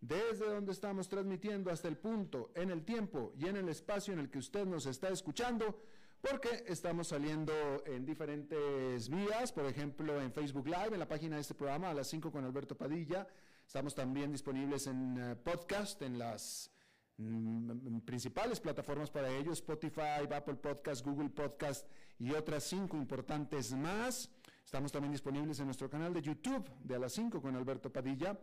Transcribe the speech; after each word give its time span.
desde 0.00 0.46
donde 0.46 0.72
estamos 0.72 1.08
transmitiendo 1.08 1.70
hasta 1.70 1.88
el 1.88 1.96
punto, 1.96 2.50
en 2.54 2.70
el 2.70 2.84
tiempo 2.84 3.32
y 3.38 3.46
en 3.46 3.56
el 3.56 3.68
espacio 3.68 4.12
en 4.12 4.20
el 4.20 4.30
que 4.30 4.38
usted 4.38 4.66
nos 4.66 4.86
está 4.86 5.08
escuchando 5.08 5.80
porque 6.20 6.64
estamos 6.66 7.08
saliendo 7.08 7.52
en 7.84 8.06
diferentes 8.06 9.08
vías, 9.10 9.52
por 9.52 9.66
ejemplo 9.66 10.20
en 10.20 10.32
Facebook 10.32 10.66
Live, 10.66 10.90
en 10.92 10.98
la 10.98 11.08
página 11.08 11.36
de 11.36 11.42
este 11.42 11.54
programa 11.54 11.90
a 11.90 11.94
las 11.94 12.08
5 12.08 12.32
con 12.32 12.44
Alberto 12.44 12.76
Padilla. 12.76 13.26
Estamos 13.66 13.94
también 13.94 14.32
disponibles 14.32 14.86
en 14.86 15.18
eh, 15.18 15.36
podcast, 15.36 16.00
en 16.00 16.18
las 16.18 16.70
mm, 17.18 17.98
principales 18.00 18.58
plataformas 18.58 19.10
para 19.10 19.28
ello, 19.28 19.52
Spotify, 19.52 20.26
Apple 20.34 20.54
Podcast, 20.54 21.04
Google 21.04 21.28
Podcast 21.28 21.86
y 22.18 22.32
otras 22.32 22.64
cinco 22.64 22.96
importantes 22.96 23.72
más. 23.74 24.30
Estamos 24.64 24.90
también 24.90 25.12
disponibles 25.12 25.60
en 25.60 25.66
nuestro 25.66 25.90
canal 25.90 26.12
de 26.14 26.22
YouTube 26.22 26.68
de 26.82 26.94
a 26.94 26.98
las 26.98 27.12
5 27.12 27.40
con 27.40 27.54
Alberto 27.54 27.92
Padilla. 27.92 28.36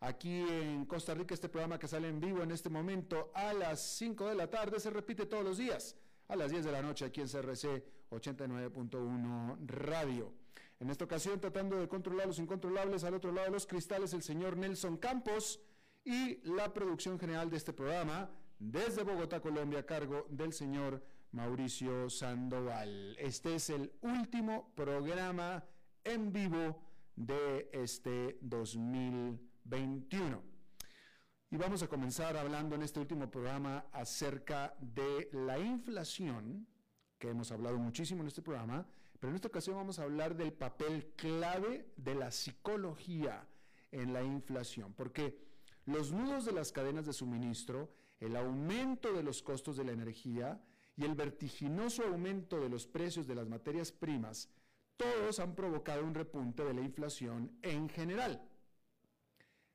Aquí 0.00 0.40
en 0.48 0.86
Costa 0.86 1.12
Rica 1.12 1.34
este 1.34 1.50
programa 1.50 1.78
que 1.78 1.86
sale 1.86 2.08
en 2.08 2.20
vivo 2.20 2.42
en 2.42 2.52
este 2.52 2.70
momento 2.70 3.30
a 3.34 3.52
las 3.52 3.80
5 3.98 4.28
de 4.28 4.34
la 4.34 4.48
tarde 4.48 4.80
se 4.80 4.88
repite 4.88 5.26
todos 5.26 5.44
los 5.44 5.58
días 5.58 5.94
a 6.28 6.36
las 6.36 6.50
10 6.50 6.64
de 6.64 6.72
la 6.72 6.80
noche 6.80 7.04
aquí 7.04 7.20
en 7.20 7.28
CRC 7.28 7.84
89.1 8.10 9.58
Radio. 9.66 10.32
En 10.78 10.88
esta 10.88 11.04
ocasión, 11.04 11.38
tratando 11.38 11.76
de 11.76 11.88
controlar 11.88 12.26
los 12.26 12.38
incontrolables, 12.38 13.04
al 13.04 13.14
otro 13.14 13.30
lado 13.30 13.48
de 13.48 13.52
los 13.52 13.66
cristales, 13.66 14.14
el 14.14 14.22
señor 14.22 14.56
Nelson 14.56 14.96
Campos 14.96 15.60
y 16.02 16.40
la 16.48 16.72
producción 16.72 17.18
general 17.18 17.50
de 17.50 17.58
este 17.58 17.74
programa 17.74 18.30
desde 18.58 19.02
Bogotá, 19.02 19.40
Colombia, 19.40 19.80
a 19.80 19.86
cargo 19.86 20.26
del 20.30 20.54
señor 20.54 21.04
Mauricio 21.32 22.08
Sandoval. 22.08 23.16
Este 23.18 23.56
es 23.56 23.68
el 23.68 23.92
último 24.00 24.72
programa 24.74 25.64
en 26.04 26.32
vivo 26.32 26.80
de 27.16 27.68
este 27.72 28.38
2021. 29.64 30.42
Y 31.50 31.56
vamos 31.56 31.82
a 31.82 31.88
comenzar 31.88 32.36
hablando 32.36 32.76
en 32.76 32.82
este 32.82 33.00
último 33.00 33.30
programa 33.30 33.86
acerca 33.92 34.74
de 34.80 35.28
la 35.32 35.58
inflación, 35.58 36.66
que 37.18 37.30
hemos 37.30 37.50
hablado 37.50 37.76
muchísimo 37.78 38.22
en 38.22 38.28
este 38.28 38.42
programa, 38.42 38.86
pero 39.18 39.30
en 39.30 39.36
esta 39.36 39.48
ocasión 39.48 39.76
vamos 39.76 39.98
a 39.98 40.04
hablar 40.04 40.36
del 40.36 40.52
papel 40.52 41.12
clave 41.16 41.92
de 41.96 42.14
la 42.14 42.30
psicología 42.30 43.46
en 43.90 44.12
la 44.12 44.22
inflación, 44.22 44.94
porque 44.94 45.38
los 45.86 46.12
nudos 46.12 46.44
de 46.44 46.52
las 46.52 46.70
cadenas 46.70 47.04
de 47.04 47.12
suministro, 47.12 47.92
el 48.20 48.36
aumento 48.36 49.12
de 49.12 49.22
los 49.22 49.42
costos 49.42 49.76
de 49.76 49.84
la 49.84 49.92
energía 49.92 50.62
y 50.96 51.04
el 51.04 51.14
vertiginoso 51.14 52.04
aumento 52.04 52.60
de 52.60 52.68
los 52.68 52.86
precios 52.86 53.26
de 53.26 53.34
las 53.34 53.48
materias 53.48 53.90
primas, 53.90 54.48
todos 54.96 55.40
han 55.40 55.54
provocado 55.54 56.04
un 56.04 56.14
repunte 56.14 56.62
de 56.62 56.74
la 56.74 56.82
inflación 56.82 57.58
en 57.62 57.88
general. 57.88 58.40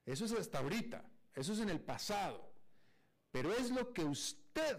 Eso 0.05 0.25
es 0.25 0.31
hasta 0.33 0.59
ahorita. 0.59 1.03
Eso 1.33 1.53
es 1.53 1.59
en 1.59 1.69
el 1.69 1.81
pasado. 1.81 2.51
Pero 3.31 3.51
es 3.53 3.71
lo 3.71 3.93
que 3.93 4.05
usted 4.05 4.77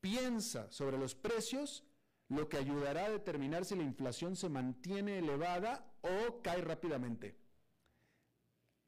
piensa 0.00 0.70
sobre 0.70 0.98
los 0.98 1.14
precios 1.14 1.84
lo 2.28 2.48
que 2.48 2.58
ayudará 2.58 3.06
a 3.06 3.10
determinar 3.10 3.64
si 3.64 3.74
la 3.74 3.82
inflación 3.82 4.36
se 4.36 4.48
mantiene 4.48 5.18
elevada 5.18 5.90
o 6.02 6.42
cae 6.42 6.60
rápidamente. 6.60 7.36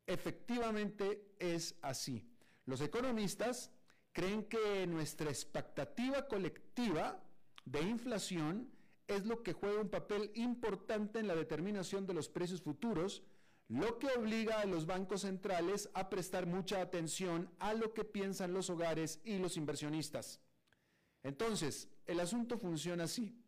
Efectivamente 0.06 1.34
es 1.38 1.76
así. 1.80 2.28
Los 2.66 2.80
economistas 2.80 3.70
creen 4.12 4.44
que 4.44 4.86
nuestra 4.86 5.30
expectativa 5.30 6.28
colectiva 6.28 7.22
de 7.64 7.80
inflación 7.82 8.70
es 9.06 9.24
lo 9.24 9.42
que 9.42 9.52
juega 9.52 9.80
un 9.80 9.88
papel 9.88 10.30
importante 10.34 11.18
en 11.18 11.26
la 11.26 11.34
determinación 11.34 12.06
de 12.06 12.14
los 12.14 12.28
precios 12.28 12.60
futuros 12.60 13.22
lo 13.70 14.00
que 14.00 14.08
obliga 14.08 14.60
a 14.60 14.66
los 14.66 14.84
bancos 14.84 15.20
centrales 15.20 15.90
a 15.94 16.10
prestar 16.10 16.44
mucha 16.44 16.80
atención 16.80 17.48
a 17.60 17.72
lo 17.72 17.94
que 17.94 18.04
piensan 18.04 18.52
los 18.52 18.68
hogares 18.68 19.20
y 19.22 19.38
los 19.38 19.56
inversionistas. 19.56 20.40
Entonces, 21.22 21.88
el 22.06 22.18
asunto 22.18 22.58
funciona 22.58 23.04
así. 23.04 23.40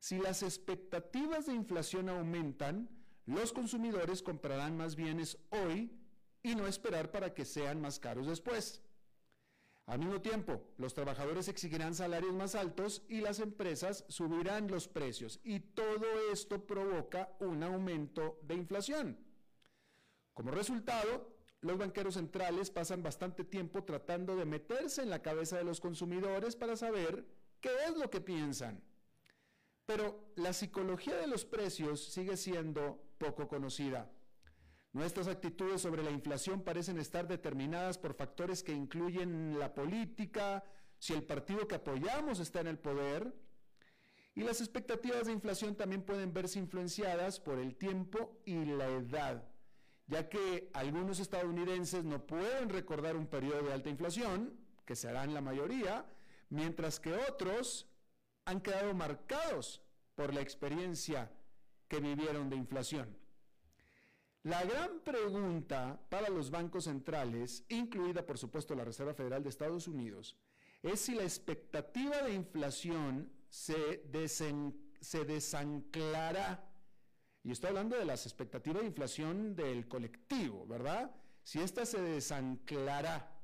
Si 0.00 0.18
las 0.18 0.42
expectativas 0.42 1.46
de 1.46 1.54
inflación 1.54 2.08
aumentan, 2.08 2.88
los 3.26 3.52
consumidores 3.52 4.22
comprarán 4.22 4.76
más 4.76 4.96
bienes 4.96 5.38
hoy 5.50 5.92
y 6.42 6.56
no 6.56 6.66
esperar 6.66 7.12
para 7.12 7.32
que 7.32 7.44
sean 7.44 7.80
más 7.80 8.00
caros 8.00 8.26
después. 8.26 8.82
Al 9.86 10.00
mismo 10.00 10.20
tiempo, 10.20 10.64
los 10.78 10.94
trabajadores 10.94 11.46
exigirán 11.46 11.94
salarios 11.94 12.34
más 12.34 12.56
altos 12.56 13.04
y 13.08 13.20
las 13.20 13.38
empresas 13.38 14.04
subirán 14.08 14.66
los 14.66 14.88
precios 14.88 15.38
y 15.44 15.60
todo 15.60 16.06
esto 16.32 16.66
provoca 16.66 17.36
un 17.38 17.62
aumento 17.62 18.40
de 18.42 18.56
inflación. 18.56 19.29
Como 20.34 20.50
resultado, 20.50 21.34
los 21.62 21.76
banqueros 21.76 22.14
centrales 22.14 22.70
pasan 22.70 23.02
bastante 23.02 23.44
tiempo 23.44 23.84
tratando 23.84 24.36
de 24.36 24.46
meterse 24.46 25.02
en 25.02 25.10
la 25.10 25.22
cabeza 25.22 25.58
de 25.58 25.64
los 25.64 25.80
consumidores 25.80 26.56
para 26.56 26.76
saber 26.76 27.26
qué 27.60 27.70
es 27.86 27.96
lo 27.96 28.08
que 28.08 28.20
piensan. 28.20 28.82
Pero 29.84 30.32
la 30.36 30.52
psicología 30.52 31.16
de 31.16 31.26
los 31.26 31.44
precios 31.44 32.02
sigue 32.12 32.36
siendo 32.36 33.02
poco 33.18 33.48
conocida. 33.48 34.10
Nuestras 34.92 35.28
actitudes 35.28 35.82
sobre 35.82 36.02
la 36.02 36.10
inflación 36.10 36.62
parecen 36.62 36.98
estar 36.98 37.28
determinadas 37.28 37.98
por 37.98 38.14
factores 38.14 38.62
que 38.62 38.72
incluyen 38.72 39.58
la 39.58 39.74
política, 39.74 40.64
si 40.98 41.12
el 41.12 41.24
partido 41.24 41.68
que 41.68 41.76
apoyamos 41.76 42.40
está 42.40 42.60
en 42.60 42.68
el 42.68 42.78
poder, 42.78 43.32
y 44.34 44.42
las 44.42 44.60
expectativas 44.60 45.26
de 45.26 45.32
inflación 45.32 45.76
también 45.76 46.02
pueden 46.02 46.32
verse 46.32 46.58
influenciadas 46.58 47.38
por 47.38 47.58
el 47.58 47.76
tiempo 47.76 48.40
y 48.44 48.64
la 48.64 48.88
edad 48.88 49.49
ya 50.10 50.28
que 50.28 50.70
algunos 50.74 51.20
estadounidenses 51.20 52.04
no 52.04 52.26
pueden 52.26 52.68
recordar 52.68 53.16
un 53.16 53.28
periodo 53.28 53.62
de 53.62 53.72
alta 53.72 53.90
inflación, 53.90 54.52
que 54.84 54.96
serán 54.96 55.32
la 55.32 55.40
mayoría, 55.40 56.04
mientras 56.48 56.98
que 56.98 57.12
otros 57.12 57.86
han 58.44 58.60
quedado 58.60 58.92
marcados 58.92 59.80
por 60.16 60.34
la 60.34 60.40
experiencia 60.40 61.30
que 61.86 62.00
vivieron 62.00 62.50
de 62.50 62.56
inflación. 62.56 63.16
La 64.42 64.64
gran 64.64 64.98
pregunta 65.00 66.00
para 66.08 66.28
los 66.28 66.50
bancos 66.50 66.84
centrales, 66.84 67.64
incluida 67.68 68.26
por 68.26 68.36
supuesto 68.36 68.74
la 68.74 68.84
Reserva 68.84 69.14
Federal 69.14 69.44
de 69.44 69.50
Estados 69.50 69.86
Unidos, 69.86 70.36
es 70.82 70.98
si 70.98 71.14
la 71.14 71.22
expectativa 71.22 72.20
de 72.22 72.34
inflación 72.34 73.30
se, 73.48 74.02
se 75.00 75.24
desanclará 75.24 76.68
y 77.42 77.52
estoy 77.52 77.68
hablando 77.68 77.96
de 77.96 78.04
las 78.04 78.26
expectativas 78.26 78.82
de 78.82 78.88
inflación 78.88 79.56
del 79.56 79.88
colectivo, 79.88 80.66
¿verdad? 80.66 81.10
Si 81.42 81.58
esta 81.58 81.86
se 81.86 82.00
desanclará, 82.00 83.40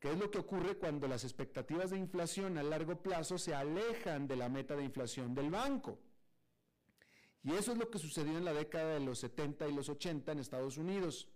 ¿qué 0.00 0.12
es 0.12 0.18
lo 0.18 0.30
que 0.30 0.38
ocurre 0.38 0.78
cuando 0.78 1.06
las 1.06 1.24
expectativas 1.24 1.90
de 1.90 1.98
inflación 1.98 2.56
a 2.56 2.62
largo 2.62 3.02
plazo 3.02 3.36
se 3.36 3.54
alejan 3.54 4.26
de 4.26 4.36
la 4.36 4.48
meta 4.48 4.74
de 4.74 4.84
inflación 4.84 5.34
del 5.34 5.50
banco? 5.50 5.98
Y 7.42 7.52
eso 7.52 7.72
es 7.72 7.78
lo 7.78 7.90
que 7.90 7.98
sucedió 7.98 8.38
en 8.38 8.44
la 8.46 8.54
década 8.54 8.94
de 8.94 9.00
los 9.00 9.18
70 9.18 9.68
y 9.68 9.74
los 9.74 9.90
80 9.90 10.32
en 10.32 10.38
Estados 10.38 10.78
Unidos. 10.78 11.28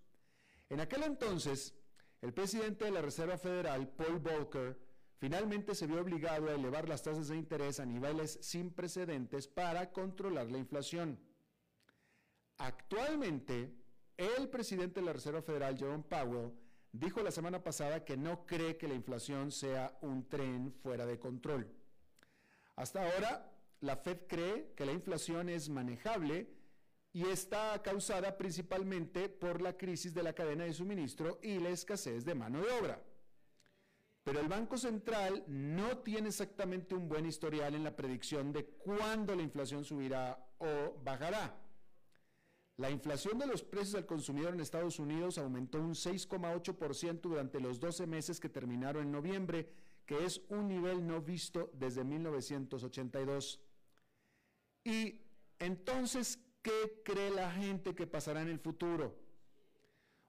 En 0.71 0.81
aquel 0.81 1.03
entonces, 1.03 1.75
el 2.23 2.33
presidente 2.33 2.87
de 2.87 2.93
la 2.93 3.03
Reserva 3.03 3.37
Federal, 3.37 3.89
Paul 3.91 4.19
Volcker, 4.19 4.81
finalmente 5.19 5.75
se 5.75 5.87
vio 5.87 6.01
obligado 6.01 6.49
a 6.49 6.55
elevar 6.55 6.89
las 6.89 7.03
tasas 7.03 7.29
de 7.29 7.37
interés 7.37 7.79
a 7.79 7.85
niveles 7.85 8.39
sin 8.41 8.71
precedentes 8.71 9.49
para 9.49 9.93
controlar 9.93 10.51
la 10.51 10.57
inflación. 10.57 11.28
Actualmente, 12.59 13.73
el 14.17 14.49
presidente 14.49 15.01
de 15.01 15.07
la 15.07 15.13
Reserva 15.13 15.43
Federal, 15.43 15.79
Jerome 15.79 16.05
Powell, 16.05 16.53
dijo 16.93 17.23
la 17.23 17.31
semana 17.31 17.63
pasada 17.63 18.05
que 18.05 18.17
no 18.17 18.47
cree 18.47 18.77
que 18.77 18.89
la 18.89 18.95
inflación 18.95 19.53
sea 19.53 19.97
un 20.03 20.29
tren 20.29 20.73
fuera 20.83 21.07
de 21.07 21.19
control. 21.19 21.71
Hasta 22.75 23.03
ahora, 23.03 23.53
la 23.81 23.97
Fed 23.97 24.27
cree 24.27 24.73
que 24.75 24.85
la 24.85 24.93
inflación 24.93 25.49
es 25.49 25.69
manejable 25.69 26.49
y 27.13 27.27
está 27.27 27.81
causada 27.83 28.37
principalmente 28.37 29.29
por 29.29 29.63
la 29.63 29.77
crisis 29.77 30.13
de 30.13 30.23
la 30.23 30.33
cadena 30.33 30.65
de 30.65 30.73
suministro 30.73 31.39
y 31.43 31.59
la 31.59 31.71
escasez 31.71 32.25
de 32.25 32.35
mano 32.35 32.61
de 32.61 32.73
obra. 32.73 33.03
Pero 34.25 34.41
el 34.41 34.49
Banco 34.49 34.77
Central 34.77 35.45
no 35.47 35.99
tiene 35.99 36.29
exactamente 36.29 36.95
un 36.95 37.09
buen 37.09 37.25
historial 37.25 37.75
en 37.75 37.85
la 37.85 37.97
predicción 37.97 38.53
de 38.53 38.67
cuándo 38.67 39.35
la 39.35 39.43
inflación 39.43 39.85
subirá 39.85 40.39
o 40.59 41.01
bajará. 41.03 41.68
La 42.79 42.91
inflación 42.93 43.39
de 43.39 43.47
los 43.47 43.65
precios 43.65 43.97
al 43.97 44.07
consumidor 44.07 44.55
en 44.55 44.61
Estados 44.61 45.01
Unidos 45.01 45.37
aumentó 45.37 45.79
un 45.79 45.95
6,8% 45.95 47.21
durante 47.23 47.61
los 47.61 47.81
12 47.81 48.07
meses 48.07 48.39
que 48.39 48.49
terminaron 48.49 49.03
en 49.03 49.11
noviembre, 49.11 49.69
que 50.07 50.25
es 50.25 50.41
un 50.49 50.69
nivel 50.69 51.05
no 51.05 51.21
visto 51.21 51.73
desde 51.75 52.05
1982. 52.05 53.61
Y 54.85 55.21
entonces, 55.59 56.39
¿qué 56.63 57.03
cree 57.05 57.31
la 57.31 57.51
gente 57.51 57.97
que 57.97 58.07
pasará 58.07 58.43
en 58.43 58.49
el 58.49 58.61
futuro? 58.61 59.19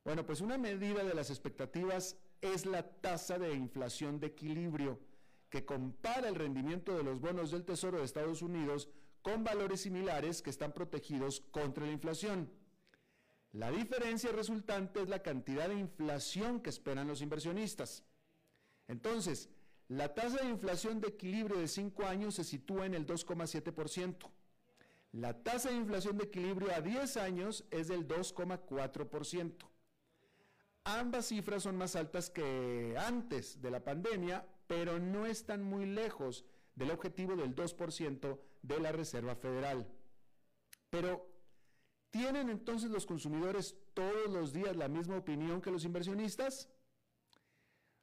Bueno, 0.03 0.25
pues 0.25 0.41
una 0.41 0.57
medida 0.57 1.03
de 1.03 1.13
las 1.13 1.29
expectativas 1.29 2.17
es 2.41 2.65
la 2.65 2.81
tasa 2.81 3.37
de 3.37 3.53
inflación 3.53 4.19
de 4.19 4.27
equilibrio, 4.27 4.99
que 5.51 5.65
compara 5.65 6.27
el 6.27 6.33
rendimiento 6.33 6.97
de 6.97 7.03
los 7.03 7.19
bonos 7.19 7.51
del 7.51 7.63
Tesoro 7.63 7.99
de 7.99 8.05
Estados 8.05 8.41
Unidos 8.41 8.89
con 9.21 9.43
valores 9.43 9.81
similares 9.81 10.41
que 10.41 10.49
están 10.49 10.73
protegidos 10.73 11.41
contra 11.51 11.85
la 11.85 11.91
inflación. 11.91 12.51
La 13.51 13.71
diferencia 13.71 14.31
resultante 14.31 15.01
es 15.01 15.09
la 15.09 15.23
cantidad 15.23 15.69
de 15.69 15.75
inflación 15.75 16.61
que 16.61 16.69
esperan 16.69 17.07
los 17.07 17.21
inversionistas. 17.21 18.03
Entonces, 18.87 19.49
la 19.87 20.13
tasa 20.13 20.43
de 20.43 20.49
inflación 20.49 21.01
de 21.01 21.07
equilibrio 21.07 21.57
de 21.57 21.67
5 21.67 22.05
años 22.05 22.35
se 22.35 22.43
sitúa 22.43 22.85
en 22.85 22.93
el 22.93 23.07
2,7%. 23.07 24.29
La 25.13 25.41
tasa 25.41 25.69
de 25.69 25.77
inflación 25.77 26.17
de 26.17 26.25
equilibrio 26.25 26.71
a 26.71 26.81
10 26.81 27.17
años 27.17 27.65
es 27.71 27.87
del 27.87 28.07
2,4%. 28.07 29.67
Ambas 30.83 31.27
cifras 31.27 31.63
son 31.63 31.75
más 31.75 31.95
altas 31.95 32.29
que 32.29 32.95
antes 32.97 33.61
de 33.61 33.71
la 33.71 33.83
pandemia, 33.83 34.45
pero 34.67 34.99
no 34.99 35.25
están 35.25 35.63
muy 35.63 35.87
lejos 35.87 36.45
del 36.75 36.91
objetivo 36.91 37.35
del 37.35 37.55
2% 37.55 38.39
de 38.61 38.79
la 38.79 38.91
Reserva 38.91 39.35
Federal. 39.35 39.87
Pero, 40.89 41.29
¿tienen 42.09 42.49
entonces 42.49 42.89
los 42.89 43.05
consumidores 43.05 43.75
todos 43.93 44.29
los 44.29 44.53
días 44.53 44.75
la 44.75 44.87
misma 44.87 45.17
opinión 45.17 45.61
que 45.61 45.71
los 45.71 45.85
inversionistas? 45.85 46.69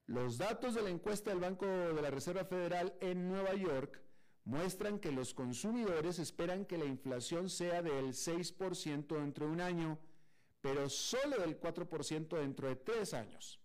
Los 0.07 0.39
datos 0.39 0.75
de 0.75 0.83
la 0.83 0.91
encuesta 0.91 1.31
del 1.31 1.41
Banco 1.41 1.67
de 1.67 2.01
la 2.01 2.11
Reserva 2.11 2.45
Federal 2.45 2.97
en 3.01 3.29
Nueva 3.29 3.55
York 3.55 4.01
muestran 4.45 5.01
que 5.01 5.11
los 5.11 5.35
consumidores 5.35 6.21
esperan 6.21 6.65
que 6.65 6.79
la 6.79 6.85
inflación 6.85 7.51
sea 7.51 7.83
del 7.83 8.15
6% 8.15 9.07
dentro 9.09 9.47
de 9.47 9.53
un 9.53 9.61
año, 9.61 9.99
pero 10.61 10.89
solo 10.89 11.39
del 11.39 11.59
4% 11.61 12.39
dentro 12.39 12.69
de 12.69 12.77
tres 12.77 13.13
años. 13.13 13.61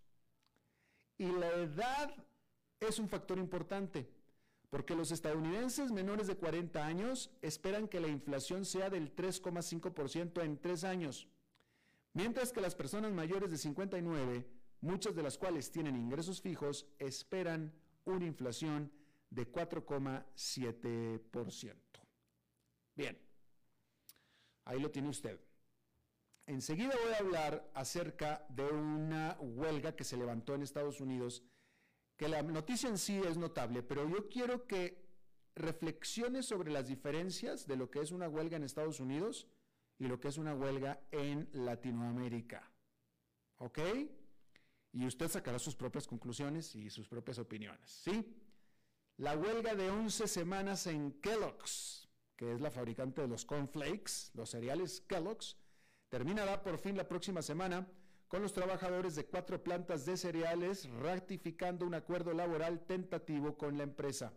Y 1.19 1.31
la 1.31 1.49
edad 1.49 2.11
es 2.79 2.97
un 2.97 3.07
factor 3.07 3.37
importante, 3.37 4.11
porque 4.71 4.95
los 4.95 5.11
estadounidenses 5.11 5.91
menores 5.91 6.25
de 6.27 6.37
40 6.37 6.83
años 6.83 7.29
esperan 7.41 7.87
que 7.89 7.99
la 7.99 8.07
inflación 8.07 8.65
sea 8.65 8.89
del 8.89 9.13
3,5% 9.13 10.41
en 10.41 10.57
tres 10.57 10.85
años, 10.85 11.27
mientras 12.13 12.53
que 12.53 12.61
las 12.61 12.73
personas 12.73 13.11
mayores 13.11 13.51
de 13.51 13.57
59, 13.57 14.47
muchas 14.79 15.13
de 15.13 15.23
las 15.23 15.37
cuales 15.37 15.71
tienen 15.71 15.97
ingresos 15.97 16.41
fijos, 16.41 16.87
esperan 16.99 17.73
una 18.05 18.25
inflación 18.25 18.89
de 19.29 19.51
4,7%. 19.51 21.75
Bien, 22.95 23.19
ahí 24.63 24.79
lo 24.79 24.89
tiene 24.89 25.09
usted. 25.09 25.37
Enseguida 26.47 26.95
voy 27.03 27.13
a 27.13 27.17
hablar 27.17 27.69
acerca 27.73 28.45
de 28.49 28.69
una 28.69 29.35
huelga 29.41 29.97
que 29.97 30.05
se 30.05 30.15
levantó 30.15 30.55
en 30.55 30.63
Estados 30.63 31.01
Unidos, 31.01 31.43
que 32.21 32.27
la 32.27 32.43
noticia 32.43 32.87
en 32.87 32.99
sí 32.99 33.19
es 33.27 33.35
notable, 33.35 33.81
pero 33.81 34.07
yo 34.07 34.29
quiero 34.29 34.67
que 34.67 34.95
reflexione 35.55 36.43
sobre 36.43 36.71
las 36.71 36.87
diferencias 36.87 37.65
de 37.65 37.75
lo 37.75 37.89
que 37.89 37.99
es 37.99 38.11
una 38.11 38.29
huelga 38.29 38.57
en 38.57 38.63
Estados 38.63 38.99
Unidos 38.99 39.47
y 39.97 40.05
lo 40.05 40.19
que 40.19 40.27
es 40.27 40.37
una 40.37 40.53
huelga 40.53 41.01
en 41.09 41.49
Latinoamérica. 41.51 42.71
¿Ok? 43.57 43.79
Y 44.91 45.07
usted 45.07 45.29
sacará 45.29 45.57
sus 45.57 45.75
propias 45.75 46.05
conclusiones 46.05 46.75
y 46.75 46.91
sus 46.91 47.07
propias 47.07 47.39
opiniones. 47.39 47.89
¿Sí? 47.89 48.37
La 49.17 49.35
huelga 49.35 49.73
de 49.73 49.89
11 49.89 50.27
semanas 50.27 50.85
en 50.85 51.13
Kellogg's, 51.21 52.07
que 52.35 52.53
es 52.53 52.61
la 52.61 52.69
fabricante 52.69 53.21
de 53.21 53.29
los 53.29 53.45
cornflakes, 53.45 54.29
los 54.35 54.51
cereales 54.51 55.01
Kellogg's, 55.07 55.57
terminará 56.09 56.61
por 56.61 56.77
fin 56.77 56.95
la 56.95 57.07
próxima 57.07 57.41
semana 57.41 57.87
con 58.31 58.41
los 58.41 58.53
trabajadores 58.53 59.13
de 59.15 59.25
cuatro 59.25 59.61
plantas 59.61 60.05
de 60.05 60.15
cereales 60.15 60.89
ratificando 60.89 61.85
un 61.85 61.93
acuerdo 61.93 62.33
laboral 62.33 62.79
tentativo 62.87 63.57
con 63.57 63.77
la 63.77 63.83
empresa. 63.83 64.31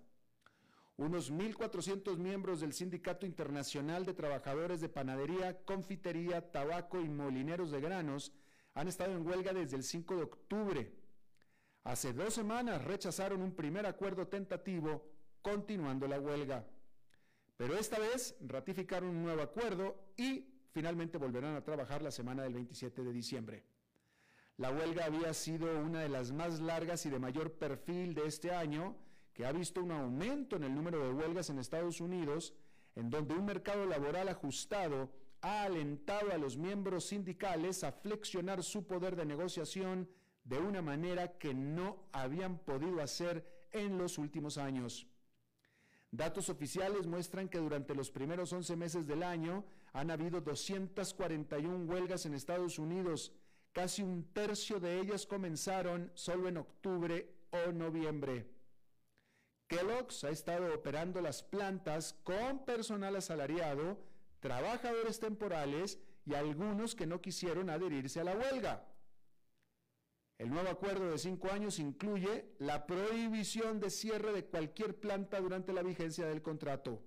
Unos 0.97 1.33
1.400 1.33 2.19
miembros 2.19 2.61
del 2.61 2.73
Sindicato 2.73 3.25
Internacional 3.25 4.05
de 4.05 4.13
Trabajadores 4.13 4.81
de 4.81 4.89
Panadería, 4.89 5.65
Confitería, 5.65 6.51
Tabaco 6.51 7.01
y 7.01 7.09
Molineros 7.09 7.71
de 7.71 7.81
Granos 7.81 8.33
han 8.75 8.89
estado 8.89 9.13
en 9.13 9.25
huelga 9.25 9.53
desde 9.53 9.77
el 9.77 9.85
5 9.85 10.17
de 10.17 10.23
octubre 10.25 11.05
Hace 11.85 12.15
dos 12.15 12.33
semanas 12.35 12.83
rechazaron 12.83 13.43
un 13.43 13.55
primer 13.55 13.87
acuerdo 13.87 14.27
tentativo 14.27 15.07
continuando 15.41 16.09
la 16.09 16.19
huelga. 16.19 16.67
Pero 17.59 17.77
esta 17.77 17.99
vez 17.99 18.35
ratificaron 18.41 19.11
un 19.11 19.23
nuevo 19.23 19.43
acuerdo 19.43 19.95
y 20.17 20.49
finalmente 20.73 21.19
volverán 21.19 21.55
a 21.55 21.63
trabajar 21.63 22.03
la 22.03 22.11
semana 22.11 22.43
del 22.43 22.55
27 22.55 23.05
de 23.05 23.13
diciembre. 23.13 23.74
La 24.57 24.71
huelga 24.71 25.07
había 25.07 25.35
sido 25.35 25.81
una 25.81 26.01
de 26.03 26.09
las 26.09 26.31
más 26.31 26.61
largas 26.61 27.05
y 27.07 27.11
de 27.11 27.19
mayor 27.19 27.55
perfil 27.55 28.15
de 28.15 28.27
este 28.27 28.53
año, 28.53 28.97
que 29.33 29.45
ha 29.45 29.53
visto 29.53 29.83
un 29.83 29.91
aumento 29.91 30.57
en 30.57 30.65
el 30.65 30.75
número 30.75 31.03
de 31.03 31.13
huelgas 31.13 31.51
en 31.51 31.59
Estados 31.59 32.01
Unidos, 32.01 32.55
en 32.95 33.11
donde 33.11 33.35
un 33.35 33.45
mercado 33.45 33.85
laboral 33.85 34.29
ajustado 34.29 35.11
ha 35.41 35.65
alentado 35.65 36.33
a 36.33 36.39
los 36.39 36.57
miembros 36.57 37.07
sindicales 37.07 37.83
a 37.83 37.91
flexionar 37.91 38.63
su 38.63 38.87
poder 38.87 39.17
de 39.17 39.27
negociación 39.27 40.09
de 40.45 40.59
una 40.59 40.83
manera 40.83 41.37
que 41.37 41.53
no 41.53 42.07
habían 42.13 42.59
podido 42.59 43.03
hacer 43.03 43.45
en 43.73 43.99
los 43.99 44.19
últimos 44.19 44.57
años. 44.57 45.09
Datos 46.13 46.49
oficiales 46.49 47.09
muestran 47.09 47.49
que 47.49 47.59
durante 47.59 47.93
los 47.93 48.11
primeros 48.13 48.53
11 48.53 48.77
meses 48.77 49.07
del 49.07 49.25
año 49.25 49.65
han 49.93 50.13
habido 50.13 50.41
241 50.41 51.87
huelgas 51.87 52.25
en 52.25 52.35
Estados 52.35 52.79
Unidos. 52.79 53.33
Casi 53.75 54.03
un 54.05 54.33
tercio 54.33 54.79
de 54.79 55.01
ellas 55.01 55.27
comenzaron 55.27 56.13
solo 56.15 56.49
en 56.49 56.59
octubre 56.59 57.29
o 57.51 57.73
noviembre. 57.73 58.47
Kellogg's 59.67 60.23
ha 60.23 60.31
estado 60.31 60.73
operando 60.73 61.21
las 61.21 61.43
plantas 61.43 62.13
con 62.23 62.65
personal 62.65 63.17
asalariado, 63.17 63.99
trabajadores 64.39 65.19
temporales 65.19 65.99
y 66.25 66.35
algunos 66.35 66.95
que 66.95 67.09
no 67.09 67.21
quisieron 67.21 67.69
adherirse 67.69 68.21
a 68.21 68.25
la 68.25 68.37
huelga. 68.37 68.87
El 70.39 70.51
nuevo 70.51 70.69
acuerdo 70.69 71.11
de 71.11 71.19
cinco 71.19 71.51
años 71.51 71.81
incluye 71.81 72.55
la 72.61 72.87
prohibición 72.87 73.81
de 73.81 73.91
cierre 73.91 74.33
de 74.33 74.45
cualquier 74.45 75.01
planta 75.01 75.41
durante 75.41 75.73
la 75.73 75.83
vigencia 75.83 76.27
del 76.29 76.43
contrato. 76.43 77.03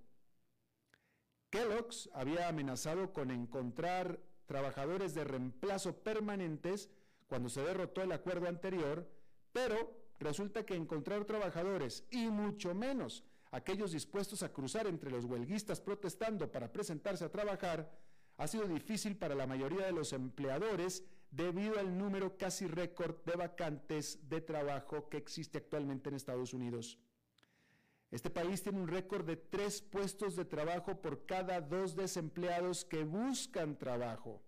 Kellogg's 1.49 2.09
había 2.13 2.49
amenazado 2.49 3.13
con 3.13 3.31
encontrar 3.31 4.19
trabajadores 4.47 5.13
de 5.13 5.23
reemplazo 5.23 5.95
permanentes 5.97 6.89
cuando 7.27 7.49
se 7.49 7.61
derrotó 7.61 8.01
el 8.01 8.11
acuerdo 8.11 8.47
anterior, 8.47 9.07
pero 9.51 9.93
resulta 10.19 10.65
que 10.65 10.75
encontrar 10.75 11.25
trabajadores, 11.25 12.05
y 12.09 12.27
mucho 12.27 12.73
menos 12.73 13.23
aquellos 13.51 13.91
dispuestos 13.91 14.43
a 14.43 14.51
cruzar 14.51 14.87
entre 14.87 15.11
los 15.11 15.25
huelguistas 15.25 15.79
protestando 15.79 16.51
para 16.51 16.71
presentarse 16.71 17.25
a 17.25 17.31
trabajar, 17.31 17.91
ha 18.37 18.47
sido 18.47 18.67
difícil 18.67 19.17
para 19.17 19.35
la 19.35 19.47
mayoría 19.47 19.85
de 19.85 19.91
los 19.91 20.13
empleadores 20.13 21.03
debido 21.31 21.79
al 21.79 21.97
número 21.97 22.37
casi 22.37 22.67
récord 22.67 23.15
de 23.25 23.35
vacantes 23.35 24.29
de 24.29 24.41
trabajo 24.41 25.09
que 25.09 25.17
existe 25.17 25.57
actualmente 25.57 26.09
en 26.09 26.15
Estados 26.15 26.53
Unidos. 26.53 26.97
Este 28.09 28.29
país 28.29 28.63
tiene 28.63 28.79
un 28.79 28.87
récord 28.87 29.25
de 29.25 29.35
tres 29.35 29.81
puestos 29.81 30.35
de 30.35 30.45
trabajo 30.45 31.01
por 31.01 31.25
cada 31.25 31.59
dos 31.59 31.95
desempleados 31.95 32.85
que 32.85 33.03
buscan 33.03 33.77
trabajo. 33.77 34.41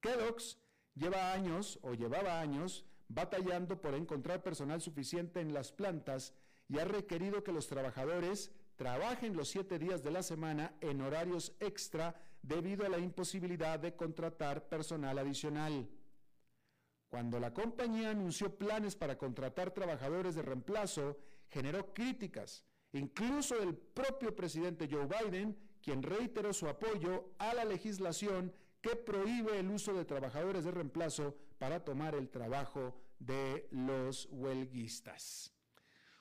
Kellogg's 0.00 0.58
lleva 0.94 1.32
años 1.32 1.78
o 1.82 1.94
llevaba 1.94 2.40
años 2.40 2.86
batallando 3.08 3.80
por 3.80 3.94
encontrar 3.94 4.42
personal 4.42 4.80
suficiente 4.80 5.40
en 5.40 5.52
las 5.52 5.70
plantas 5.72 6.32
y 6.68 6.78
ha 6.78 6.84
requerido 6.84 7.44
que 7.44 7.52
los 7.52 7.66
trabajadores 7.66 8.50
trabajen 8.76 9.36
los 9.36 9.48
siete 9.48 9.78
días 9.78 10.02
de 10.02 10.10
la 10.10 10.22
semana 10.22 10.74
en 10.80 11.02
horarios 11.02 11.54
extra 11.60 12.14
debido 12.42 12.86
a 12.86 12.88
la 12.88 12.98
imposibilidad 12.98 13.78
de 13.78 13.96
contratar 13.96 14.68
personal 14.68 15.18
adicional. 15.18 15.88
Cuando 17.08 17.38
la 17.38 17.52
compañía 17.52 18.10
anunció 18.10 18.56
planes 18.56 18.96
para 18.96 19.16
contratar 19.18 19.70
trabajadores 19.70 20.34
de 20.34 20.42
reemplazo, 20.42 21.16
generó 21.48 21.92
críticas, 21.92 22.64
incluso 22.92 23.56
del 23.58 23.76
propio 23.76 24.34
presidente 24.34 24.88
Joe 24.90 25.06
Biden, 25.06 25.56
quien 25.82 26.02
reiteró 26.02 26.52
su 26.52 26.66
apoyo 26.68 27.34
a 27.38 27.54
la 27.54 27.64
legislación 27.64 28.52
que 28.80 28.96
prohíbe 28.96 29.58
el 29.58 29.70
uso 29.70 29.94
de 29.94 30.04
trabajadores 30.04 30.64
de 30.64 30.70
reemplazo 30.70 31.36
para 31.58 31.84
tomar 31.84 32.14
el 32.14 32.28
trabajo 32.28 32.94
de 33.18 33.68
los 33.70 34.28
huelguistas. 34.30 35.54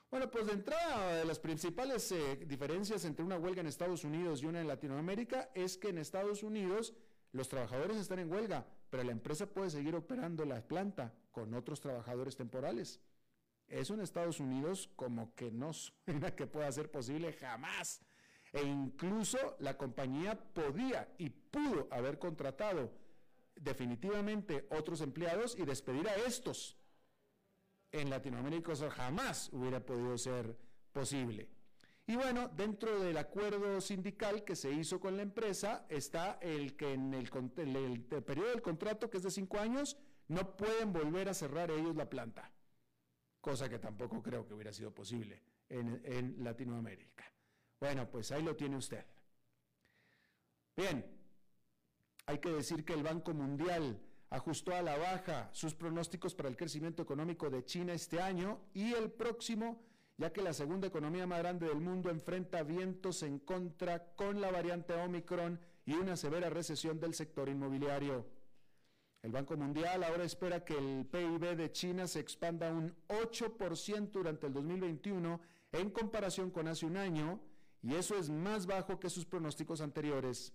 Bueno, 0.09 0.29
pues 0.29 0.45
de 0.45 0.53
entrada, 0.53 1.15
de 1.15 1.25
las 1.25 1.39
principales 1.39 2.11
eh, 2.11 2.35
diferencias 2.45 3.03
entre 3.03 3.25
una 3.25 3.37
huelga 3.37 3.61
en 3.61 3.67
Estados 3.67 4.03
Unidos 4.03 4.41
y 4.41 4.45
una 4.45 4.61
en 4.61 4.67
Latinoamérica 4.67 5.49
es 5.55 5.75
que 5.75 5.89
en 5.89 5.97
Estados 5.97 6.43
Unidos 6.43 6.93
los 7.31 7.49
trabajadores 7.49 7.97
están 7.97 8.19
en 8.19 8.31
huelga, 8.31 8.67
pero 8.91 9.03
la 9.03 9.11
empresa 9.11 9.47
puede 9.47 9.71
seguir 9.71 9.95
operando 9.95 10.45
la 10.45 10.61
planta 10.61 11.15
con 11.31 11.53
otros 11.55 11.81
trabajadores 11.81 12.35
temporales. 12.35 13.01
Eso 13.73 13.95
en 13.95 14.01
Estados 14.01 14.39
Unidos 14.39 14.87
como 14.95 15.33
que 15.33 15.51
no 15.51 15.73
suena 16.05 16.35
que 16.35 16.45
pueda 16.45 16.71
ser 16.71 16.91
posible 16.91 17.33
jamás. 17.33 18.01
E 18.51 18.61
incluso 18.61 19.55
la 19.59 19.75
compañía 19.77 20.39
podía 20.53 21.11
y 21.17 21.29
pudo 21.29 21.87
haber 21.89 22.19
contratado 22.19 22.91
definitivamente 23.55 24.67
otros 24.69 25.01
empleados 25.01 25.57
y 25.57 25.65
despedir 25.65 26.07
a 26.07 26.15
estos. 26.17 26.77
En 27.91 28.11
Latinoamérica 28.11 28.73
eso 28.73 28.91
jamás 28.91 29.49
hubiera 29.51 29.83
podido 29.83 30.17
ser 30.19 30.55
posible. 30.91 31.49
Y 32.05 32.15
bueno, 32.15 32.49
dentro 32.49 32.99
del 32.99 33.17
acuerdo 33.17 33.81
sindical 33.81 34.43
que 34.43 34.55
se 34.55 34.71
hizo 34.71 34.99
con 34.99 35.17
la 35.17 35.23
empresa 35.23 35.87
está 35.89 36.37
el 36.41 36.75
que 36.75 36.93
en 36.93 37.13
el, 37.15 37.29
periodo 38.01 38.49
del 38.49 38.61
contrato, 38.61 39.09
que 39.09 39.17
es 39.17 39.23
de 39.23 39.31
cinco 39.31 39.57
años, 39.57 39.97
no 40.27 40.55
pueden 40.57 40.93
volver 40.93 41.29
a 41.29 41.33
cerrar 41.33 41.71
ellos 41.71 41.95
la 41.95 42.09
planta, 42.09 42.51
cosa 43.43 43.67
que 43.67 43.77
tampoco 43.77 44.23
creo 44.23 44.47
que 44.47 44.53
hubiera 44.53 44.71
sido 44.71 44.91
posible 44.93 45.43
en, 45.67 46.41
Latinoamérica. 46.41 47.25
Bueno, 47.77 48.09
pues 48.09 48.31
ahí 48.31 48.41
lo 48.41 48.55
tiene 48.55 48.77
usted. 48.77 49.05
Bien, 50.77 51.05
hay 52.25 52.39
que 52.39 52.49
decir 52.49 52.85
que 52.85 52.93
el 52.93 53.03
Banco 53.03 53.33
Mundial 53.33 53.99
ajustó 54.29 54.73
a 54.73 54.81
la 54.81 54.97
baja 54.97 55.49
sus 55.51 55.75
pronósticos 55.75 56.33
para 56.33 56.47
el 56.47 56.55
crecimiento 56.55 57.03
económico 57.03 57.49
de 57.49 57.65
China 57.65 57.93
este 57.93 58.21
año 58.21 58.61
y 58.73 58.93
el 58.93 59.11
próximo 59.11 59.83
ya 60.17 60.31
que 60.31 60.41
la 60.41 60.53
segunda 60.53 60.87
economía 60.87 61.27
más 61.27 61.39
grande 61.39 61.67
del 61.67 61.81
mundo 61.81 62.09
enfrenta 62.09 62.63
vientos 62.63 63.23
en 63.23 63.39
contra 63.39 64.15
con 64.15 64.39
la 64.39 64.51
variante 64.51 64.93
Omicron 64.93 65.59
y 65.85 65.95
una 65.95 66.15
severa 66.15 66.49
recesión 66.49 66.97
del 66.97 67.13
sector 67.13 67.49
inmobiliario. 67.49 68.25
El 69.23 69.31
Banco 69.31 69.55
Mundial 69.55 70.03
ahora 70.03 70.25
espera 70.25 70.65
que 70.65 70.77
el 70.77 71.05
PIB 71.05 71.55
de 71.55 71.71
China 71.71 72.07
se 72.07 72.19
expanda 72.19 72.69
un 72.69 72.93
8% 73.07 74.11
durante 74.11 74.47
el 74.47 74.53
2021 74.53 75.39
en 75.71 75.89
comparación 75.91 76.51
con 76.51 76.67
hace 76.67 76.85
un 76.85 76.97
año, 76.97 77.39
y 77.81 77.95
eso 77.95 78.17
es 78.17 78.29
más 78.29 78.65
bajo 78.65 78.99
que 78.99 79.09
sus 79.09 79.25
pronósticos 79.25 79.79
anteriores. 79.79 80.51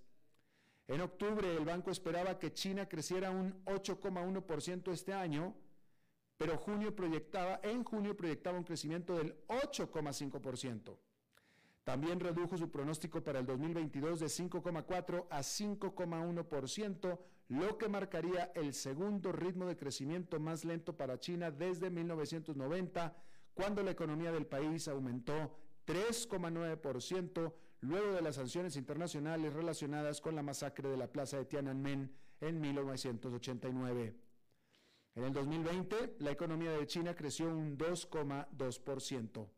En 0.87 1.01
octubre, 1.01 1.57
el 1.57 1.65
banco 1.65 1.91
esperaba 1.91 2.39
que 2.39 2.53
China 2.53 2.87
creciera 2.87 3.31
un 3.31 3.55
8,1% 3.65 4.93
este 4.93 5.15
año, 5.15 5.55
pero 6.37 6.59
junio 6.59 6.95
proyectaba, 6.95 7.61
en 7.63 7.85
junio 7.85 8.15
proyectaba 8.19 8.59
un 8.59 8.65
crecimiento 8.65 9.17
del 9.17 9.35
8,5%. 9.47 10.95
También 11.89 12.21
redujo 12.21 12.59
su 12.59 12.71
pronóstico 12.71 13.25
para 13.25 13.39
el 13.39 13.47
2022 13.47 14.21
de 14.21 14.27
5,4 14.27 15.27
a 15.31 15.39
5,1%, 15.39 17.19
lo 17.49 17.79
que 17.79 17.89
marcaría 17.89 18.53
el 18.55 18.75
segundo 18.75 19.33
ritmo 19.33 19.65
de 19.65 19.75
crecimiento 19.75 20.39
más 20.39 20.67
lento 20.67 20.99
para 20.99 21.19
China 21.19 21.51
desde 21.51 21.89
1990, 21.89 23.17
cuando 23.55 23.83
la 23.83 23.93
economía 23.93 24.31
del 24.31 24.45
país 24.45 24.87
aumentó 24.87 25.57
3,9% 25.87 27.55
luego 27.81 28.13
de 28.13 28.21
las 28.21 28.35
sanciones 28.35 28.77
internacionales 28.77 29.55
relacionadas 29.55 30.21
con 30.21 30.37
la 30.37 30.43
masacre 30.43 30.91
de 30.91 30.99
la 30.99 31.11
plaza 31.11 31.39
de 31.39 31.47
Tiananmen 31.47 32.13
en 32.43 32.61
1989. 32.61 34.15
En 35.15 35.25
el 35.25 35.33
2020, 35.33 36.17
la 36.19 36.33
economía 36.33 36.73
de 36.73 36.87
China 36.87 37.15
creció 37.15 37.49
un 37.49 37.79
2,2%. 37.79 39.49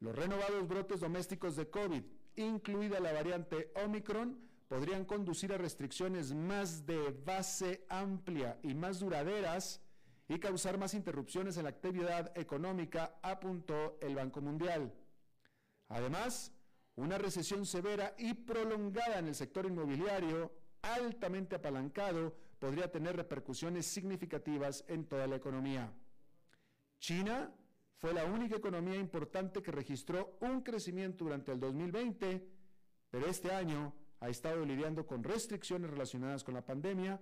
Los 0.00 0.14
renovados 0.14 0.68
brotes 0.68 1.00
domésticos 1.00 1.56
de 1.56 1.70
COVID, 1.70 2.02
incluida 2.36 3.00
la 3.00 3.12
variante 3.12 3.72
Omicron, 3.84 4.38
podrían 4.68 5.04
conducir 5.04 5.52
a 5.52 5.58
restricciones 5.58 6.34
más 6.34 6.86
de 6.86 7.12
base 7.24 7.86
amplia 7.88 8.58
y 8.62 8.74
más 8.74 9.00
duraderas 9.00 9.80
y 10.28 10.38
causar 10.38 10.76
más 10.76 10.92
interrupciones 10.92 11.56
en 11.56 11.64
la 11.64 11.70
actividad 11.70 12.36
económica, 12.36 13.18
apuntó 13.22 13.96
el 14.00 14.16
Banco 14.16 14.40
Mundial. 14.40 14.92
Además, 15.88 16.52
una 16.96 17.16
recesión 17.16 17.64
severa 17.64 18.14
y 18.18 18.34
prolongada 18.34 19.18
en 19.18 19.28
el 19.28 19.34
sector 19.34 19.66
inmobiliario, 19.66 20.52
altamente 20.82 21.56
apalancado, 21.56 22.36
podría 22.58 22.90
tener 22.90 23.16
repercusiones 23.16 23.86
significativas 23.86 24.84
en 24.88 25.06
toda 25.06 25.26
la 25.26 25.36
economía. 25.36 25.92
China 26.98 27.52
fue 27.98 28.12
la 28.12 28.24
única 28.24 28.56
economía 28.56 28.96
importante 28.96 29.62
que 29.62 29.72
registró 29.72 30.36
un 30.40 30.60
crecimiento 30.60 31.24
durante 31.24 31.52
el 31.52 31.60
2020, 31.60 32.46
pero 33.10 33.26
este 33.26 33.52
año 33.52 33.94
ha 34.20 34.28
estado 34.28 34.64
lidiando 34.64 35.06
con 35.06 35.24
restricciones 35.24 35.90
relacionadas 35.90 36.44
con 36.44 36.54
la 36.54 36.64
pandemia, 36.64 37.20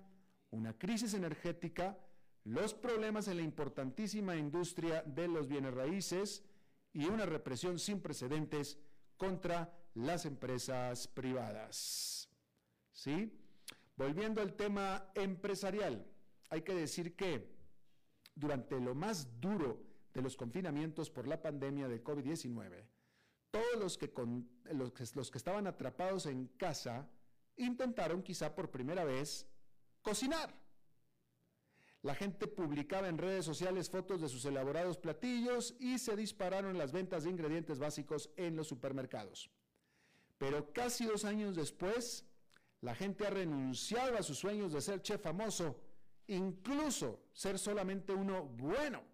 una 0.51 0.77
crisis 0.77 1.15
energética, 1.15 1.99
los 2.45 2.75
problemas 2.75 3.29
en 3.29 3.39
la 3.39 3.43
importantísima 3.43 4.37
industria 4.37 5.03
de 5.03 5.29
los 5.29 5.49
bienes 5.49 5.75
raíces 5.75 6.45
y 6.93 7.07
una 7.07 7.25
represión 7.25 7.79
sin 7.79 8.01
precedentes 8.01 8.79
contra 9.17 9.73
las 9.95 10.27
empresas 10.27 11.07
privadas. 11.09 12.29
¿Sí? 12.93 13.33
Volviendo 13.97 14.43
al 14.43 14.55
tema 14.55 15.11
empresarial, 15.15 16.07
hay 16.51 16.63
que 16.63 16.75
decir 16.75 17.15
que 17.15 17.55
durante 18.35 18.79
lo 18.81 18.95
más 18.95 19.41
duro 19.41 19.94
de 20.15 20.23
los 20.23 20.37
confinamientos 20.37 21.11
por 21.11 21.27
la 21.27 21.43
pandemia 21.43 21.89
de 21.89 22.03
COVID-19, 22.03 22.87
todos 23.51 23.77
los 23.79 23.99
que, 23.99 24.13
los 25.13 25.31
que 25.31 25.39
estaban 25.39 25.67
atrapados 25.67 26.27
en 26.27 26.47
casa 26.57 27.09
intentaron 27.57 28.23
quizá 28.23 28.55
por 28.55 28.71
primera 28.71 29.05
vez 29.05 29.47
cocinar. 30.03 30.55
La 32.03 32.15
gente 32.15 32.47
publicaba 32.47 33.09
en 33.09 33.19
redes 33.19 33.45
sociales 33.45 33.89
fotos 33.91 34.21
de 34.21 34.29
sus 34.29 34.45
elaborados 34.45 34.99
platillos 34.99 35.75
y 35.79 35.99
se 35.99 36.17
dispararon 36.17 36.77
las 36.77 36.93
ventas 36.93 37.25
de 37.25 37.31
ingredientes 37.31 37.79
básicos 37.79 38.31
en 38.37 38.57
los 38.57 38.69
supermercados. 38.69 39.51
Pero 40.37 40.73
casi 40.73 41.07
dos 41.07 41.25
años 41.25 41.57
después, 41.57 42.27
la 42.83 42.95
gente 42.95 43.27
ha 43.27 43.31
renunciado 43.31 44.19
a 44.19 44.23
sus 44.23 44.39
sueños 44.39 44.73
de 44.73 44.83
ser 44.83 45.01
chef 45.01 45.23
famoso, 45.23 45.81
incluso 46.27 47.23
ser 47.33 47.59
solamente 47.59 48.13
uno 48.13 48.45
bueno. 48.45 49.14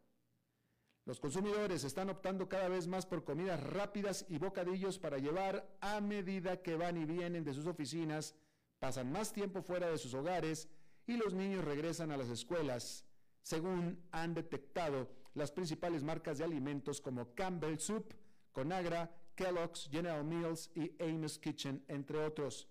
Los 1.07 1.19
consumidores 1.19 1.85
están 1.85 2.11
optando 2.11 2.49
cada 2.49 2.69
vez 2.69 2.87
más 2.87 3.07
por 3.07 3.25
comidas 3.25 3.63
rápidas 3.63 4.27
y 4.29 4.39
bocadillos 4.39 4.99
para 4.99 5.19
llevar 5.19 5.67
a 5.81 6.01
medida 6.01 6.63
que 6.63 6.77
van 6.77 6.97
y 6.97 7.05
vienen 7.05 7.43
de 7.43 7.55
sus 7.55 7.67
oficinas, 7.67 8.35
pasan 8.79 9.11
más 9.11 9.33
tiempo 9.33 9.63
fuera 9.63 9.91
de 9.91 9.99
sus 9.99 10.15
hogares 10.15 10.69
y 11.07 11.17
los 11.17 11.35
niños 11.35 11.65
regresan 11.65 12.13
a 12.13 12.17
las 12.17 12.29
escuelas, 12.29 13.05
según 13.43 14.03
han 14.13 14.35
detectado 14.35 15.09
las 15.35 15.51
principales 15.51 16.03
marcas 16.03 16.39
de 16.39 16.45
alimentos 16.45 17.01
como 17.01 17.35
Campbell 17.35 17.79
Soup, 17.79 18.15
Conagra, 18.53 19.11
Kellogg's, 19.35 19.89
General 19.91 20.23
Mills 20.23 20.71
y 20.75 20.93
Amos 21.03 21.39
Kitchen, 21.39 21.83
entre 21.89 22.19
otros. 22.19 22.69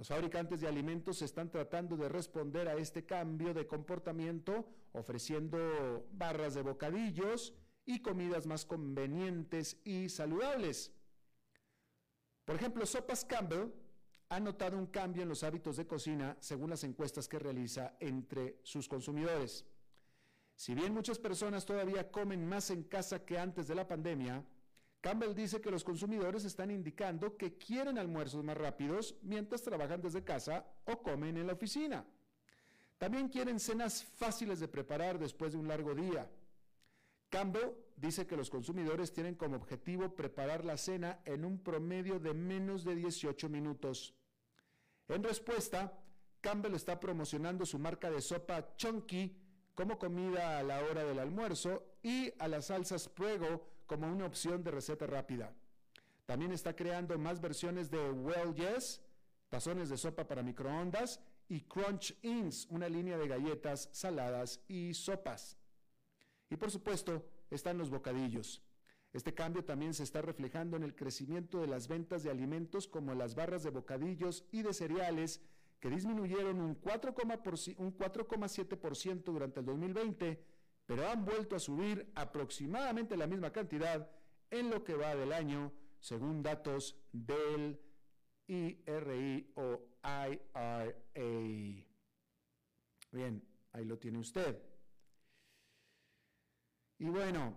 Los 0.00 0.08
fabricantes 0.08 0.62
de 0.62 0.66
alimentos 0.66 1.20
están 1.20 1.50
tratando 1.50 1.94
de 1.94 2.08
responder 2.08 2.68
a 2.68 2.74
este 2.74 3.04
cambio 3.04 3.52
de 3.52 3.66
comportamiento 3.66 4.66
ofreciendo 4.92 6.08
barras 6.12 6.54
de 6.54 6.62
bocadillos 6.62 7.52
y 7.84 8.00
comidas 8.00 8.46
más 8.46 8.64
convenientes 8.64 9.76
y 9.84 10.08
saludables. 10.08 10.90
Por 12.46 12.56
ejemplo, 12.56 12.86
Sopas 12.86 13.26
Campbell 13.26 13.68
ha 14.30 14.40
notado 14.40 14.78
un 14.78 14.86
cambio 14.86 15.22
en 15.22 15.28
los 15.28 15.44
hábitos 15.44 15.76
de 15.76 15.86
cocina 15.86 16.34
según 16.40 16.70
las 16.70 16.82
encuestas 16.82 17.28
que 17.28 17.38
realiza 17.38 17.94
entre 18.00 18.58
sus 18.62 18.88
consumidores. 18.88 19.66
Si 20.54 20.74
bien 20.74 20.94
muchas 20.94 21.18
personas 21.18 21.66
todavía 21.66 22.10
comen 22.10 22.48
más 22.48 22.70
en 22.70 22.84
casa 22.84 23.26
que 23.26 23.38
antes 23.38 23.68
de 23.68 23.74
la 23.74 23.86
pandemia, 23.86 24.46
Campbell 25.00 25.34
dice 25.34 25.60
que 25.60 25.70
los 25.70 25.82
consumidores 25.82 26.44
están 26.44 26.70
indicando 26.70 27.36
que 27.36 27.56
quieren 27.56 27.96
almuerzos 27.96 28.44
más 28.44 28.56
rápidos 28.56 29.14
mientras 29.22 29.62
trabajan 29.62 30.02
desde 30.02 30.24
casa 30.24 30.66
o 30.84 31.02
comen 31.02 31.38
en 31.38 31.46
la 31.46 31.54
oficina. 31.54 32.04
También 32.98 33.28
quieren 33.28 33.58
cenas 33.58 34.04
fáciles 34.04 34.60
de 34.60 34.68
preparar 34.68 35.18
después 35.18 35.52
de 35.52 35.58
un 35.58 35.68
largo 35.68 35.94
día. 35.94 36.30
Campbell 37.30 37.70
dice 37.96 38.26
que 38.26 38.36
los 38.36 38.50
consumidores 38.50 39.12
tienen 39.12 39.36
como 39.36 39.56
objetivo 39.56 40.14
preparar 40.14 40.66
la 40.66 40.76
cena 40.76 41.20
en 41.24 41.46
un 41.46 41.62
promedio 41.62 42.18
de 42.18 42.34
menos 42.34 42.84
de 42.84 42.94
18 42.96 43.48
minutos. 43.48 44.14
En 45.08 45.22
respuesta, 45.22 45.98
Campbell 46.42 46.74
está 46.74 47.00
promocionando 47.00 47.64
su 47.64 47.78
marca 47.78 48.10
de 48.10 48.20
sopa 48.20 48.76
Chunky 48.76 49.34
como 49.74 49.98
comida 49.98 50.58
a 50.58 50.62
la 50.62 50.82
hora 50.82 51.04
del 51.04 51.20
almuerzo 51.20 51.94
y 52.02 52.32
a 52.38 52.48
las 52.48 52.66
salsas 52.66 53.08
Prego 53.08 53.66
como 53.90 54.06
una 54.06 54.24
opción 54.24 54.62
de 54.62 54.70
receta 54.70 55.04
rápida. 55.04 55.52
También 56.24 56.52
está 56.52 56.76
creando 56.76 57.18
más 57.18 57.40
versiones 57.40 57.90
de 57.90 58.12
Well 58.12 58.54
Yes, 58.54 59.02
tazones 59.48 59.88
de 59.88 59.96
sopa 59.96 60.28
para 60.28 60.44
microondas, 60.44 61.20
y 61.48 61.62
Crunch 61.62 62.16
Ins, 62.22 62.68
una 62.70 62.88
línea 62.88 63.18
de 63.18 63.26
galletas, 63.26 63.88
saladas 63.90 64.60
y 64.68 64.94
sopas. 64.94 65.56
Y 66.48 66.54
por 66.54 66.70
supuesto, 66.70 67.26
están 67.50 67.78
los 67.78 67.90
bocadillos. 67.90 68.62
Este 69.12 69.34
cambio 69.34 69.64
también 69.64 69.92
se 69.92 70.04
está 70.04 70.22
reflejando 70.22 70.76
en 70.76 70.84
el 70.84 70.94
crecimiento 70.94 71.60
de 71.60 71.66
las 71.66 71.88
ventas 71.88 72.22
de 72.22 72.30
alimentos 72.30 72.86
como 72.86 73.16
las 73.16 73.34
barras 73.34 73.64
de 73.64 73.70
bocadillos 73.70 74.44
y 74.52 74.62
de 74.62 74.72
cereales, 74.72 75.40
que 75.80 75.90
disminuyeron 75.90 76.60
un 76.60 76.80
4,7% 76.80 79.24
durante 79.24 79.58
el 79.58 79.66
2020, 79.66 80.44
pero 80.90 81.08
han 81.08 81.24
vuelto 81.24 81.54
a 81.54 81.60
subir 81.60 82.10
aproximadamente 82.16 83.16
la 83.16 83.28
misma 83.28 83.52
cantidad 83.52 84.10
en 84.50 84.70
lo 84.70 84.82
que 84.82 84.96
va 84.96 85.14
del 85.14 85.32
año, 85.32 85.72
según 86.00 86.42
datos 86.42 86.96
del 87.12 87.80
IRI 88.48 89.54
IRA. 90.02 90.94
Bien, 93.12 93.48
ahí 93.70 93.84
lo 93.84 93.98
tiene 94.00 94.18
usted. 94.18 94.60
Y 96.98 97.04
bueno, 97.04 97.56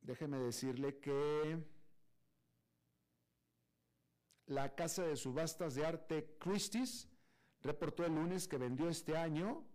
déjeme 0.00 0.38
decirle 0.38 1.00
que 1.00 1.62
la 4.46 4.74
casa 4.74 5.02
de 5.02 5.16
subastas 5.16 5.74
de 5.74 5.84
arte 5.84 6.38
Christie's 6.38 7.10
reportó 7.60 8.06
el 8.06 8.14
lunes 8.14 8.48
que 8.48 8.56
vendió 8.56 8.88
este 8.88 9.18
año 9.18 9.66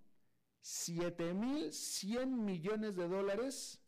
7.100 0.66 2.26
millones 2.26 2.96
de 2.96 3.08
dólares 3.08 3.80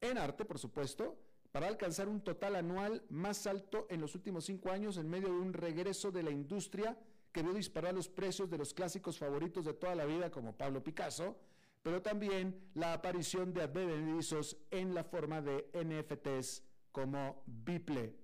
en 0.00 0.16
arte, 0.16 0.46
por 0.46 0.58
supuesto, 0.58 1.18
para 1.52 1.68
alcanzar 1.68 2.08
un 2.08 2.22
total 2.22 2.56
anual 2.56 3.04
más 3.10 3.46
alto 3.46 3.86
en 3.90 4.00
los 4.00 4.14
últimos 4.14 4.46
cinco 4.46 4.70
años 4.70 4.96
en 4.96 5.10
medio 5.10 5.28
de 5.28 5.40
un 5.40 5.52
regreso 5.52 6.10
de 6.10 6.22
la 6.22 6.30
industria 6.30 6.98
que 7.32 7.42
vio 7.42 7.52
disparar 7.52 7.92
los 7.92 8.08
precios 8.08 8.48
de 8.48 8.56
los 8.56 8.72
clásicos 8.72 9.18
favoritos 9.18 9.66
de 9.66 9.74
toda 9.74 9.94
la 9.94 10.06
vida 10.06 10.30
como 10.30 10.56
Pablo 10.56 10.82
Picasso, 10.82 11.36
pero 11.82 12.00
también 12.00 12.70
la 12.72 12.94
aparición 12.94 13.52
de 13.52 13.64
advenedizos 13.64 14.56
en 14.70 14.94
la 14.94 15.04
forma 15.04 15.42
de 15.42 15.68
NFTs 15.74 16.62
como 16.92 17.42
Biple. 17.44 18.16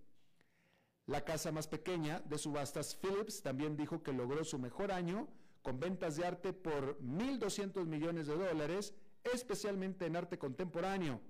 La 1.05 1.27
casa 1.27 1.53
más 1.53 1.69
pequeña 1.69 2.21
de 2.21 2.39
subastas 2.39 2.97
Philips 2.97 3.43
también 3.43 3.77
dijo 3.77 4.03
que 4.03 4.15
logró 4.15 4.45
su 4.45 4.59
mejor 4.59 4.93
año 4.93 5.29
con 5.63 5.79
ventas 5.79 6.17
de 6.17 6.27
arte 6.27 6.53
por 6.53 6.99
1.200 7.01 7.87
millones 7.87 8.27
de 8.27 8.37
dólares, 8.37 8.95
especialmente 9.23 10.07
en 10.07 10.17
arte 10.17 10.39
contemporáneo. 10.39 11.21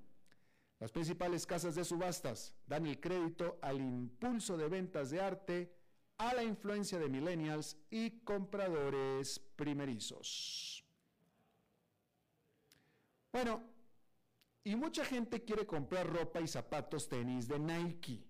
Las 0.80 0.90
principales 0.90 1.46
casas 1.46 1.74
de 1.74 1.84
subastas 1.84 2.54
dan 2.66 2.86
el 2.86 2.98
crédito 2.98 3.58
al 3.62 3.80
impulso 3.80 4.56
de 4.56 4.68
ventas 4.68 5.10
de 5.10 5.20
arte, 5.20 5.72
a 6.18 6.34
la 6.34 6.42
influencia 6.42 6.98
de 6.98 7.08
millennials 7.08 7.76
y 7.90 8.22
compradores 8.24 9.38
primerizos. 9.38 10.84
Bueno, 13.32 13.62
y 14.64 14.76
mucha 14.76 15.04
gente 15.04 15.42
quiere 15.42 15.66
comprar 15.66 16.06
ropa 16.06 16.40
y 16.40 16.46
zapatos 16.46 17.08
tenis 17.08 17.48
de 17.48 17.58
Nike, 17.58 18.24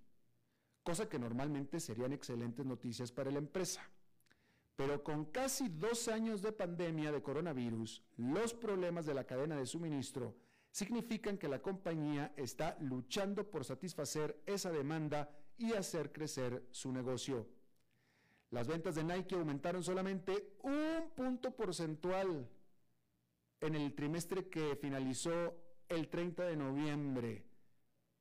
cosa 0.82 1.08
que 1.08 1.18
normalmente 1.18 1.80
serían 1.80 2.12
excelentes 2.12 2.64
noticias 2.64 3.12
para 3.12 3.30
la 3.30 3.38
empresa. 3.38 3.82
Pero 4.82 5.04
con 5.04 5.26
casi 5.26 5.68
dos 5.68 6.08
años 6.08 6.42
de 6.42 6.50
pandemia 6.50 7.12
de 7.12 7.22
coronavirus, 7.22 8.02
los 8.16 8.52
problemas 8.52 9.06
de 9.06 9.14
la 9.14 9.22
cadena 9.22 9.54
de 9.54 9.64
suministro 9.64 10.34
significan 10.72 11.38
que 11.38 11.46
la 11.46 11.62
compañía 11.62 12.32
está 12.36 12.76
luchando 12.80 13.48
por 13.48 13.64
satisfacer 13.64 14.42
esa 14.44 14.72
demanda 14.72 15.30
y 15.56 15.74
hacer 15.74 16.10
crecer 16.10 16.66
su 16.72 16.90
negocio. 16.90 17.46
Las 18.50 18.66
ventas 18.66 18.96
de 18.96 19.04
Nike 19.04 19.36
aumentaron 19.36 19.84
solamente 19.84 20.56
un 20.64 21.10
punto 21.14 21.52
porcentual 21.52 22.48
en 23.60 23.74
el 23.76 23.94
trimestre 23.94 24.48
que 24.48 24.74
finalizó 24.74 25.54
el 25.88 26.08
30 26.08 26.42
de 26.42 26.56
noviembre. 26.56 27.44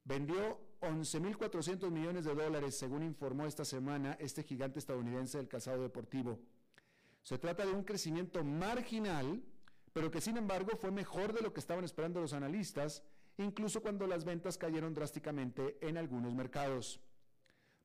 Vendió 0.04 0.60
11.400 0.82 1.91
millones 1.91 2.26
de 2.26 2.34
dólares, 2.34 2.78
según 2.78 3.04
informó 3.04 3.45
esta 3.45 3.63
semana 3.65 4.15
este 4.19 4.43
gigante 4.43 4.80
estadounidense 4.80 5.38
del 5.38 5.47
calzado 5.47 5.84
deportivo. 5.84 6.39
Se 7.24 7.38
trata 7.38 7.66
de 7.66 7.72
un 7.72 7.84
crecimiento 7.84 8.44
marginal 8.44 9.42
pero 9.94 10.12
que 10.12 10.22
sin 10.22 10.38
embargo 10.38 10.78
fue 10.78 10.92
mejor 10.92 11.34
de 11.34 11.42
lo 11.42 11.54
que 11.54 11.60
estaban 11.60 11.84
esperando 11.84 12.22
los 12.22 12.34
analistas, 12.34 13.04
incluso 13.38 13.82
cuando 13.82 14.08
las 14.08 14.24
ventas 14.24 14.58
cayeron 14.58 14.94
drásticamente 14.94 15.78
en 15.82 15.98
algunos 15.98 16.34
mercados. 16.34 17.02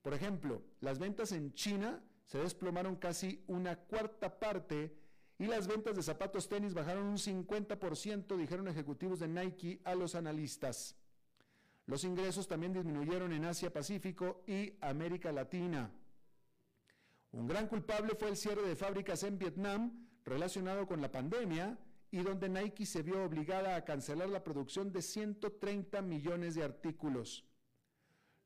Por 0.02 0.14
ejemplo, 0.14 0.62
las 0.80 0.98
ventas 0.98 1.32
en 1.32 1.52
China 1.54 2.02
se 2.26 2.38
desplomaron 2.38 2.96
casi 2.96 3.42
una 3.48 3.76
cuarta 3.76 4.38
parte 4.38 4.96
y 5.38 5.46
las 5.46 5.66
ventas 5.66 5.96
de 5.96 6.02
zapatos 6.02 6.48
tenis 6.48 6.74
bajaron 6.74 7.06
un 7.06 7.18
50%, 7.18 8.36
dijeron 8.36 8.68
ejecutivos 8.68 9.18
de 9.18 9.28
Nike 9.28 9.80
a 9.84 9.94
los 9.94 10.14
analistas. 10.14 10.96
Los 11.86 12.04
ingresos 12.04 12.48
también 12.48 12.72
disminuyeron 12.72 13.32
en 13.32 13.44
Asia 13.44 13.72
Pacífico 13.72 14.42
y 14.46 14.74
América 14.80 15.30
Latina. 15.30 15.90
Un 17.32 17.46
gran 17.46 17.68
culpable 17.68 18.14
fue 18.18 18.28
el 18.28 18.36
cierre 18.36 18.62
de 18.62 18.76
fábricas 18.76 19.22
en 19.22 19.38
Vietnam 19.38 20.08
relacionado 20.24 20.86
con 20.86 21.00
la 21.00 21.10
pandemia 21.10 21.78
y 22.10 22.22
donde 22.22 22.48
Nike 22.48 22.86
se 22.86 23.02
vio 23.02 23.24
obligada 23.24 23.76
a 23.76 23.84
cancelar 23.84 24.28
la 24.28 24.42
producción 24.42 24.92
de 24.92 25.02
130 25.02 26.00
millones 26.02 26.54
de 26.54 26.64
artículos. 26.64 27.44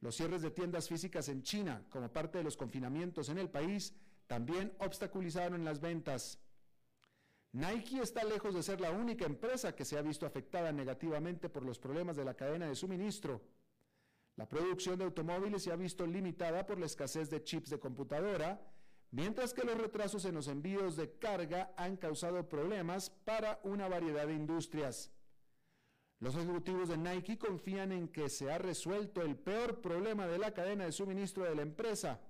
Los 0.01 0.17
cierres 0.17 0.43
de 0.43 0.51
tiendas 0.51 0.89
físicas 0.89 1.29
en 1.29 1.43
China, 1.43 1.85
como 1.91 2.11
parte 2.11 2.39
de 2.39 2.45
los 2.45 2.57
confinamientos 2.57 3.29
en 3.29 3.39
el 3.39 3.51
país, 3.51 3.95
también 4.27 4.73
obstaculizaron 4.79 5.65
las 5.65 5.81
ventas. 5.81 6.39
Nike 7.53 8.01
está 8.01 8.25
lejos 8.25 8.55
de 8.55 8.63
ser 8.63 8.81
la 8.81 8.93
única 8.93 9.27
empresa 9.27 9.75
que 9.75 9.85
se 9.85 9.99
ha 9.99 10.03
visto 10.03 10.25
afectada 10.25 10.73
negativamente 10.73 11.49
por 11.49 11.65
los 11.65 11.79
problemas 11.79 12.17
de 12.17 12.25
la 12.25 12.35
cadena 12.35 12.67
de 12.67 12.77
suministro. 12.77 13.43
La 14.37 14.49
producción 14.49 14.99
de 14.99 15.05
automóviles 15.05 15.63
se 15.63 15.73
ha 15.73 15.77
visto 15.77 16.07
limitada 16.07 16.67
por 16.67 16.79
la 16.79 16.87
escasez 16.87 17.29
de 17.31 17.43
chips 17.43 17.71
de 17.71 17.79
computadora 17.79 18.61
mientras 19.13 19.53
que 19.53 19.65
los 19.65 19.77
retrasos 19.77 20.25
en 20.25 20.35
los 20.35 20.49
envíos 20.49 20.97
de 20.97 21.13
carga 21.19 21.73
han 21.77 21.97
causado 21.97 22.49
problemas 22.49 23.11
para 23.11 23.61
una 23.65 23.89
variedad 23.89 24.27
de 24.27 24.35
industrias. 24.35 25.11
Los 26.21 26.37
ejecutivos 26.37 26.89
de 26.89 26.99
Nike 26.99 27.39
confían 27.39 27.93
en 27.93 28.09
que 28.09 28.29
se 28.29 28.51
ha 28.51 28.59
resuelto 28.59 29.23
el 29.23 29.37
peor 29.37 29.81
problema 29.81 30.27
de 30.27 30.39
la 30.39 30.53
cadena 30.53 30.85
de 30.85 30.93
suministro 30.93 31.45
de 31.45 31.55
la 31.55 31.63
empresa. 31.63 32.21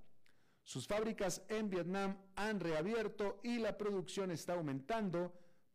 Sus 0.63 0.87
fábricas 0.87 1.43
en 1.49 1.69
Vietnam 1.69 2.17
han 2.37 2.61
reabierto 2.61 3.41
y 3.43 3.59
la 3.59 3.77
producción 3.77 4.31
está 4.31 4.53
aumentando, 4.53 5.33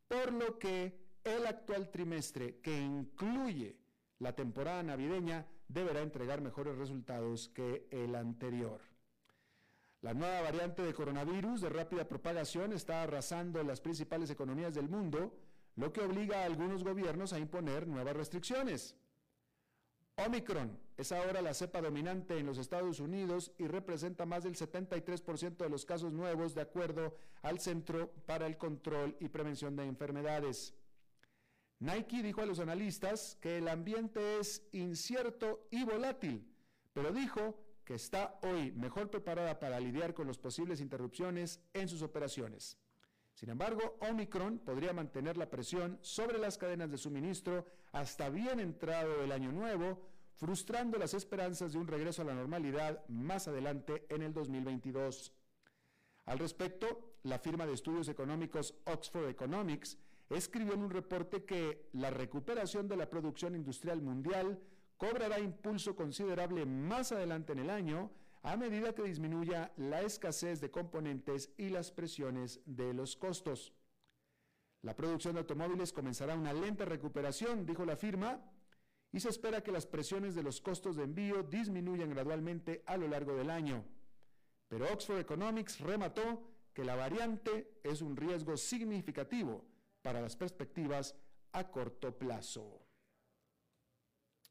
por 0.08 0.32
lo 0.32 0.58
que 0.58 0.98
el 1.24 1.46
actual 1.46 1.92
trimestre, 1.92 2.60
que 2.62 2.80
incluye 2.80 3.78
la 4.20 4.34
temporada 4.34 4.82
navideña, 4.82 5.46
deberá 5.68 6.02
entregar 6.02 6.42
mejores 6.42 6.78
resultados 6.78 7.50
que 7.50 7.88
el 7.92 8.16
anterior. 8.16 8.82
La 10.02 10.14
nueva 10.14 10.42
variante 10.42 10.84
de 10.84 10.94
coronavirus 10.94 11.62
de 11.62 11.70
rápida 11.70 12.08
propagación 12.08 12.74
está 12.74 13.02
arrasando 13.02 13.64
las 13.64 13.82
principales 13.82 14.30
economías 14.30 14.76
del 14.76 14.88
mundo, 14.88 15.34
lo 15.76 15.92
que 15.92 16.02
obliga 16.02 16.42
a 16.42 16.46
algunos 16.46 16.84
gobiernos 16.84 17.34
a 17.34 17.40
imponer 17.40 17.88
nuevas 17.88 18.16
restricciones. 18.16 18.96
Omicron 20.18 20.80
es 20.96 21.12
ahora 21.12 21.42
la 21.42 21.54
cepa 21.54 21.82
dominante 21.82 22.38
en 22.38 22.46
los 22.46 22.58
Estados 22.58 23.00
Unidos 23.00 23.52
y 23.58 23.68
representa 23.68 24.26
más 24.26 24.44
del 24.44 24.56
73% 24.56 25.58
de 25.58 25.70
los 25.70 25.86
casos 25.86 26.14
nuevos 26.14 26.56
de 26.56 26.62
acuerdo 26.62 27.18
al 27.42 27.60
Centro 27.60 28.14
para 28.26 28.48
el 28.48 28.58
Control 28.58 29.18
y 29.20 29.28
Prevención 29.28 29.76
de 29.76 29.86
Enfermedades. 29.86 30.74
Nike 31.80 32.24
dijo 32.24 32.42
a 32.42 32.46
los 32.46 32.60
analistas 32.60 33.38
que 33.42 33.58
el 33.58 33.68
ambiente 33.68 34.40
es 34.40 34.66
incierto 34.72 35.68
y 35.72 35.84
volátil, 35.84 36.48
pero 36.94 37.12
dijo 37.12 37.60
que 37.84 37.96
está 37.96 38.40
hoy 38.44 38.72
mejor 38.72 39.10
preparada 39.10 39.60
para 39.60 39.80
lidiar 39.80 40.14
con 40.14 40.28
las 40.28 40.38
posibles 40.38 40.82
interrupciones 40.82 41.60
en 41.74 41.88
sus 41.88 42.02
operaciones. 42.02 42.78
Sin 43.34 43.50
embargo, 43.50 43.98
Omicron 44.00 44.60
podría 44.60 44.94
mantener 44.94 45.36
la 45.36 45.50
presión 45.50 46.00
sobre 46.02 46.40
las 46.40 46.58
cadenas 46.58 46.90
de 46.90 46.98
suministro 46.98 47.66
hasta 47.92 48.30
bien 48.30 48.62
entrado 48.62 49.22
el 49.24 49.32
año 49.34 49.52
nuevo, 49.52 50.02
frustrando 50.36 50.98
las 50.98 51.14
esperanzas 51.14 51.74
de 51.74 51.80
un 51.80 51.88
regreso 51.88 52.22
a 52.22 52.26
la 52.26 52.34
normalidad 52.34 53.06
más 53.10 53.50
adelante 53.50 54.06
en 54.10 54.22
el 54.22 54.34
2022. 54.34 55.34
Al 56.26 56.40
respecto, 56.40 57.18
la 57.24 57.38
firma 57.38 57.66
de 57.66 57.74
estudios 57.74 58.08
económicos 58.08 58.74
Oxford 58.86 59.28
Economics 59.28 59.98
escribió 60.30 60.74
en 60.74 60.82
un 60.82 60.90
reporte 60.90 61.44
que 61.46 61.90
la 61.94 62.10
recuperación 62.10 62.88
de 62.88 62.98
la 62.98 63.10
producción 63.10 63.56
industrial 63.56 64.02
mundial 64.02 64.60
cobrará 64.98 65.40
impulso 65.40 65.96
considerable 65.96 66.66
más 66.66 67.12
adelante 67.12 67.54
en 67.54 67.60
el 67.60 67.70
año 67.70 68.12
a 68.42 68.58
medida 68.58 68.94
que 68.94 69.04
disminuya 69.04 69.72
la 69.76 70.02
escasez 70.02 70.62
de 70.62 70.72
componentes 70.72 71.52
y 71.58 71.70
las 71.70 71.92
presiones 71.92 72.62
de 72.66 72.94
los 72.94 73.16
costos. 73.16 73.74
La 74.82 74.96
producción 74.96 75.34
de 75.34 75.40
automóviles 75.40 75.92
comenzará 75.92 76.36
una 76.36 76.54
lenta 76.54 76.86
recuperación, 76.86 77.66
dijo 77.66 77.86
la 77.86 77.96
firma, 77.96 78.40
y 79.12 79.20
se 79.20 79.30
espera 79.30 79.64
que 79.64 79.72
las 79.72 79.88
presiones 79.88 80.36
de 80.36 80.44
los 80.44 80.62
costos 80.62 80.96
de 80.96 81.04
envío 81.04 81.42
disminuyan 81.42 82.12
gradualmente 82.12 82.84
a 82.86 82.98
lo 82.98 83.08
largo 83.08 83.36
del 83.36 83.50
año. 83.50 83.84
Pero 84.68 84.92
Oxford 84.92 85.20
Economics 85.20 85.80
remató 85.80 86.44
que 86.74 86.84
la 86.84 86.96
variante 86.96 87.80
es 87.84 88.02
un 88.02 88.16
riesgo 88.16 88.58
significativo 88.58 89.66
para 90.06 90.22
las 90.22 90.36
perspectivas 90.36 91.16
a 91.54 91.64
corto 91.72 92.16
plazo. 92.16 92.86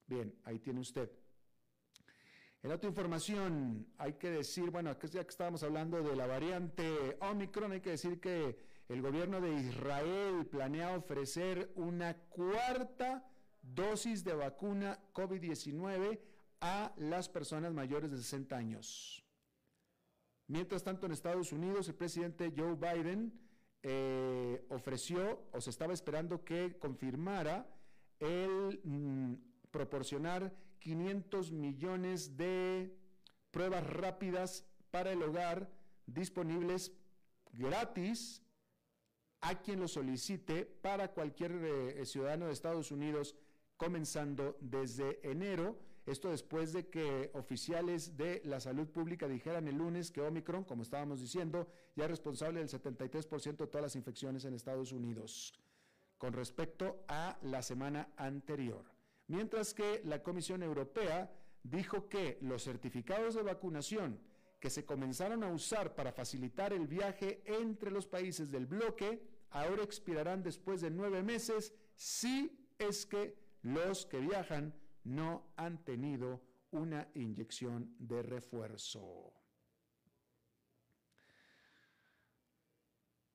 Bien, 0.05 0.35
ahí 0.43 0.59
tiene 0.59 0.81
usted. 0.81 1.09
En 2.61 2.73
otra 2.73 2.89
información, 2.89 3.87
hay 3.97 4.15
que 4.15 4.31
decir, 4.31 4.71
bueno, 4.73 4.91
ya 4.99 5.23
que 5.23 5.31
estábamos 5.31 5.63
hablando 5.63 6.03
de 6.03 6.17
la 6.17 6.27
variante 6.27 7.17
Omicron, 7.21 7.71
hay 7.71 7.81
que 7.81 7.91
decir 7.91 8.21
que 8.21 8.59
el 8.89 9.01
gobierno 9.01 9.41
de 9.41 9.55
Israel 9.55 10.45
planea 10.45 10.97
ofrecer 10.97 11.71
una 11.77 12.15
cuarta 12.15 13.25
dosis 13.63 14.25
de 14.25 14.35
vacuna 14.35 14.99
COVID-19 15.13 16.19
a 16.63 16.93
las 16.97 17.29
personas 17.29 17.73
mayores 17.73 18.11
de 18.11 18.17
60 18.17 18.57
años. 18.57 19.25
Mientras 20.49 20.83
tanto, 20.83 21.07
en 21.07 21.13
Estados 21.13 21.53
Unidos, 21.53 21.87
el 21.87 21.95
presidente 21.95 22.53
Joe 22.57 22.75
Biden 22.75 23.44
eh, 23.87 24.65
ofreció 24.71 25.43
o 25.53 25.61
se 25.61 25.69
estaba 25.69 25.93
esperando 25.93 26.43
que 26.43 26.79
confirmara 26.79 27.69
el 28.19 28.81
mm, 28.83 29.35
proporcionar 29.71 30.55
500 30.79 31.53
millones 31.53 32.37
de 32.37 32.97
pruebas 33.51 33.87
rápidas 33.87 34.65
para 34.91 35.13
el 35.13 35.23
hogar 35.23 35.71
disponibles 36.07 36.93
gratis 37.53 38.43
a 39.43 39.61
quien 39.61 39.81
lo 39.81 39.89
solicite 39.89 40.65
para 40.65 41.13
cualquier 41.13 41.53
eh, 41.53 42.07
ciudadano 42.07 42.47
de 42.47 42.53
Estados 42.53 42.91
Unidos 42.91 43.37
comenzando 43.77 44.57
desde 44.61 45.21
enero. 45.29 45.79
Esto 46.07 46.31
después 46.31 46.73
de 46.73 46.89
que 46.89 47.31
oficiales 47.33 48.17
de 48.17 48.43
la 48.45 48.61
salud 48.61 48.89
pública 48.89 49.27
dijeran 49.27 49.69
el 49.69 49.77
lunes 49.77 50.11
que 50.11 50.21
Omicron, 50.21 50.65
como 50.65 50.83
estábamos 50.83 51.21
diciendo, 51.21 51.67
ya 51.97 52.05
es 52.05 52.11
responsable 52.11 52.61
del 52.61 52.69
73% 52.69 53.57
de 53.57 53.67
todas 53.67 53.83
las 53.83 53.97
infecciones 53.97 54.45
en 54.45 54.53
Estados 54.53 54.93
Unidos, 54.93 55.55
con 56.19 56.35
respecto 56.35 57.05
a 57.09 57.39
la 57.43 57.63
semana 57.63 58.13
anterior. 58.17 58.85
Mientras 59.29 59.73
que 59.73 60.03
la 60.05 60.23
Comisión 60.23 60.63
Europea 60.63 61.33
dijo 61.63 62.09
que 62.11 62.37
los 62.43 62.65
certificados 62.65 63.35
de 63.35 63.43
vacunación 63.43 64.21
que 64.61 64.69
se 64.69 64.85
comenzaron 64.85 65.43
a 65.43 65.51
usar 65.51 65.95
para 65.95 66.13
facilitar 66.13 66.75
el 66.75 66.87
viaje 66.87 67.43
entre 67.47 67.91
los 67.91 68.07
países 68.07 68.51
del 68.51 68.67
bloque 68.67 69.23
ahora 69.51 69.83
expirarán 69.83 70.43
después 70.43 70.83
de 70.83 70.91
nueve 70.91 71.23
meses 71.23 71.73
si 71.97 72.67
es 72.79 73.07
que 73.07 73.37
los 73.63 74.05
que 74.05 74.21
viajan 74.21 74.75
no 75.05 75.53
han 75.57 75.85
tenido 75.85 76.43
una 76.71 77.09
inyección 77.15 77.95
de 77.99 78.23
refuerzo. 78.23 79.33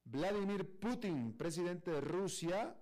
Vladimir 0.03 0.79
Putin, 0.79 1.37
presidente 1.37 1.91
de 1.91 2.01
Rusia, 2.01 2.75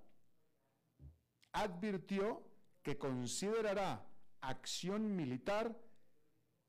advirtió 1.52 2.42
que 2.82 2.98
considerará 2.98 4.08
acción 4.42 5.16
militar 5.16 5.78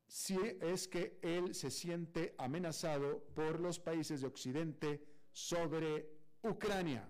si 0.09 0.37
es 0.61 0.88
que 0.88 1.18
él 1.22 1.54
se 1.54 1.70
siente 1.70 2.35
amenazado 2.38 3.22
por 3.35 3.61
los 3.61 3.78
países 3.78 4.22
de 4.22 4.26
Occidente 4.26 5.04
sobre 5.33 6.11
Ucrania. 6.42 7.09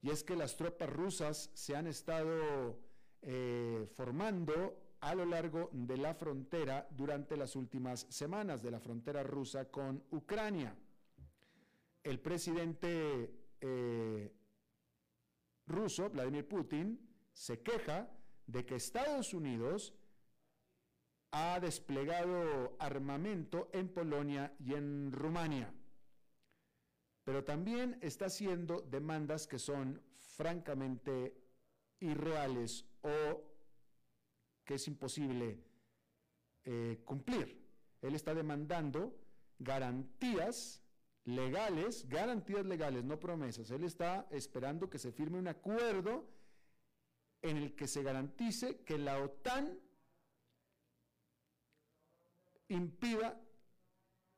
Y 0.00 0.10
es 0.10 0.22
que 0.22 0.36
las 0.36 0.56
tropas 0.56 0.88
rusas 0.88 1.50
se 1.54 1.76
han 1.76 1.86
estado 1.86 2.78
eh, 3.26 3.86
formando 3.94 4.96
a 5.00 5.14
lo 5.14 5.24
largo 5.24 5.70
de 5.72 5.96
la 5.96 6.14
frontera 6.14 6.86
durante 6.90 7.38
las 7.38 7.56
últimas 7.56 8.06
semanas, 8.10 8.62
de 8.62 8.70
la 8.70 8.80
frontera 8.80 9.22
rusa 9.22 9.70
con 9.70 10.02
Ucrania. 10.10 10.76
El 12.02 12.20
presidente 12.20 13.30
eh, 13.62 14.30
ruso, 15.66 16.10
Vladimir 16.10 16.46
Putin, 16.46 17.00
se 17.32 17.62
queja 17.62 18.10
de 18.46 18.66
que 18.66 18.76
Estados 18.76 19.32
Unidos 19.32 19.94
ha 21.30 21.58
desplegado 21.60 22.76
armamento 22.78 23.70
en 23.72 23.88
Polonia 23.88 24.54
y 24.58 24.74
en 24.74 25.12
Rumania, 25.12 25.72
pero 27.24 27.42
también 27.42 27.98
está 28.02 28.26
haciendo 28.26 28.82
demandas 28.82 29.46
que 29.46 29.58
son 29.58 30.00
francamente 30.12 31.34
irreales 32.00 32.84
o 33.04 33.42
que 34.64 34.74
es 34.74 34.88
imposible 34.88 35.62
eh, 36.64 37.00
cumplir. 37.04 37.62
Él 38.00 38.14
está 38.14 38.34
demandando 38.34 39.16
garantías 39.58 40.82
legales, 41.24 42.08
garantías 42.08 42.66
legales, 42.66 43.04
no 43.04 43.18
promesas. 43.18 43.70
Él 43.70 43.84
está 43.84 44.26
esperando 44.30 44.90
que 44.90 44.98
se 44.98 45.12
firme 45.12 45.38
un 45.38 45.48
acuerdo 45.48 46.28
en 47.42 47.58
el 47.58 47.74
que 47.74 47.86
se 47.86 48.02
garantice 48.02 48.82
que 48.84 48.98
la 48.98 49.22
OTAN 49.22 49.78
impida 52.68 53.40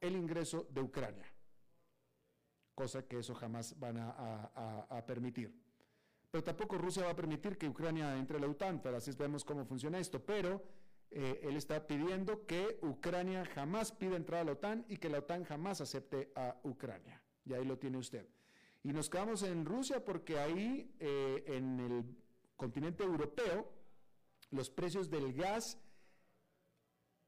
el 0.00 0.16
ingreso 0.16 0.66
de 0.70 0.80
Ucrania, 0.80 1.32
cosa 2.74 3.06
que 3.06 3.20
eso 3.20 3.34
jamás 3.34 3.78
van 3.78 3.98
a, 3.98 5.04
permitir. 5.06 5.65
Pero 6.36 6.44
tampoco 6.44 6.76
Rusia 6.76 7.02
va 7.04 7.12
a 7.12 7.16
permitir 7.16 7.56
que 7.56 7.66
Ucrania 7.66 8.14
entre 8.14 8.36
a 8.36 8.40
la 8.40 8.46
OTAN, 8.46 8.82
pero 8.82 8.98
así 8.98 9.10
vemos 9.12 9.42
cómo 9.42 9.64
funciona 9.64 9.98
esto. 9.98 10.22
Pero 10.22 10.62
eh, 11.10 11.40
él 11.42 11.56
está 11.56 11.86
pidiendo 11.86 12.44
que 12.44 12.78
Ucrania 12.82 13.46
jamás 13.46 13.90
pida 13.90 14.16
entrar 14.16 14.42
a 14.42 14.44
la 14.44 14.52
OTAN 14.52 14.84
y 14.86 14.98
que 14.98 15.08
la 15.08 15.20
OTAN 15.20 15.44
jamás 15.44 15.80
acepte 15.80 16.30
a 16.36 16.54
Ucrania. 16.64 17.22
Y 17.46 17.54
ahí 17.54 17.64
lo 17.64 17.78
tiene 17.78 17.96
usted. 17.96 18.28
Y 18.82 18.92
nos 18.92 19.08
quedamos 19.08 19.44
en 19.44 19.64
Rusia 19.64 20.04
porque 20.04 20.38
ahí 20.38 20.94
eh, 21.00 21.42
en 21.46 21.80
el 21.80 22.04
continente 22.54 23.02
europeo, 23.02 23.72
los 24.50 24.68
precios 24.68 25.08
del 25.08 25.32
gas 25.32 25.78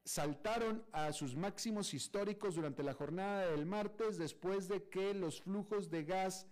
saltaron 0.05 0.85
a 0.91 1.13
sus 1.13 1.35
máximos 1.35 1.95
históricos 1.95 2.53
durante 2.53 2.83
la 2.83 2.93
jornada 2.93 3.49
del 3.49 3.65
martes 3.65 4.19
después 4.19 4.67
de 4.67 4.87
que 4.87 5.15
los 5.15 5.41
flujos 5.41 5.89
de 5.89 6.03
gas 6.03 6.45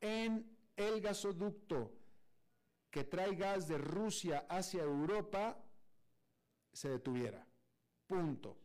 en 0.00 0.48
el 0.76 1.00
gasoducto 1.00 2.03
que 2.94 3.02
trae 3.02 3.34
gas 3.34 3.66
de 3.66 3.76
Rusia 3.76 4.46
hacia 4.48 4.84
Europa 4.84 5.60
se 6.72 6.90
detuviera. 6.90 7.44
Punto. 8.06 8.56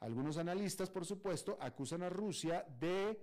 Algunos 0.00 0.38
analistas, 0.38 0.90
por 0.90 1.06
supuesto, 1.06 1.56
acusan 1.60 2.02
a 2.02 2.08
Rusia 2.08 2.66
de 2.80 3.16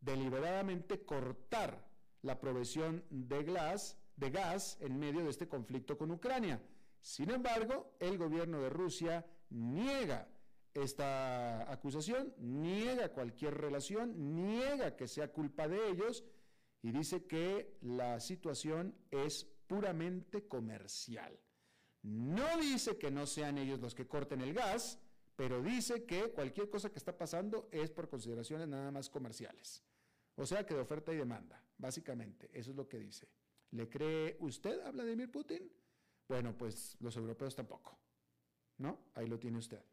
deliberadamente 0.00 1.04
cortar 1.04 1.86
la 2.22 2.40
provisión 2.40 3.04
de 3.10 3.44
gas 3.44 4.78
en 4.80 4.98
medio 4.98 5.22
de 5.22 5.28
este 5.28 5.48
conflicto 5.48 5.98
con 5.98 6.10
Ucrania. 6.12 6.62
Sin 7.02 7.28
embargo, 7.30 7.92
el 8.00 8.16
gobierno 8.16 8.58
de 8.62 8.70
Rusia 8.70 9.26
niega 9.50 10.28
esta 10.72 11.70
acusación, 11.70 12.32
niega 12.38 13.12
cualquier 13.12 13.52
relación, 13.52 14.34
niega 14.34 14.96
que 14.96 15.06
sea 15.06 15.30
culpa 15.30 15.68
de 15.68 15.90
ellos 15.90 16.24
y 16.80 16.90
dice 16.90 17.26
que 17.26 17.76
la 17.82 18.18
situación 18.18 18.94
es 19.10 19.46
puramente 19.70 20.48
comercial. 20.48 21.38
No 22.02 22.58
dice 22.58 22.98
que 22.98 23.08
no 23.12 23.24
sean 23.24 23.56
ellos 23.56 23.78
los 23.78 23.94
que 23.94 24.08
corten 24.08 24.40
el 24.40 24.52
gas, 24.52 24.98
pero 25.36 25.62
dice 25.62 26.04
que 26.04 26.32
cualquier 26.32 26.68
cosa 26.68 26.90
que 26.90 26.98
está 26.98 27.16
pasando 27.16 27.68
es 27.70 27.88
por 27.88 28.08
consideraciones 28.08 28.66
nada 28.66 28.90
más 28.90 29.08
comerciales. 29.08 29.84
O 30.34 30.44
sea 30.44 30.66
que 30.66 30.74
de 30.74 30.80
oferta 30.80 31.12
y 31.12 31.18
demanda, 31.18 31.64
básicamente, 31.78 32.50
eso 32.52 32.72
es 32.72 32.76
lo 32.76 32.88
que 32.88 32.98
dice. 32.98 33.28
¿Le 33.70 33.88
cree 33.88 34.36
usted 34.40 34.80
a 34.80 34.90
Vladimir 34.90 35.30
Putin? 35.30 35.70
Bueno, 36.26 36.58
pues 36.58 36.96
los 36.98 37.16
europeos 37.16 37.54
tampoco. 37.54 37.96
¿No? 38.78 38.98
Ahí 39.14 39.28
lo 39.28 39.38
tiene 39.38 39.58
usted. 39.58 39.84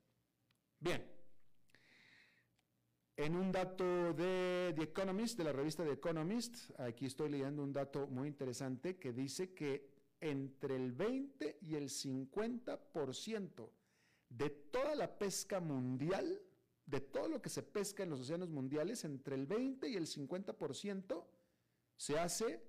Bien. 0.80 1.17
En 3.18 3.36
un 3.36 3.52
dato 3.52 4.14
de 4.14 4.74
The 4.76 4.84
Economist, 4.84 5.40
de 5.40 5.44
la 5.44 5.52
revista 5.52 5.84
The 5.84 5.94
Economist, 5.94 6.70
aquí 6.80 7.08
estoy 7.08 7.30
leyendo 7.32 7.64
un 7.64 7.74
dato 7.74 8.06
muy 8.06 8.28
interesante 8.28 8.98
que 8.98 9.12
dice 9.12 9.56
que 9.56 9.90
entre 10.22 10.76
el 10.76 10.92
20 10.92 11.58
y 11.62 11.74
el 11.74 11.90
50% 11.90 13.70
de 14.30 14.50
toda 14.52 14.94
la 14.94 15.18
pesca 15.18 15.60
mundial, 15.60 16.40
de 16.86 17.02
todo 17.02 17.28
lo 17.28 17.42
que 17.42 17.50
se 17.50 17.64
pesca 17.64 18.04
en 18.04 18.12
los 18.12 18.22
océanos 18.22 18.50
mundiales, 18.50 19.04
entre 19.04 19.34
el 19.34 19.48
20 19.48 19.90
y 19.90 19.96
el 19.96 20.06
50% 20.06 21.26
se 21.96 22.20
hace 22.20 22.62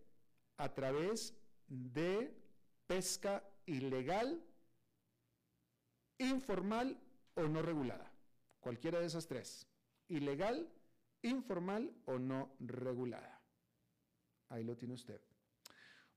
a 0.56 0.72
través 0.72 1.34
de 1.66 2.34
pesca 2.86 3.44
ilegal, 3.66 4.42
informal 6.16 6.98
o 7.34 7.42
no 7.42 7.60
regulada. 7.60 8.10
cualquiera 8.60 8.98
de 8.98 9.06
esas 9.06 9.26
tres, 9.26 9.67
ilegal, 10.08 10.68
informal 11.22 11.92
o 12.06 12.18
no 12.18 12.54
regulada. 12.60 13.40
Ahí 14.48 14.64
lo 14.64 14.76
tiene 14.76 14.94
usted. 14.94 15.20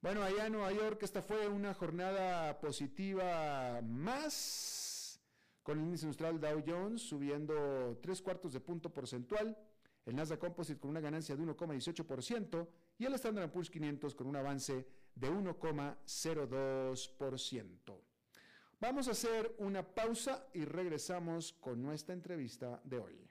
Bueno, 0.02 0.24
allá 0.24 0.48
en 0.48 0.54
Nueva 0.54 0.72
York 0.72 1.04
esta 1.04 1.22
fue 1.22 1.48
una 1.48 1.76
jornada 1.76 2.60
positiva 2.60 3.82
más, 3.84 5.22
con 5.62 5.78
el 5.78 5.86
índice 5.86 6.06
industrial 6.06 6.40
Dow 6.40 6.64
Jones 6.66 7.04
subiendo 7.04 8.00
tres 8.02 8.20
cuartos 8.22 8.54
de 8.54 8.62
punto 8.62 8.92
porcentual, 8.92 9.56
el 10.06 10.16
Nasdaq 10.16 10.40
Composite 10.40 10.80
con 10.80 10.90
una 10.90 11.02
ganancia 11.02 11.36
de 11.36 11.44
1,18% 11.44 12.68
y 12.98 13.06
el 13.06 13.14
Standard 13.14 13.52
Poor's 13.52 13.70
500 13.70 14.16
con 14.16 14.26
un 14.26 14.38
avance 14.38 14.88
de 15.14 15.30
1,02%. 15.30 18.02
Vamos 18.80 19.08
a 19.08 19.12
hacer 19.12 19.54
una 19.60 19.84
pausa 19.84 20.48
y 20.56 20.66
regresamos 20.66 21.54
con 21.54 21.84
nuestra 21.84 22.16
entrevista 22.16 22.82
de 22.84 22.98
hoy. 22.98 23.31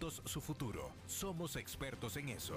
su 0.00 0.40
futuro. 0.40 0.90
Somos 1.06 1.56
expertos 1.56 2.16
en 2.16 2.30
eso. 2.30 2.56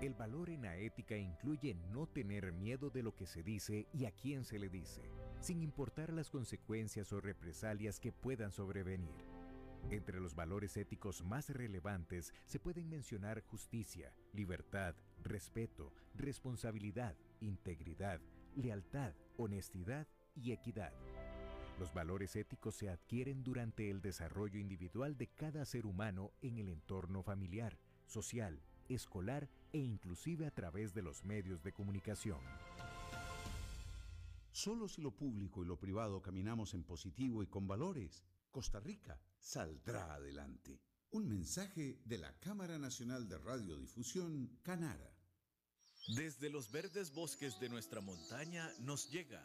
El 0.00 0.14
valor 0.14 0.50
en 0.50 0.62
la 0.62 0.76
ética 0.76 1.16
incluye 1.16 1.76
no 1.92 2.06
tener 2.06 2.52
miedo 2.52 2.90
de 2.90 3.02
lo 3.02 3.14
que 3.14 3.26
se 3.26 3.42
dice 3.42 3.86
y 3.92 4.04
a 4.06 4.10
quién 4.10 4.44
se 4.44 4.58
le 4.58 4.68
dice, 4.68 5.02
sin 5.40 5.62
importar 5.62 6.12
las 6.12 6.28
consecuencias 6.30 7.12
o 7.12 7.20
represalias 7.20 8.00
que 8.00 8.10
puedan 8.10 8.50
sobrevenir. 8.50 9.14
Entre 9.90 10.20
los 10.20 10.34
valores 10.34 10.76
éticos 10.76 11.22
más 11.22 11.50
relevantes 11.50 12.32
se 12.46 12.58
pueden 12.58 12.88
mencionar 12.88 13.42
justicia, 13.42 14.12
libertad, 14.32 14.94
respeto, 15.22 15.92
responsabilidad, 16.14 17.16
integridad, 17.40 18.20
lealtad, 18.56 19.12
honestidad 19.36 20.06
y 20.34 20.52
equidad. 20.52 20.92
Los 21.82 21.92
valores 21.92 22.36
éticos 22.36 22.76
se 22.76 22.90
adquieren 22.90 23.42
durante 23.42 23.90
el 23.90 24.00
desarrollo 24.00 24.60
individual 24.60 25.16
de 25.16 25.26
cada 25.26 25.64
ser 25.64 25.84
humano 25.84 26.30
en 26.40 26.58
el 26.58 26.68
entorno 26.68 27.24
familiar, 27.24 27.76
social, 28.06 28.62
escolar 28.88 29.48
e 29.72 29.78
inclusive 29.78 30.46
a 30.46 30.52
través 30.52 30.94
de 30.94 31.02
los 31.02 31.24
medios 31.24 31.64
de 31.64 31.72
comunicación. 31.72 32.38
Solo 34.52 34.86
si 34.86 35.02
lo 35.02 35.10
público 35.10 35.64
y 35.64 35.66
lo 35.66 35.76
privado 35.76 36.22
caminamos 36.22 36.72
en 36.74 36.84
positivo 36.84 37.42
y 37.42 37.48
con 37.48 37.66
valores, 37.66 38.22
Costa 38.52 38.78
Rica 38.78 39.20
saldrá 39.40 40.14
adelante. 40.14 40.80
Un 41.10 41.28
mensaje 41.28 41.98
de 42.04 42.18
la 42.18 42.32
Cámara 42.38 42.78
Nacional 42.78 43.28
de 43.28 43.38
Radiodifusión, 43.38 44.56
Canara. 44.62 45.12
Desde 46.14 46.48
los 46.48 46.70
verdes 46.70 47.12
bosques 47.12 47.58
de 47.58 47.68
nuestra 47.68 48.00
montaña 48.00 48.70
nos 48.78 49.10
llega 49.10 49.44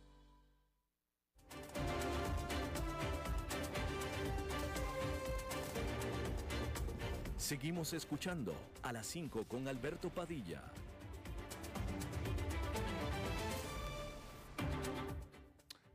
Seguimos 7.41 7.91
escuchando 7.93 8.53
a 8.83 8.93
las 8.93 9.07
5 9.07 9.45
con 9.45 9.67
Alberto 9.67 10.11
Padilla. 10.11 10.61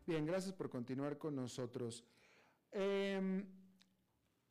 Bien, 0.04 0.26
gracias 0.26 0.52
por 0.52 0.68
continuar 0.68 1.18
con 1.18 1.36
nosotros. 1.36 2.02
Em, 2.72 3.46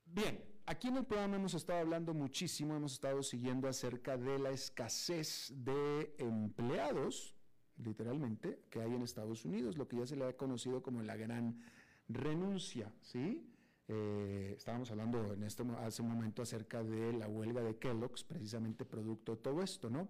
bien, 0.06 0.42
aquí 0.66 0.88
en 0.88 0.96
el 0.96 1.06
programa 1.06 1.36
hemos 1.36 1.54
estado 1.54 1.80
hablando 1.80 2.14
muchísimo, 2.14 2.78
hemos 2.78 2.94
estado 2.94 3.22
siguiendo 3.24 3.68
acerca 3.68 4.16
de 4.16 4.40
la 4.40 4.52
escasez 4.52 5.52
de 5.54 6.16
empleados 6.18 7.36
literalmente, 7.78 8.62
que 8.70 8.82
hay 8.82 8.94
en 8.94 9.02
Estados 9.02 9.44
Unidos, 9.44 9.78
lo 9.78 9.86
que 9.86 9.98
ya 9.98 10.06
se 10.06 10.16
le 10.16 10.24
ha 10.24 10.38
conocido 10.38 10.82
como 10.82 11.04
la 11.04 11.18
gran 11.18 11.62
renuncia, 12.08 12.90
¿sí? 13.02 13.46
Eh, 13.88 14.54
estábamos 14.58 14.90
hablando 14.92 15.34
en 15.34 15.44
este, 15.44 15.64
hace 15.80 16.02
un 16.02 16.10
momento 16.10 16.42
acerca 16.42 16.84
de 16.84 17.14
la 17.14 17.28
huelga 17.28 17.62
de 17.62 17.78
Kellogg's, 17.78 18.24
precisamente 18.24 18.86
producto 18.86 19.36
de 19.36 19.42
todo 19.42 19.62
esto, 19.62 19.90
¿no? 19.90 20.08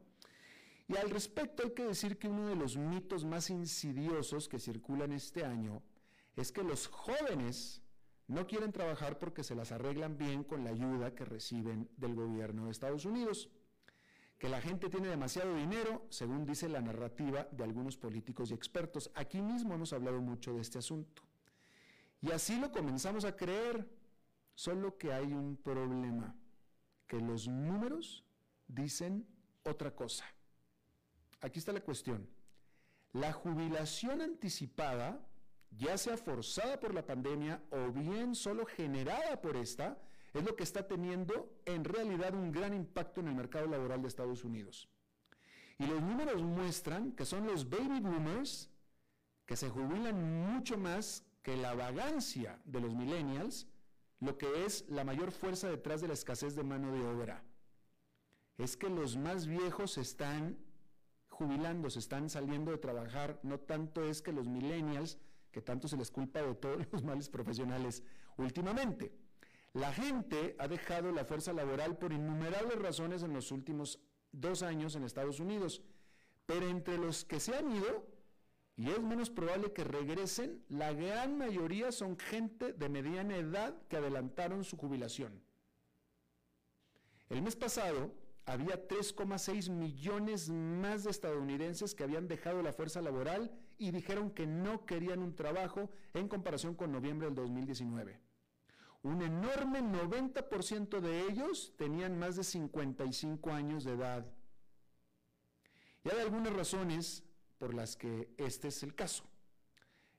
Y 0.88 0.96
al 0.98 1.10
respecto 1.10 1.64
hay 1.64 1.72
que 1.72 1.86
decir 1.86 2.18
que 2.18 2.28
uno 2.28 2.48
de 2.48 2.56
los 2.56 2.78
mitos 2.78 3.26
más 3.26 3.50
insidiosos 3.50 4.48
que 4.48 4.60
circulan 4.60 5.12
este 5.12 5.44
año 5.44 5.82
es 6.36 6.52
que 6.52 6.64
los 6.64 6.88
jóvenes 6.88 7.82
no 8.28 8.46
quieren 8.46 8.72
trabajar 8.72 9.18
porque 9.18 9.44
se 9.44 9.56
las 9.56 9.72
arreglan 9.72 10.18
bien 10.18 10.44
con 10.44 10.64
la 10.64 10.70
ayuda 10.70 11.16
que 11.16 11.26
reciben 11.26 11.90
del 11.98 12.16
gobierno 12.16 12.66
de 12.66 12.72
Estados 12.72 13.06
Unidos 13.06 13.50
que 14.38 14.50
la 14.50 14.62
gente 14.62 14.90
tiene 14.90 15.08
demasiado 15.08 15.56
dinero, 15.56 16.06
según 16.10 16.46
dice 16.46 16.68
la 16.68 16.82
narrativa 16.82 17.48
de 17.52 17.64
algunos 17.64 17.98
políticos 17.98 18.52
y 18.52 18.54
expertos. 18.54 19.10
Aquí 19.16 19.42
mismo 19.42 19.74
hemos 19.74 19.94
hablado 19.94 20.22
mucho 20.22 20.54
de 20.54 20.62
este 20.62 20.80
asunto. 20.80 21.24
Y 22.26 22.32
así 22.32 22.60
lo 22.60 22.72
comenzamos 22.72 23.24
a 23.24 23.36
creer, 23.36 23.88
solo 24.56 24.98
que 24.98 25.14
hay 25.14 25.32
un 25.32 25.58
problema, 25.58 26.36
que 27.06 27.20
los 27.20 27.48
números 27.48 28.26
dicen 28.68 29.28
otra 29.64 29.96
cosa. 29.96 30.26
Aquí 31.42 31.60
está 31.60 31.72
la 31.72 31.82
cuestión. 31.82 32.28
La 33.14 33.32
jubilación 33.32 34.22
anticipada, 34.22 35.24
ya 35.70 36.00
sea 36.00 36.18
forzada 36.18 36.80
por 36.80 36.96
la 36.96 37.06
pandemia 37.06 37.62
o 37.70 37.92
bien 37.92 38.34
solo 38.34 38.66
generada 38.66 39.40
por 39.40 39.56
esta, 39.56 40.02
es 40.34 40.44
lo 40.44 40.56
que 40.56 40.64
está 40.64 40.88
teniendo 40.88 41.62
en 41.66 41.84
realidad 41.84 42.34
un 42.34 42.52
gran 42.52 42.74
impacto 42.74 43.22
en 43.22 43.28
el 43.28 43.36
mercado 43.36 43.68
laboral 43.68 44.02
de 44.02 44.08
Estados 44.08 44.44
Unidos. 44.44 44.90
Y 45.78 45.86
los 45.86 46.02
números 46.02 46.42
muestran 46.42 47.12
que 47.12 47.24
son 47.24 47.46
los 47.46 47.70
baby 47.70 48.00
boomers 48.00 48.72
que 49.46 49.56
se 49.56 49.70
jubilan 49.70 50.48
mucho 50.48 50.76
más 50.76 51.24
que 51.46 51.56
la 51.56 51.76
vagancia 51.76 52.60
de 52.66 52.82
los 52.82 52.96
millennials, 52.96 53.68
lo 54.20 54.36
que 54.36 54.66
es 54.66 54.84
la 54.90 55.04
mayor 55.04 55.32
fuerza 55.32 55.70
detrás 55.70 56.02
de 56.02 56.08
la 56.08 56.16
escasez 56.16 56.56
de 56.56 56.64
mano 56.64 56.92
de 56.92 57.06
obra. 57.06 57.44
Es 58.58 58.76
que 58.76 58.90
los 58.90 59.16
más 59.16 59.46
viejos 59.46 60.00
están 60.00 60.58
jubilando, 61.28 61.92
se 61.92 62.00
están 62.00 62.32
saliendo 62.32 62.72
de 62.72 62.80
trabajar, 62.80 63.40
no 63.44 63.60
tanto 63.60 64.04
es 64.04 64.24
que 64.24 64.32
los 64.32 64.48
millennials, 64.48 65.20
que 65.52 65.62
tanto 65.62 65.88
se 65.88 65.98
les 65.98 66.10
culpa 66.10 66.42
de 66.42 66.56
todos 66.56 66.88
los 66.92 67.04
males 67.04 67.30
profesionales 67.30 68.02
últimamente. 68.38 69.14
La 69.74 69.94
gente 69.94 70.56
ha 70.58 70.68
dejado 70.68 71.12
la 71.12 71.26
fuerza 71.26 71.54
laboral 71.54 71.96
por 72.00 72.12
innumerables 72.12 72.80
razones 72.80 73.22
en 73.22 73.34
los 73.34 73.52
últimos 73.52 74.00
dos 74.32 74.64
años 74.64 74.96
en 74.96 75.04
Estados 75.04 75.40
Unidos, 75.40 75.84
pero 76.48 76.68
entre 76.68 76.98
los 76.98 77.24
que 77.24 77.40
se 77.40 77.56
han 77.56 77.72
ido, 77.72 78.15
y 78.78 78.90
es 78.90 79.02
menos 79.02 79.30
probable 79.30 79.72
que 79.72 79.86
regresen, 79.86 80.64
la 80.68 80.92
gran 80.92 81.38
mayoría 81.38 81.92
son 81.92 82.18
gente 82.18 82.74
de 82.74 82.90
mediana 82.90 83.38
edad 83.38 83.74
que 83.88 83.98
adelantaron 83.98 84.64
su 84.66 84.76
jubilación. 84.76 85.42
El 87.30 87.42
mes 87.42 87.56
pasado 87.56 88.14
había 88.46 88.88
3,6 88.88 89.70
millones 89.70 90.50
más 90.50 91.06
de 91.06 91.12
estadounidenses 91.12 91.96
que 91.96 92.04
habían 92.04 92.28
dejado 92.28 92.62
la 92.62 92.74
fuerza 92.74 93.02
laboral 93.02 93.52
y 93.78 93.92
dijeron 93.92 94.30
que 94.30 94.46
no 94.46 94.86
querían 94.86 95.20
un 95.20 95.36
trabajo 95.36 95.90
en 96.14 96.28
comparación 96.28 96.76
con 96.76 96.92
noviembre 96.92 97.28
del 97.28 97.36
2019. 97.36 98.20
Un 99.04 99.22
enorme 99.22 99.82
90% 99.82 101.00
de 101.00 101.28
ellos 101.28 101.74
tenían 101.78 102.18
más 102.20 102.36
de 102.36 102.44
55 102.44 103.52
años 103.52 103.84
de 103.84 103.94
edad. 103.94 104.26
Y 106.04 106.10
hay 106.10 106.20
algunas 106.20 106.54
razones 106.54 107.24
por 107.58 107.74
las 107.74 107.96
que 107.96 108.34
este 108.38 108.70
es 108.70 108.84
el 108.84 108.96
caso. 108.96 109.24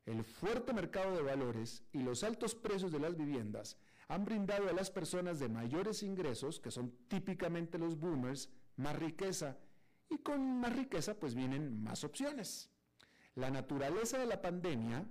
El 0.05 0.25
fuerte 0.25 0.73
mercado 0.73 1.17
de 1.17 1.23
valores 1.23 1.83
y 1.93 2.03
los 2.03 2.23
altos 2.23 2.55
precios 2.55 2.93
de 2.93 3.01
las 3.01 3.17
viviendas 3.17 3.77
han 4.09 4.25
brindado 4.25 4.69
a 4.69 4.73
las 4.73 4.91
personas 4.91 5.39
de 5.41 5.49
mayores 5.49 6.03
ingresos, 6.03 6.61
que 6.61 6.71
son 6.71 6.93
típicamente 7.09 7.77
los 7.79 7.99
boomers, 7.99 8.49
más 8.77 8.97
riqueza 8.97 9.57
y 10.09 10.19
con 10.19 10.61
más 10.61 10.75
riqueza 10.77 11.15
pues 11.19 11.35
vienen 11.35 11.83
más 11.83 12.05
opciones. 12.05 12.71
La 13.35 13.51
naturaleza 13.51 14.19
de 14.19 14.27
la 14.27 14.41
pandemia 14.41 15.07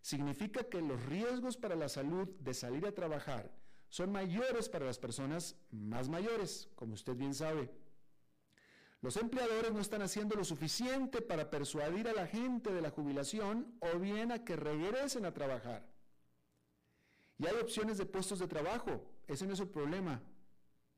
significa 0.00 0.64
que 0.64 0.80
los 0.80 1.04
riesgos 1.06 1.56
para 1.56 1.76
la 1.76 1.88
salud 1.88 2.28
de 2.40 2.54
salir 2.54 2.86
a 2.86 2.94
trabajar 2.94 3.52
son 3.90 4.12
mayores 4.12 4.68
para 4.68 4.86
las 4.86 4.98
personas 4.98 5.56
más 5.70 6.08
mayores, 6.08 6.68
como 6.74 6.94
usted 6.94 7.16
bien 7.16 7.34
sabe. 7.34 7.70
Los 9.00 9.16
empleadores 9.16 9.72
no 9.72 9.80
están 9.80 10.02
haciendo 10.02 10.34
lo 10.34 10.44
suficiente 10.44 11.22
para 11.22 11.50
persuadir 11.50 12.08
a 12.08 12.12
la 12.12 12.26
gente 12.26 12.72
de 12.72 12.82
la 12.82 12.90
jubilación 12.90 13.78
o 13.80 13.98
bien 13.98 14.32
a 14.32 14.44
que 14.44 14.56
regresen 14.56 15.24
a 15.24 15.32
trabajar. 15.32 15.86
Y 17.38 17.46
hay 17.46 17.54
opciones 17.54 17.98
de 17.98 18.06
puestos 18.06 18.40
de 18.40 18.48
trabajo, 18.48 19.08
ese 19.28 19.46
no 19.46 19.54
es 19.54 19.60
el 19.60 19.68
problema, 19.68 20.20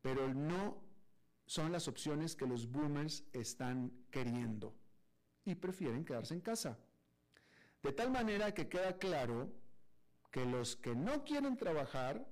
pero 0.00 0.32
no 0.32 0.82
son 1.44 1.72
las 1.72 1.88
opciones 1.88 2.34
que 2.34 2.46
los 2.46 2.70
boomers 2.70 3.24
están 3.32 3.92
queriendo 4.10 4.74
y 5.44 5.54
prefieren 5.54 6.04
quedarse 6.04 6.32
en 6.32 6.40
casa. 6.40 6.78
De 7.82 7.92
tal 7.92 8.10
manera 8.10 8.54
que 8.54 8.68
queda 8.68 8.96
claro 8.96 9.52
que 10.30 10.46
los 10.46 10.76
que 10.76 10.94
no 10.94 11.24
quieren 11.24 11.56
trabajar, 11.56 12.26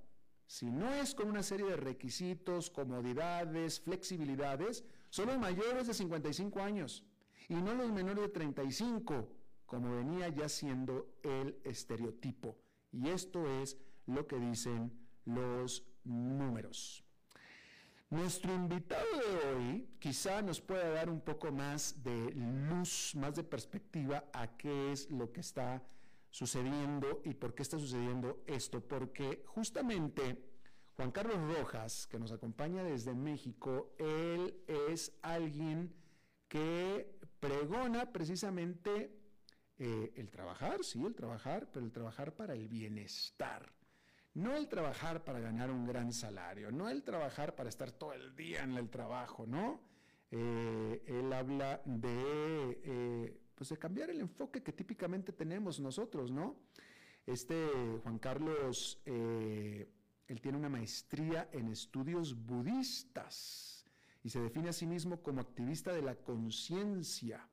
si 0.47 0.71
no 0.71 0.95
es 0.95 1.15
con 1.15 1.29
una 1.29 1.43
serie 1.43 1.67
de 1.67 1.77
requisitos, 1.77 2.71
comodidades, 2.71 3.81
flexibilidades, 3.81 4.85
son 5.11 5.29
los 5.29 5.39
mayores 5.39 5.87
de 5.87 5.95
55 5.95 6.61
años 6.61 7.05
y 7.49 7.55
no 7.55 7.75
los 7.75 7.91
menores 7.91 8.23
de 8.25 8.29
35, 8.29 9.29
como 9.67 9.97
venía 9.97 10.29
ya 10.29 10.49
siendo 10.49 11.15
el 11.23 11.59
estereotipo. 11.65 12.57
Y 12.93 13.09
esto 13.09 13.47
es 13.61 13.77
lo 14.07 14.27
que 14.27 14.39
dicen 14.39 14.93
los 15.25 15.85
números. 16.05 17.05
Nuestro 18.11 18.55
invitado 18.55 19.05
de 19.19 19.49
hoy 19.49 19.89
quizá 19.99 20.41
nos 20.41 20.63
pueda 20.63 20.89
dar 20.91 21.11
un 21.11 21.21
poco 21.21 21.53
más 21.53 22.03
de 22.03 22.33
luz, 22.33 23.15
más 23.15 23.35
de 23.35 23.45
perspectiva 23.45 24.25
a 24.33 24.57
qué 24.57 24.93
es 24.93 25.11
lo 25.11 25.31
que 25.31 25.41
está 25.41 25.83
sucediendo 26.31 27.21
y 27.25 27.35
por 27.35 27.55
qué 27.55 27.63
está 27.63 27.79
sucediendo 27.79 28.43
esto, 28.47 28.81
porque 28.81 29.43
justamente 29.47 30.48
Juan 30.99 31.13
Carlos 31.13 31.57
Rojas, 31.57 32.09
que 32.09 32.19
nos 32.19 32.33
acompaña 32.33 32.83
desde 32.83 33.15
México, 33.15 33.95
él 33.99 34.65
es 34.67 35.17
alguien 35.23 35.95
que 36.49 37.21
pregona 37.39 38.11
precisamente 38.11 39.17
eh, 39.79 40.13
el 40.17 40.29
trabajar, 40.29 40.83
sí, 40.83 41.01
el 41.07 41.15
trabajar, 41.15 41.71
pero 41.71 41.87
el 41.87 41.93
trabajar 41.93 42.35
para 42.35 42.55
el 42.55 42.67
bienestar. 42.67 43.73
No 44.35 44.57
el 44.57 44.67
trabajar 44.67 45.23
para 45.23 45.39
ganar 45.39 45.71
un 45.71 45.87
gran 45.87 46.13
salario, 46.13 46.73
no 46.73 46.89
el 46.89 47.05
trabajar 47.05 47.55
para 47.55 47.69
estar 47.69 47.93
todo 47.93 48.13
el 48.13 48.35
día 48.35 48.65
en 48.65 48.77
el 48.77 48.91
trabajo, 48.91 49.47
¿no? 49.47 49.81
Eh, 50.33 51.05
él 51.07 51.33
habla 51.33 51.81
de, 51.85 52.81
eh, 52.83 53.41
pues 53.55 53.71
de 53.71 53.79
cambiar 53.79 54.11
el 54.11 54.21
enfoque 54.21 54.65
que 54.65 54.73
típicamente 54.73 55.33
tenemos 55.33 55.79
nosotros, 55.79 56.33
¿no? 56.33 56.57
Este 57.25 57.69
Juan 58.03 58.19
Carlos, 58.19 59.01
él 60.29 60.41
tiene 60.41 60.59
una 60.59 60.69
maestría 60.69 61.49
en 61.53 61.69
estudios 61.69 62.35
budistas 62.47 63.85
y 64.23 64.31
se 64.31 64.41
define 64.41 64.69
a 64.69 64.73
sí 64.73 64.87
mismo 64.87 65.23
como 65.23 65.41
activista 65.41 65.93
de 65.93 66.03
la 66.03 66.15
conciencia. 66.15 67.49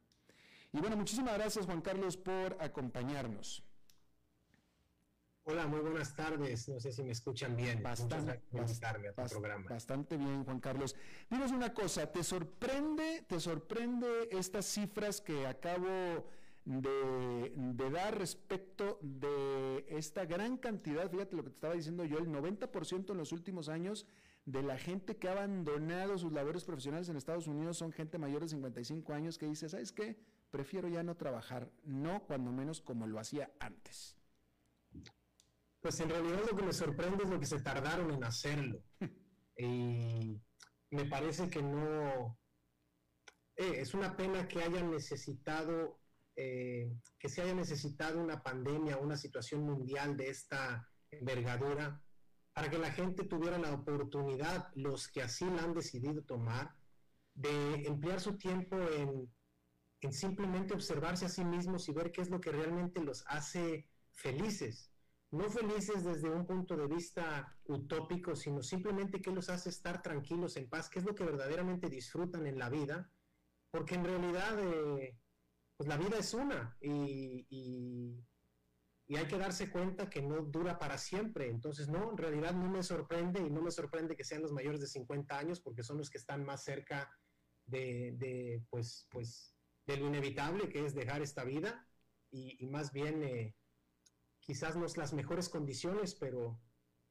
Y 0.74 0.80
bueno, 0.80 0.98
muchísimas 0.98 1.36
gracias 1.36 1.66
Juan 1.66 1.82
Carlos 1.82 2.18
por 2.18 2.58
acompañarnos. 2.60 3.64
Hola, 5.48 5.68
muy 5.68 5.80
buenas 5.80 6.16
tardes. 6.16 6.68
No 6.68 6.80
sé 6.80 6.92
si 6.92 7.04
me 7.04 7.12
escuchan 7.12 7.56
bien. 7.56 7.82
Bastante, 7.82 8.32
a 8.32 9.24
tu 9.24 9.30
programa. 9.30 9.70
Bastante 9.70 10.18
bien, 10.18 10.44
Juan 10.44 10.60
Carlos. 10.60 10.96
Dinos 11.30 11.52
una 11.52 11.72
cosa, 11.72 12.12
¿te 12.12 12.24
sorprende, 12.24 13.24
te 13.30 13.40
sorprende 13.40 14.28
estas 14.32 14.66
cifras 14.66 15.22
que 15.22 15.46
acabo 15.46 16.28
de, 16.66 17.54
de, 17.56 17.90
dar 17.90 18.18
respecto 18.18 19.00
de 19.02 19.86
esta 19.88 20.26
gran 20.26 20.58
cantidad? 20.58 21.10
Fíjate 21.10 21.36
lo 21.36 21.44
que 21.44 21.50
te 21.50 21.56
estaba 21.56 21.74
diciendo 21.76 22.04
yo, 22.06 22.18
el 22.18 22.28
90% 22.28 23.12
en 23.12 23.18
los 23.18 23.32
últimos 23.32 23.70
años 23.70 24.08
de 24.46 24.62
la 24.62 24.78
gente 24.78 25.18
que 25.18 25.28
ha 25.28 25.32
abandonado 25.32 26.18
sus 26.18 26.32
labores 26.32 26.64
profesionales 26.64 27.10
en 27.10 27.18
Estados 27.18 27.48
Unidos 27.48 27.78
son 27.78 27.92
gente 27.92 28.18
mayor 28.20 28.42
de 28.42 28.50
55 28.50 29.14
años 29.14 29.38
que 29.38 29.48
dice, 29.48 29.70
¿sabes 29.70 29.92
qué? 29.92 30.20
Prefiero 30.52 30.88
ya 30.88 31.04
no 31.04 31.16
trabajar, 31.16 31.72
no 31.84 32.24
cuando 32.26 32.52
menos 32.52 32.80
como 32.80 33.08
lo 33.08 33.20
hacía 33.20 33.52
antes. 33.60 34.16
Pues 35.82 36.00
en 36.00 36.10
realidad 36.10 36.42
lo 36.50 36.56
que 36.56 36.64
me 36.64 36.74
sorprende 36.74 37.24
es 37.24 37.30
lo 37.30 37.40
que 37.40 37.46
se 37.46 37.62
tardaron 37.62 38.12
en 38.12 38.24
hacerlo. 38.24 38.84
y 39.58 40.40
me 40.92 41.06
parece 41.06 41.50
que 41.50 41.62
no... 41.62 42.38
Eh, 43.56 43.80
es 43.80 43.94
una 43.94 44.16
pena 44.16 44.48
que 44.48 44.62
hayan 44.62 44.92
necesitado, 44.92 46.00
eh, 46.36 46.92
que 47.18 47.30
se 47.30 47.42
haya 47.42 47.54
necesitado 47.54 48.20
una 48.20 48.44
pandemia, 48.44 48.98
una 48.98 49.16
situación 49.16 49.64
mundial 49.64 50.18
de 50.18 50.30
esta 50.30 50.90
envergadura, 51.12 52.02
para 52.54 52.70
que 52.70 52.78
la 52.78 52.92
gente 52.92 53.26
tuviera 53.26 53.58
la 53.58 53.74
oportunidad, 53.74 54.72
los 54.76 55.08
que 55.08 55.22
así 55.22 55.46
la 55.46 55.64
han 55.64 55.74
decidido 55.74 56.24
tomar, 56.24 56.74
de 57.34 57.86
emplear 57.86 58.22
su 58.22 58.38
tiempo 58.38 58.78
en, 58.78 59.30
en 60.02 60.14
simplemente 60.14 60.74
observarse 60.74 61.26
a 61.26 61.30
sí 61.30 61.44
mismos 61.44 61.90
y 61.90 61.94
ver 61.94 62.12
qué 62.12 62.22
es 62.22 62.30
lo 62.30 62.40
que 62.40 62.52
realmente 62.52 63.02
los 63.02 63.24
hace 63.28 63.90
felices. 64.14 64.92
No 65.32 65.50
felices 65.50 66.04
desde 66.04 66.30
un 66.30 66.46
punto 66.46 66.78
de 66.78 66.88
vista 66.88 67.58
utópico, 67.66 68.36
sino 68.36 68.62
simplemente 68.62 69.22
que 69.22 69.32
los 69.32 69.50
hace 69.50 69.70
estar 69.70 70.02
tranquilos, 70.02 70.56
en 70.56 70.70
paz, 70.70 70.90
que 70.90 71.00
es 71.00 71.06
lo 71.06 71.14
que 71.14 71.26
verdaderamente 71.26 71.90
disfrutan 71.90 72.48
en 72.48 72.58
la 72.58 72.70
vida, 72.70 73.12
porque 73.70 73.96
en 73.96 74.06
realidad 74.06 74.58
eh, 74.60 75.18
pues 75.78 75.88
la 75.88 75.98
vida 75.98 76.18
es 76.18 76.34
una 76.34 76.78
y, 76.82 77.46
y, 77.50 78.26
hay 79.16 79.28
que 79.28 79.38
darse 79.38 79.70
cuenta 79.70 80.10
que 80.10 80.22
no 80.22 80.42
dura 80.42 80.80
para 80.80 80.98
siempre. 80.98 81.48
Entonces, 81.50 81.88
no, 81.88 82.12
en 82.12 82.18
realidad 82.18 82.54
no 82.54 82.70
me 82.70 82.82
sorprende 82.82 83.40
y 83.40 83.50
no 83.50 83.62
me 83.62 83.72
sorprende 83.72 84.16
que 84.16 84.24
sean 84.24 84.42
los 84.42 84.52
mayores 84.52 84.82
de 84.82 84.88
50 84.88 85.38
años, 85.38 85.62
porque 85.62 85.84
son 85.84 85.98
los 85.98 86.10
que 86.10 86.18
están 86.18 86.44
más 86.44 86.64
cerca 86.64 87.10
de, 87.66 88.64
pues, 88.70 89.08
pues, 89.12 89.56
de 89.86 89.98
lo 89.98 90.08
inevitable 90.08 90.70
que 90.70 90.86
es 90.86 90.96
dejar 90.96 91.22
esta 91.22 91.44
vida 91.44 91.88
y, 92.32 92.66
más 92.68 92.92
bien... 92.92 93.24
Eh, 93.24 93.56
quizás 94.46 94.76
no 94.76 94.86
es 94.86 94.96
las 94.96 95.14
mejores 95.14 95.50
condiciones, 95.50 96.14
pero 96.16 96.60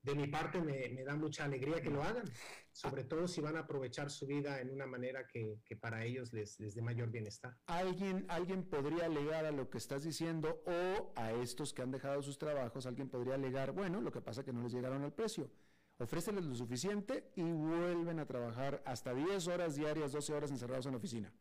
de 0.05 0.14
mi 0.14 0.26
parte 0.26 0.61
me, 0.61 1.02
da 1.02 1.16
mucha 1.16 1.44
alegría 1.44 1.80
que 1.80 1.90
lo 1.90 2.02
hagan, 2.02 2.24
sobre 2.72 3.05
todo 3.05 3.26
si 3.26 3.40
van 3.40 3.57
a 3.57 3.61
aprovechar 3.61 4.11
su 4.11 4.26
vida 4.26 4.61
en 4.61 4.70
una 4.70 4.86
manera 4.86 5.26
que, 5.26 5.59
para 5.80 6.05
ellos 6.05 6.32
les, 6.32 6.61
les, 6.61 6.74
dé 6.74 6.82
mayor 6.82 7.11
bienestar. 7.11 7.57
¿Alguien, 7.66 8.26
alguien 8.28 8.64
podría 8.64 9.07
alegar 9.07 9.46
a 9.46 9.50
lo 9.50 9.70
que 9.70 9.78
estás 9.78 10.05
diciendo 10.05 10.62
o 10.66 11.12
a 11.16 11.32
estos 11.32 11.72
que 11.72 11.82
han 11.82 11.90
dejado 11.90 12.22
sus 12.22 12.38
trabajos, 12.38 12.86
alguien 12.86 13.09
podría 13.09 13.34
alegar, 13.34 13.72
bueno, 13.72 14.00
lo 14.00 14.12
que 14.12 14.20
pasa 14.20 14.42
es 14.42 14.44
que 14.44 14.52
no 14.52 14.62
les 14.62 14.72
llegaron 14.72 15.02
al 15.02 15.14
precio. 15.14 15.50
Ofréceles 15.98 16.44
lo 16.44 16.55
suficiente 16.55 17.30
y 17.36 17.42
vuelven 17.42 18.18
a 18.18 18.26
trabajar 18.26 18.82
hasta 18.84 19.14
10 19.14 19.46
horas 19.48 19.76
diarias, 19.76 20.12
12 20.12 20.34
horas 20.34 20.50
encerrados 20.50 20.86
en 20.86 20.92
la 20.92 20.98
oficina. 20.98 21.32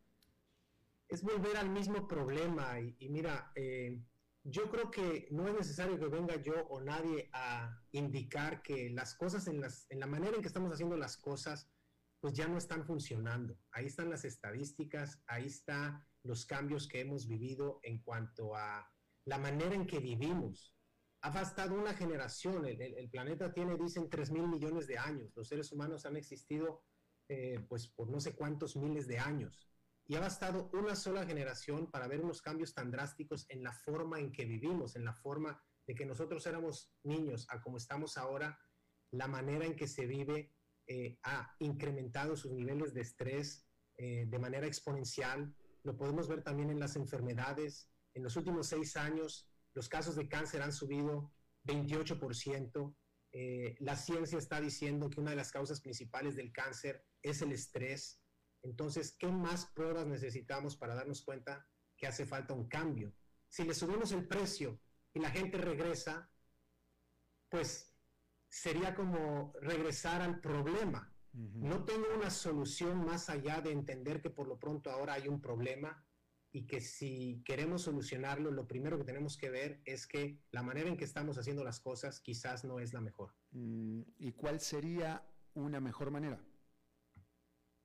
Es 1.09 1.21
volver 1.21 1.57
al 1.57 1.69
mismo 1.69 2.07
problema 2.07 2.79
y, 2.79 3.09
mira, 3.09 3.51
eh, 3.55 3.99
yo 4.43 4.69
creo 4.69 4.91
que 4.91 5.27
no 5.31 5.47
es 5.47 5.53
necesario 5.53 5.97
que 5.97 6.07
venga 6.07 6.35
yo 6.35 6.53
o 6.67 6.81
nadie 6.81 7.29
a 7.33 7.81
indicar 7.91 8.61
que 8.61 8.89
las 8.89 9.15
cosas 9.15 9.47
en, 9.47 9.61
las, 9.61 9.85
en 9.89 9.99
la 9.99 10.07
manera 10.07 10.35
en 10.35 10.41
que 10.41 10.47
estamos 10.47 10.71
haciendo 10.73 10.97
las 10.97 11.17
cosas, 11.17 11.69
pues 12.19 12.33
ya 12.33 12.47
no 12.47 12.57
están 12.57 12.85
funcionando. 12.85 13.57
Ahí 13.71 13.85
están 13.85 14.09
las 14.09 14.25
estadísticas, 14.25 15.21
ahí 15.27 15.45
están 15.45 16.05
los 16.23 16.45
cambios 16.45 16.87
que 16.87 17.01
hemos 17.01 17.27
vivido 17.27 17.79
en 17.83 18.01
cuanto 18.01 18.55
a 18.55 18.89
la 19.25 19.37
manera 19.37 19.75
en 19.75 19.87
que 19.87 19.99
vivimos. 19.99 20.75
Ha 21.21 21.29
bastado 21.29 21.75
una 21.75 21.93
generación, 21.93 22.65
el, 22.65 23.09
planeta 23.09 23.53
tiene, 23.53 23.77
dicen, 23.77 24.09
3 24.09 24.31
mil 24.31 24.47
millones 24.47 24.87
de 24.87 24.97
años, 24.97 25.31
los 25.37 25.47
seres 25.47 25.71
humanos 25.71 26.05
han 26.05 26.17
existido 26.17 26.83
eh, 27.29 27.65
pues 27.69 27.87
por 27.87 28.09
no 28.09 28.19
sé 28.19 28.35
cuántos 28.35 28.75
miles 28.75 29.07
de 29.07 29.19
años 29.19 29.72
y 30.05 30.15
ha 30.15 30.19
bastado 30.19 30.69
una 30.73 30.95
sola 30.95 31.25
generación 31.25 31.89
para 31.89 32.07
ver 32.07 32.21
unos 32.21 32.41
cambios 32.41 32.73
tan 32.73 32.91
drásticos 32.91 33.45
en 33.49 33.63
la 33.63 33.71
forma 33.71 34.19
en 34.19 34.31
que 34.31 34.45
vivimos, 34.45 34.95
en 34.95 35.05
la 35.05 35.13
forma 35.13 35.61
de 35.87 35.95
que 35.95 36.05
nosotros 36.05 36.45
éramos 36.45 36.93
niños 37.03 37.45
a 37.49 37.61
como 37.61 37.77
estamos 37.77 38.17
ahora, 38.17 38.59
la 39.11 39.27
manera 39.27 39.65
en 39.65 39.75
que 39.75 39.87
se 39.87 40.05
vive 40.05 40.53
eh, 40.87 41.19
ha 41.23 41.55
incrementado 41.59 42.35
sus 42.35 42.51
niveles 42.51 42.93
de 42.93 43.01
estrés 43.01 43.65
eh, 43.97 44.25
de 44.27 44.39
manera 44.39 44.67
exponencial. 44.67 45.55
Lo 45.83 45.95
podemos 45.95 46.27
ver 46.27 46.43
también 46.43 46.69
en 46.69 46.79
las 46.79 46.95
enfermedades. 46.95 47.89
En 48.13 48.23
los 48.23 48.35
últimos 48.35 48.67
seis 48.67 48.97
años, 48.97 49.49
los 49.73 49.87
casos 49.87 50.15
de 50.15 50.27
cáncer 50.27 50.61
han 50.61 50.73
subido 50.73 51.33
28%. 51.65 52.95
Eh, 53.31 53.75
la 53.79 53.95
ciencia 53.95 54.37
está 54.37 54.59
diciendo 54.59 55.09
que 55.09 55.19
una 55.19 55.31
de 55.31 55.37
las 55.37 55.51
causas 55.51 55.79
principales 55.79 56.35
del 56.35 56.51
cáncer 56.51 57.05
es 57.21 57.41
el 57.41 57.51
estrés 57.51 58.22
Entonces, 58.63 59.15
¿qué 59.19 59.27
más 59.27 59.65
pruebas 59.67 60.07
necesitamos 60.07 60.75
para 60.75 60.95
darnos 60.95 61.21
cuenta 61.21 61.67
que 61.95 62.07
hace 62.07 62.25
falta 62.25 62.53
un 62.53 62.67
cambio? 62.67 63.13
Si 63.49 63.63
le 63.63 63.73
subimos 63.73 64.11
el 64.13 64.27
precio 64.27 64.79
y 65.13 65.19
la 65.19 65.29
gente 65.29 65.57
regresa, 65.57 66.31
pues 67.49 67.93
sería 68.49 68.95
como 68.95 69.53
regresar 69.61 70.21
al 70.21 70.39
problema. 70.39 71.09
No 71.33 71.83
tengo 71.83 72.05
una 72.15 72.29
solución 72.29 73.03
más 73.03 73.29
allá 73.29 73.59
de 73.59 73.71
entender 73.71 74.21
que 74.21 74.29
por 74.29 74.47
lo 74.47 74.59
pronto 74.59 74.91
ahora 74.91 75.13
hay 75.13 75.27
un 75.27 75.41
problema 75.41 76.05
y 76.51 76.67
que 76.67 76.79
si 76.79 77.41
queremos 77.43 77.81
solucionarlo, 77.81 78.51
lo 78.51 78.67
primero 78.67 78.99
que 78.99 79.03
tenemos 79.03 79.35
que 79.37 79.49
ver 79.49 79.81
es 79.85 80.05
que 80.05 80.39
la 80.51 80.61
manera 80.61 80.89
en 80.89 80.97
que 80.97 81.05
estamos 81.05 81.39
haciendo 81.39 81.63
las 81.63 81.79
cosas 81.79 82.19
quizás 82.21 82.63
no 82.63 82.79
es 82.79 82.93
la 82.93 83.01
mejor. 83.01 83.33
Mm, 83.49 84.01
¿Y 84.19 84.33
cuál 84.33 84.59
sería 84.59 85.27
una 85.55 85.79
mejor 85.79 86.11
manera? 86.11 86.39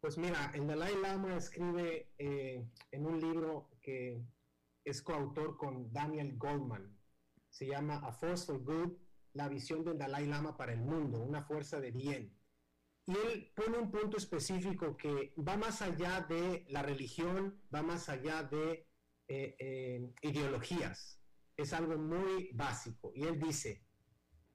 Pues 0.00 0.16
mira, 0.16 0.52
el 0.54 0.64
Dalai 0.66 0.94
Lama 1.00 1.36
escribe 1.36 2.12
eh, 2.18 2.64
en 2.92 3.06
un 3.06 3.20
libro 3.20 3.70
que 3.82 4.24
es 4.84 5.02
coautor 5.02 5.56
con 5.56 5.92
Daniel 5.92 6.36
Goldman, 6.38 6.96
se 7.50 7.66
llama 7.66 7.96
A 7.96 8.12
Force 8.12 8.46
for 8.46 8.62
Good, 8.62 8.96
la 9.32 9.48
visión 9.48 9.84
del 9.84 9.98
Dalai 9.98 10.26
Lama 10.26 10.56
para 10.56 10.72
el 10.72 10.80
mundo, 10.80 11.20
una 11.20 11.42
fuerza 11.42 11.80
de 11.80 11.90
bien. 11.90 12.32
Y 13.06 13.12
él 13.12 13.52
pone 13.56 13.78
un 13.78 13.90
punto 13.90 14.18
específico 14.18 14.96
que 14.96 15.34
va 15.36 15.56
más 15.56 15.82
allá 15.82 16.20
de 16.28 16.64
la 16.68 16.82
religión, 16.82 17.60
va 17.74 17.82
más 17.82 18.08
allá 18.08 18.44
de 18.44 18.86
eh, 19.26 19.56
eh, 19.58 20.14
ideologías. 20.22 21.20
Es 21.56 21.72
algo 21.72 21.98
muy 21.98 22.50
básico. 22.52 23.10
Y 23.14 23.24
él 23.24 23.40
dice, 23.40 23.84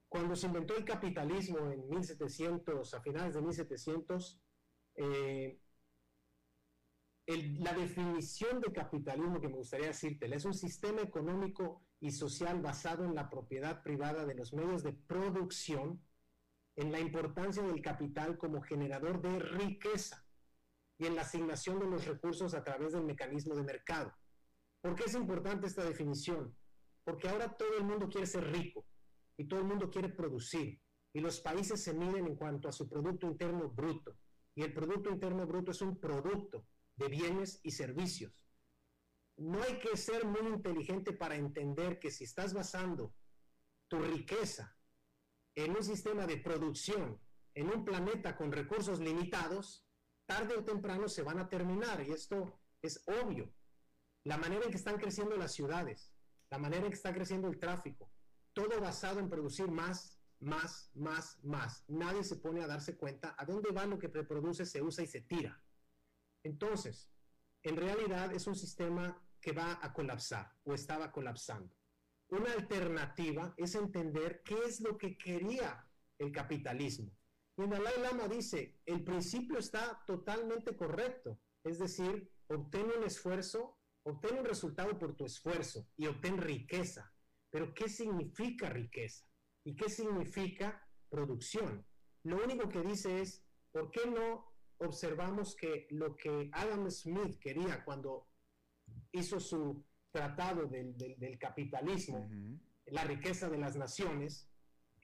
cuando 0.08 0.38
se 0.38 0.48
inventó 0.48 0.78
el 0.78 0.86
capitalismo 0.86 1.70
en 1.70 1.90
1700, 1.90 2.94
a 2.94 3.02
finales 3.02 3.34
de 3.34 3.42
1700, 3.42 4.43
eh, 4.96 5.60
la 7.26 7.74
definición 7.74 8.60
de 8.60 8.74
capitalismo 8.74 9.40
que 9.40 9.48
me 9.48 9.56
gustaría 9.56 9.88
decirte 9.88 10.34
es 10.34 10.46
un 10.46 10.54
sistema 10.54 11.02
económico 11.02 11.86
y 12.00 12.12
social 12.12 12.62
basado 12.62 13.06
en 13.06 13.16
la 13.16 13.30
propiedad 13.30 13.82
privada 13.82 14.26
de 14.26 14.36
los 14.36 14.54
medios 14.54 14.84
de 14.84 14.92
producción 14.92 16.04
en 16.76 16.92
la 16.92 17.00
importancia 17.00 17.64
del 17.64 17.82
capital 17.82 18.38
como 18.38 18.62
generador 18.62 19.22
de 19.22 19.40
riqueza 19.40 20.26
y 20.98 21.06
en 21.06 21.16
la 21.16 21.22
asignación 21.22 21.80
de 21.80 21.88
los 21.88 22.06
recursos 22.06 22.54
a 22.54 22.64
través 22.64 22.92
del 22.94 23.06
mecanismo 23.06 23.56
de 23.56 23.64
mercado. 23.64 24.14
¿Por 24.82 24.96
qué 24.96 25.06
es 25.06 25.14
importante 25.16 25.68
esta 25.68 25.84
definición? 25.84 26.54
Porque 27.06 27.30
ahora 27.30 27.56
todo 27.56 27.78
el 27.78 27.86
mundo 27.86 28.10
quiere 28.10 28.28
ser 28.28 28.52
rico 28.52 28.86
y 29.38 29.48
todo 29.48 29.62
el 29.62 29.66
mundo 29.66 29.90
quiere 29.90 30.10
producir 30.10 30.82
y 31.14 31.20
los 31.22 31.40
países 31.40 31.82
se 31.82 31.94
miden 31.94 32.28
en 32.28 32.36
cuanto 32.36 32.68
a 32.68 32.72
su 32.72 32.90
Producto 32.90 33.28
Interno 33.28 33.70
Bruto 33.70 34.18
y 34.56 34.64
el 34.64 34.74
Producto 34.74 35.10
Interno 35.10 35.46
Bruto 35.48 35.72
es 35.72 35.82
un 35.82 36.00
producto 36.00 36.68
de 36.96 37.08
bienes 37.08 37.60
y 37.64 37.72
servicios. 37.72 38.46
No 39.38 39.62
hay 39.64 39.80
que 39.80 39.98
ser 39.98 40.26
muy 40.26 40.48
inteligente 40.48 41.12
para 41.14 41.36
entender 41.36 42.00
que 42.00 42.12
si 42.12 42.24
estás 42.24 42.54
basando 42.54 43.16
tu 43.88 44.00
riqueza 44.00 44.78
en 45.56 45.72
un 45.72 45.84
sistema 45.84 46.28
de 46.28 46.38
producción, 46.38 47.20
en 47.56 47.70
un 47.70 47.84
planeta 47.84 48.36
con 48.36 48.52
recursos 48.52 49.00
limitados, 49.00 49.86
tarde 50.26 50.56
o 50.56 50.64
temprano 50.64 51.08
se 51.08 51.24
van 51.24 51.40
a 51.40 51.50
terminar 51.50 52.02
y 52.08 52.12
esto 52.12 52.60
es 52.82 53.04
obvio. 53.08 53.54
La 54.24 54.38
manera 54.38 54.66
en 54.66 54.72
que 54.72 54.78
están 54.78 54.98
creciendo 54.98 55.36
las 55.36 55.52
ciudades, 55.52 56.14
la 56.50 56.60
manera 56.60 56.86
en 56.86 56.90
que 56.90 56.98
está 56.98 57.14
creciendo 57.14 57.48
el 57.48 57.60
tráfico, 57.60 58.12
todo 58.54 58.80
basado 58.80 59.20
en 59.20 59.30
producir 59.30 59.70
más, 59.70 60.20
más, 60.44 60.92
más, 60.94 61.44
más. 61.44 61.84
Nadie 61.88 62.24
se 62.24 62.36
pone 62.36 62.64
a 62.64 62.68
darse 62.68 62.96
cuenta 62.98 63.36
a 63.38 63.46
dónde 63.46 63.72
va 63.72 63.86
lo 63.86 63.98
que 63.98 64.08
reproduce, 64.08 64.66
se 64.66 64.82
usa 64.82 65.04
y 65.04 65.08
se 65.08 65.22
tira. 65.22 65.62
Entonces, 66.44 67.10
en 67.64 67.78
realidad 67.78 68.34
es 68.34 68.48
un 68.48 68.56
sistema 68.56 69.22
que 69.40 69.52
va 69.52 69.80
a 69.82 69.94
colapsar 69.94 70.54
o 70.64 70.74
estaba 70.74 71.12
colapsando. 71.12 71.76
Una 72.30 72.52
alternativa 72.54 73.54
es 73.58 73.76
entender 73.76 74.42
qué 74.44 74.58
es 74.66 74.82
lo 74.82 74.98
que 74.98 75.18
quería 75.18 75.86
el 76.18 76.32
capitalismo. 76.32 77.12
Y 77.58 77.68
Dalai 77.68 78.02
Lama 78.02 78.28
dice, 78.28 78.80
el 78.86 79.04
principio 79.04 79.60
está 79.60 80.04
totalmente 80.08 80.76
correcto, 80.76 81.40
es 81.64 81.78
decir, 81.78 82.32
obtén 82.48 82.90
un 82.98 83.04
esfuerzo, 83.04 83.78
obtén 84.04 84.40
un 84.40 84.46
resultado 84.46 84.98
por 84.98 85.16
tu 85.16 85.26
esfuerzo 85.26 85.88
y 85.96 86.08
obtén 86.08 86.38
riqueza. 86.38 87.14
Pero 87.52 87.74
¿qué 87.74 87.88
significa 87.88 88.70
riqueza? 88.70 89.28
¿Y 89.64 89.76
qué 89.76 89.90
significa 89.90 90.88
producción? 91.10 91.86
Lo 92.24 92.44
único 92.44 92.70
que 92.70 92.82
dice 92.82 93.22
es, 93.22 93.46
¿por 93.72 93.92
qué 93.92 94.06
no 94.06 94.54
observamos 94.78 95.56
que 95.56 95.88
lo 95.92 96.16
que 96.16 96.50
Adam 96.54 96.90
Smith 96.90 97.40
quería 97.40 97.84
cuando 97.84 98.28
hizo 99.12 99.40
su 99.40 99.86
tratado 100.12 100.68
del, 100.68 101.38
capitalismo, 101.40 102.30
la 102.86 103.04
riqueza 103.04 103.50
de 103.50 103.58
las 103.58 103.76
naciones, 103.76 104.50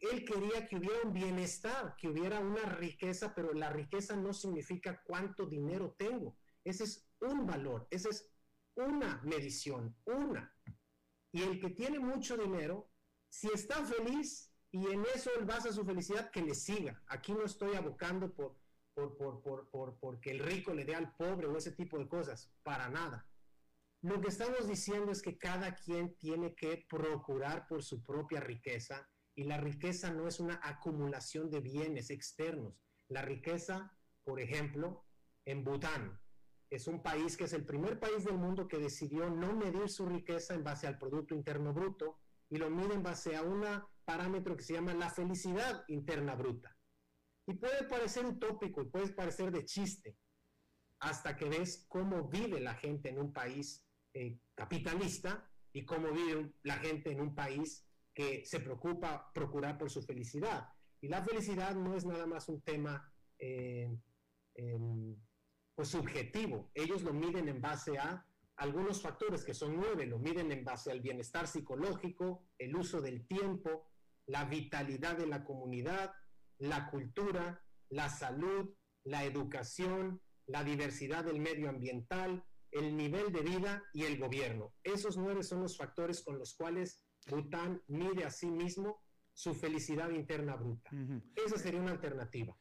él 0.02 0.24
quería 0.24 0.68
que 0.68 0.78
hubiera 0.78 1.02
un 1.04 1.14
bienestar, 1.14 1.96
que 1.98 2.08
hubiera 2.08 2.40
una 2.40 2.64
riqueza, 2.64 3.34
pero 3.36 3.54
la 3.54 3.70
riqueza 3.70 4.16
no 4.16 4.34
significa 4.34 5.02
cuánto 5.04 5.46
dinero 5.46 5.96
tengo. 5.98 6.38
Ese 6.64 6.84
es 6.86 7.10
un 7.20 7.46
valor, 7.46 7.88
esa 7.90 8.10
es 8.10 8.32
una 8.76 9.22
medición, 9.24 9.96
una. 10.06 10.56
Y 11.32 11.42
el 11.42 11.60
que 11.60 11.72
tiene 11.72 12.00
mucho 12.00 12.38
dinero, 12.38 12.90
si 13.30 13.50
está 13.54 13.84
feliz 13.84 14.49
y 14.72 14.86
en 14.88 15.04
eso 15.16 15.32
él 15.38 15.46
basa 15.46 15.72
su 15.72 15.84
felicidad, 15.84 16.30
que 16.32 16.42
le 16.42 16.54
siga. 16.54 17.02
Aquí 17.08 17.34
no 17.34 17.44
estoy 17.44 17.76
abocando 17.76 18.34
por, 18.34 18.56
por, 18.94 19.18
por, 19.18 19.42
por, 19.42 19.70
por 19.70 20.00
porque 20.00 20.32
el 20.32 20.40
rico 20.40 20.74
le 20.74 20.86
dé 20.86 20.96
al 20.96 21.16
pobre 21.16 21.48
o 21.48 21.58
ese 21.58 21.72
tipo 21.72 21.98
de 21.98 22.08
cosas, 22.08 22.52
para 22.64 22.90
nada. 22.90 23.28
Lo 24.02 24.22
que 24.22 24.30
estamos 24.30 24.68
diciendo 24.68 25.12
es 25.12 25.22
que 25.22 25.38
cada 25.38 25.76
quien 25.76 26.16
tiene 26.18 26.56
que 26.56 26.86
procurar 26.90 27.68
por 27.68 27.84
su 27.84 28.02
propia 28.04 28.40
riqueza 28.40 29.10
y 29.36 29.44
la 29.44 29.58
riqueza 29.58 30.12
no 30.12 30.28
es 30.28 30.40
una 30.40 30.60
acumulación 30.64 31.50
de 31.50 31.60
bienes 31.60 32.10
externos. 32.10 32.82
La 33.10 33.22
riqueza, 33.22 33.92
por 34.24 34.40
ejemplo, 34.40 35.06
en 35.46 35.64
Bután, 35.64 36.20
es 36.70 36.88
un 36.88 37.02
país 37.02 37.36
que 37.36 37.46
es 37.46 37.54
el 37.54 37.66
primer 37.66 38.00
país 38.00 38.24
del 38.24 38.38
mundo 38.38 38.68
que 38.68 38.78
decidió 38.78 39.30
no 39.30 39.54
medir 39.56 39.90
su 39.90 40.06
riqueza 40.06 40.54
en 40.54 40.64
base 40.64 40.86
al 40.86 41.00
Producto 41.00 41.34
Interno 41.34 41.74
Bruto 41.74 42.20
y 42.50 42.58
lo 42.58 42.70
mide 42.70 42.94
en 42.94 43.04
base 43.04 43.36
a 43.36 43.42
un 43.42 43.66
parámetro 44.10 44.58
que 44.58 44.64
se 44.64 44.74
llama 44.74 44.96
la 44.96 45.12
felicidad 45.12 45.84
interna 45.88 46.34
bruta. 46.34 46.76
Y 47.48 47.54
puede 47.54 47.84
parecer 47.84 48.26
utópico 48.26 48.82
y 48.82 48.90
puede 48.90 49.14
parecer 49.14 49.52
de 49.52 49.66
chiste, 49.66 50.18
hasta 51.00 51.38
que 51.38 51.46
ves 51.46 51.86
cómo 51.88 52.28
vive 52.28 52.60
la 52.60 52.74
gente 52.74 53.10
en 53.10 53.20
un 53.20 53.32
país 53.32 53.88
eh, 54.16 54.40
capitalista 54.56 55.48
y 55.72 55.86
cómo 55.86 56.12
vive 56.12 56.52
la 56.64 56.78
gente 56.80 57.12
en 57.12 57.22
un 57.22 57.36
país 57.36 57.86
que 58.12 58.44
se 58.46 58.60
preocupa 58.60 59.32
procurar 59.32 59.78
por 59.78 59.92
su 59.92 60.02
felicidad. 60.02 60.68
Y 61.02 61.08
la 61.08 61.22
felicidad 61.24 61.76
no 61.76 61.96
es 61.96 62.04
nada 62.04 62.26
más 62.26 62.50
un 62.50 62.62
tema 62.64 63.14
eh, 63.38 63.96
em, 64.56 65.16
pues 65.76 65.88
subjetivo. 65.90 66.72
Ellos 66.74 67.04
lo 67.04 67.14
miden 67.14 67.48
en 67.48 67.62
base 67.62 68.00
a 68.00 68.26
algunos 68.58 69.04
factores 69.04 69.46
que 69.46 69.54
son 69.54 69.76
nueve, 69.76 70.08
lo 70.08 70.18
miden 70.18 70.52
en 70.52 70.66
base 70.66 70.92
al 70.92 71.00
bienestar 71.00 71.48
psicológico, 71.48 72.48
el 72.58 72.76
uso 72.76 73.02
del 73.02 73.28
tiempo, 73.28 73.89
la 74.30 74.46
vitalidad 74.46 75.18
de 75.18 75.26
la 75.26 75.44
comunidad, 75.44 76.14
la 76.60 76.90
cultura, 76.92 77.64
la 77.90 78.10
salud, 78.10 78.70
la 79.04 79.24
educación, 79.24 80.22
la 80.46 80.64
diversidad 80.64 81.24
del 81.24 81.40
medio 81.40 81.68
ambiental, 81.68 82.44
el 82.72 82.96
nivel 82.96 83.32
de 83.32 83.42
vida 83.42 83.84
y 83.92 84.04
el 84.04 84.20
gobierno. 84.20 84.76
Esos 84.84 85.18
nueve 85.18 85.44
son 85.44 85.62
los 85.62 85.76
factores 85.76 86.22
con 86.22 86.38
los 86.38 86.54
cuales 86.54 87.04
Bután 87.28 87.82
mide 87.88 88.24
a 88.24 88.30
sí 88.30 88.52
mismo 88.52 89.02
su 89.34 89.56
felicidad 89.56 90.12
interna 90.12 90.56
bruta. 90.56 90.92
Esa 91.36 91.58
sería 91.58 91.82
una 91.82 91.92
alternativa. 91.92 92.56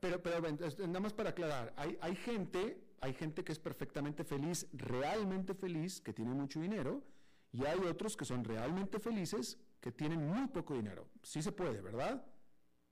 Pero, 0.00 0.22
pero 0.22 0.40
nada 0.86 1.00
más 1.00 1.12
para 1.12 1.30
aclarar, 1.30 1.74
hay, 1.76 1.98
hay 2.00 2.16
gente, 2.16 2.82
hay 3.00 3.12
gente 3.12 3.44
que 3.44 3.52
es 3.52 3.58
perfectamente 3.58 4.24
feliz, 4.24 4.68
realmente 4.72 5.54
feliz, 5.54 6.00
que 6.00 6.14
tiene 6.14 6.32
mucho 6.32 6.60
dinero, 6.60 7.02
y 7.52 7.64
hay 7.66 7.78
otros 7.80 8.16
que 8.16 8.24
son 8.24 8.44
realmente 8.44 9.00
felices, 9.00 9.58
que 9.80 9.92
tienen 9.92 10.26
muy 10.26 10.48
poco 10.48 10.74
dinero. 10.74 11.10
Sí 11.22 11.42
se 11.42 11.52
puede, 11.52 11.80
¿verdad? 11.80 12.24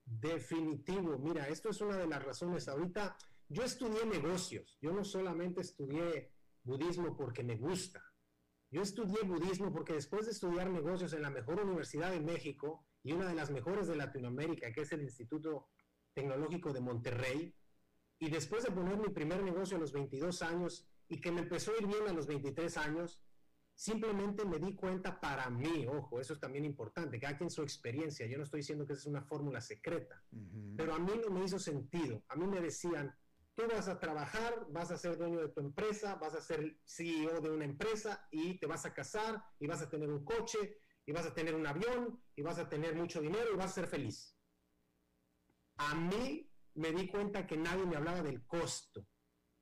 Definitivo. 0.05 1.17
Mira, 1.17 1.47
esto 1.47 1.69
es 1.69 1.81
una 1.81 1.97
de 1.97 2.07
las 2.07 2.23
razones. 2.23 2.67
Ahorita 2.67 3.17
yo 3.49 3.63
estudié 3.63 4.05
negocios, 4.05 4.77
yo 4.81 4.91
no 4.91 5.03
solamente 5.03 5.61
estudié 5.61 6.31
budismo 6.63 7.15
porque 7.15 7.43
me 7.43 7.55
gusta, 7.55 8.03
yo 8.69 8.81
estudié 8.81 9.23
budismo 9.23 9.71
porque 9.71 9.93
después 9.93 10.25
de 10.25 10.31
estudiar 10.31 10.69
negocios 10.69 11.13
en 11.13 11.21
la 11.21 11.29
mejor 11.29 11.61
universidad 11.61 12.11
de 12.11 12.19
México 12.19 12.85
y 13.01 13.13
una 13.13 13.29
de 13.29 13.35
las 13.35 13.49
mejores 13.49 13.87
de 13.87 13.95
Latinoamérica, 13.95 14.71
que 14.73 14.81
es 14.81 14.91
el 14.91 15.01
Instituto 15.01 15.69
Tecnológico 16.13 16.73
de 16.73 16.81
Monterrey, 16.81 17.55
y 18.19 18.29
después 18.29 18.63
de 18.63 18.71
poner 18.71 18.97
mi 18.97 19.09
primer 19.09 19.41
negocio 19.43 19.77
a 19.77 19.79
los 19.79 19.93
22 19.93 20.41
años 20.41 20.85
y 21.07 21.21
que 21.21 21.31
me 21.31 21.41
empezó 21.41 21.71
a 21.71 21.77
ir 21.77 21.87
bien 21.87 22.07
a 22.07 22.13
los 22.13 22.27
23 22.27 22.75
años, 22.77 23.21
simplemente 23.77 24.43
me 24.43 24.57
di 24.57 24.73
cuenta 24.73 25.19
para 25.19 25.51
mí, 25.51 25.85
ojo, 25.87 26.19
eso 26.19 26.33
es 26.33 26.39
también 26.39 26.65
importante, 26.65 27.19
cada 27.19 27.37
quien 27.37 27.51
su 27.51 27.61
experiencia, 27.61 28.25
yo 28.25 28.39
no 28.39 28.43
estoy 28.43 28.61
diciendo 28.61 28.87
que 28.87 28.93
esa 28.93 29.01
es 29.01 29.05
una 29.05 29.21
fórmula 29.21 29.61
secreta, 29.61 30.23
pero 30.75 30.95
a 30.95 30.99
mí 30.99 31.11
no 31.23 31.29
me 31.31 31.45
hizo 31.45 31.59
sentido, 31.59 32.23
a 32.27 32.35
mí 32.35 32.47
me 32.47 32.59
decían, 32.59 33.15
tú 33.53 33.67
vas 33.71 33.87
a 33.87 33.99
trabajar, 33.99 34.65
vas 34.71 34.89
a 34.89 34.97
ser 34.97 35.15
dueño 35.15 35.39
de 35.39 35.49
tu 35.49 35.59
empresa, 35.59 36.15
vas 36.15 36.33
a 36.33 36.41
ser 36.41 36.79
CEO 36.85 37.39
de 37.39 37.51
una 37.51 37.65
empresa 37.65 38.27
y 38.31 38.57
te 38.57 38.65
vas 38.65 38.83
a 38.87 38.95
casar 38.95 39.43
y 39.59 39.67
vas 39.67 39.83
a 39.83 39.89
tener 39.89 40.09
un 40.09 40.25
coche 40.25 40.79
y 41.05 41.11
vas 41.11 41.27
a 41.27 41.35
tener 41.35 41.53
un 41.53 41.67
avión 41.67 42.19
y 42.35 42.41
vas 42.41 42.57
a 42.57 42.67
tener 42.67 42.95
mucho 42.95 43.21
dinero 43.21 43.53
y 43.53 43.57
vas 43.57 43.71
a 43.71 43.75
ser 43.75 43.87
feliz. 43.87 44.35
A 45.75 45.93
mí 45.93 46.51
me 46.73 46.91
di 46.91 47.07
cuenta 47.07 47.45
que 47.45 47.57
nadie 47.57 47.85
me 47.85 47.95
hablaba 47.95 48.23
del 48.23 48.43
costo. 48.47 49.05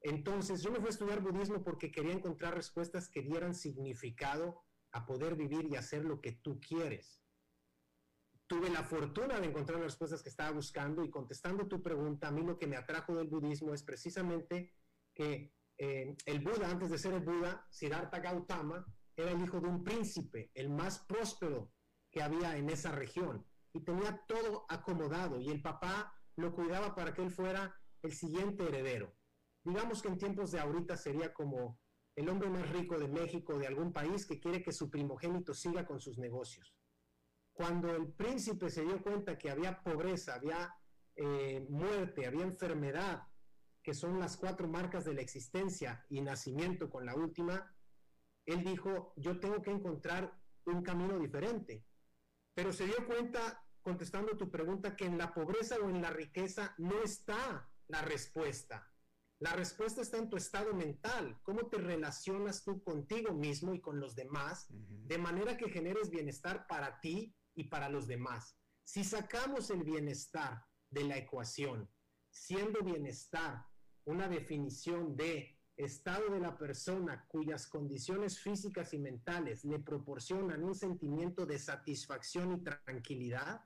Entonces 0.08 0.62
yo 0.62 0.70
me 0.70 0.78
fui 0.78 0.86
a 0.86 0.90
estudiar 0.92 1.20
budismo 1.20 1.64
porque 1.64 1.92
quería 1.92 2.14
encontrar 2.14 2.54
respuestas 2.54 3.10
que 3.10 3.24
dieran 3.24 3.56
significado 3.56 4.62
a 4.92 5.04
poder 5.04 5.36
vivir 5.36 5.66
y 5.66 5.78
hacer 5.78 6.06
lo 6.06 6.22
que 6.22 6.34
tú 6.34 6.60
quieres. 6.60 7.24
Tuve 8.46 8.70
la 8.70 8.84
fortuna 8.84 9.40
de 9.40 9.48
encontrar 9.48 9.80
las 9.80 9.88
respuestas 9.88 10.22
que 10.22 10.30
estaba 10.30 10.52
buscando 10.52 11.04
y 11.04 11.10
contestando 11.10 11.68
tu 11.68 11.82
pregunta, 11.82 12.28
a 12.28 12.32
mí 12.32 12.44
lo 12.44 12.60
que 12.60 12.68
me 12.68 12.78
atrajo 12.78 13.16
del 13.16 13.30
budismo 13.30 13.74
es 13.74 13.82
precisamente 13.82 14.76
que 15.12 15.52
eh, 15.80 16.16
el 16.28 16.40
Buda, 16.40 16.70
antes 16.70 16.92
de 16.92 17.00
ser 17.00 17.14
el 17.16 17.22
Buda, 17.22 17.66
Siddhartha 17.72 18.20
Gautama, 18.20 18.86
era 19.16 19.32
el 19.32 19.42
hijo 19.42 19.60
de 19.60 19.70
un 19.70 19.84
príncipe, 19.84 20.52
el 20.54 20.70
más 20.70 21.00
próspero 21.00 21.74
que 22.12 22.22
había 22.22 22.56
en 22.58 22.70
esa 22.70 22.92
región, 22.92 23.44
y 23.74 23.80
tenía 23.80 24.24
todo 24.28 24.68
acomodado, 24.70 25.40
y 25.40 25.50
el 25.50 25.64
papá 25.64 26.14
lo 26.36 26.54
cuidaba 26.54 26.94
para 26.94 27.12
que 27.12 27.24
él 27.24 27.32
fuera 27.32 27.76
el 28.04 28.14
siguiente 28.14 28.68
heredero. 28.68 29.12
Digamos 29.66 30.04
que 30.04 30.10
en 30.10 30.18
tiempos 30.20 30.52
de 30.52 30.60
ahorita 30.60 30.96
sería 30.96 31.34
como 31.34 31.80
el 32.16 32.30
hombre 32.30 32.50
más 32.50 32.70
rico 32.70 33.00
de 33.00 33.08
México, 33.08 33.58
de 33.58 33.66
algún 33.66 33.92
país, 33.92 34.26
que 34.26 34.40
quiere 34.40 34.62
que 34.62 34.72
su 34.72 34.92
primogénito 34.92 35.56
siga 35.56 35.86
con 35.86 36.00
sus 36.00 36.20
negocios. 36.20 36.76
Cuando 37.52 37.94
el 37.96 38.14
príncipe 38.14 38.70
se 38.70 38.84
dio 38.84 39.02
cuenta 39.02 39.38
que 39.38 39.50
había 39.50 39.82
pobreza, 39.82 40.36
había 40.36 40.74
eh, 41.16 41.66
muerte, 41.68 42.28
había 42.28 42.44
enfermedad, 42.44 43.24
que 43.82 43.96
son 43.96 44.20
las 44.20 44.38
cuatro 44.38 44.68
marcas 44.68 45.04
de 45.04 45.16
la 45.16 45.22
existencia 45.22 46.06
y 46.10 46.22
nacimiento 46.22 46.90
con 46.90 47.06
la 47.06 47.16
última, 47.16 47.76
él 48.46 48.64
dijo, 48.64 49.14
yo 49.16 49.40
tengo 49.40 49.62
que 49.64 49.72
encontrar 49.72 50.40
un 50.66 50.84
camino 50.84 51.18
diferente. 51.18 51.84
Pero 52.54 52.72
se 52.72 52.86
dio 52.86 53.06
cuenta, 53.08 53.66
contestando 53.82 54.38
tu 54.38 54.52
pregunta, 54.52 54.96
que 54.96 55.06
en 55.06 55.18
la 55.18 55.34
pobreza 55.34 55.78
o 55.78 55.90
en 55.90 56.02
la 56.02 56.12
riqueza 56.12 56.76
no 56.78 57.02
está 57.02 57.68
la 57.88 58.02
respuesta. 58.04 58.92
La 59.46 59.54
respuesta 59.54 60.02
está 60.02 60.18
en 60.18 60.28
tu 60.28 60.38
estado 60.38 60.74
mental, 60.74 61.40
cómo 61.44 61.68
te 61.68 61.78
relacionas 61.78 62.64
tú 62.64 62.82
contigo 62.82 63.32
mismo 63.32 63.76
y 63.76 63.80
con 63.80 64.00
los 64.00 64.16
demás, 64.16 64.66
de 64.72 65.20
manera 65.20 65.56
que 65.56 65.70
generes 65.70 66.10
bienestar 66.10 66.66
para 66.66 67.00
ti 67.00 67.38
y 67.54 67.66
para 67.66 67.88
los 67.88 68.08
demás. 68.08 68.58
Si 68.84 69.04
sacamos 69.04 69.70
el 69.70 69.84
bienestar 69.84 70.66
de 70.90 71.04
la 71.04 71.18
ecuación, 71.18 71.88
siendo 72.32 72.82
bienestar 72.82 73.64
una 74.06 74.28
definición 74.28 75.16
de 75.16 75.60
estado 75.78 76.30
de 76.30 76.40
la 76.40 76.58
persona 76.58 77.28
cuyas 77.28 77.68
condiciones 77.68 78.40
físicas 78.40 78.96
y 78.96 78.98
mentales 78.98 79.64
le 79.64 79.78
proporcionan 79.78 80.64
un 80.64 80.74
sentimiento 80.74 81.46
de 81.46 81.60
satisfacción 81.60 82.52
y 82.52 82.64
tranquilidad, 82.64 83.62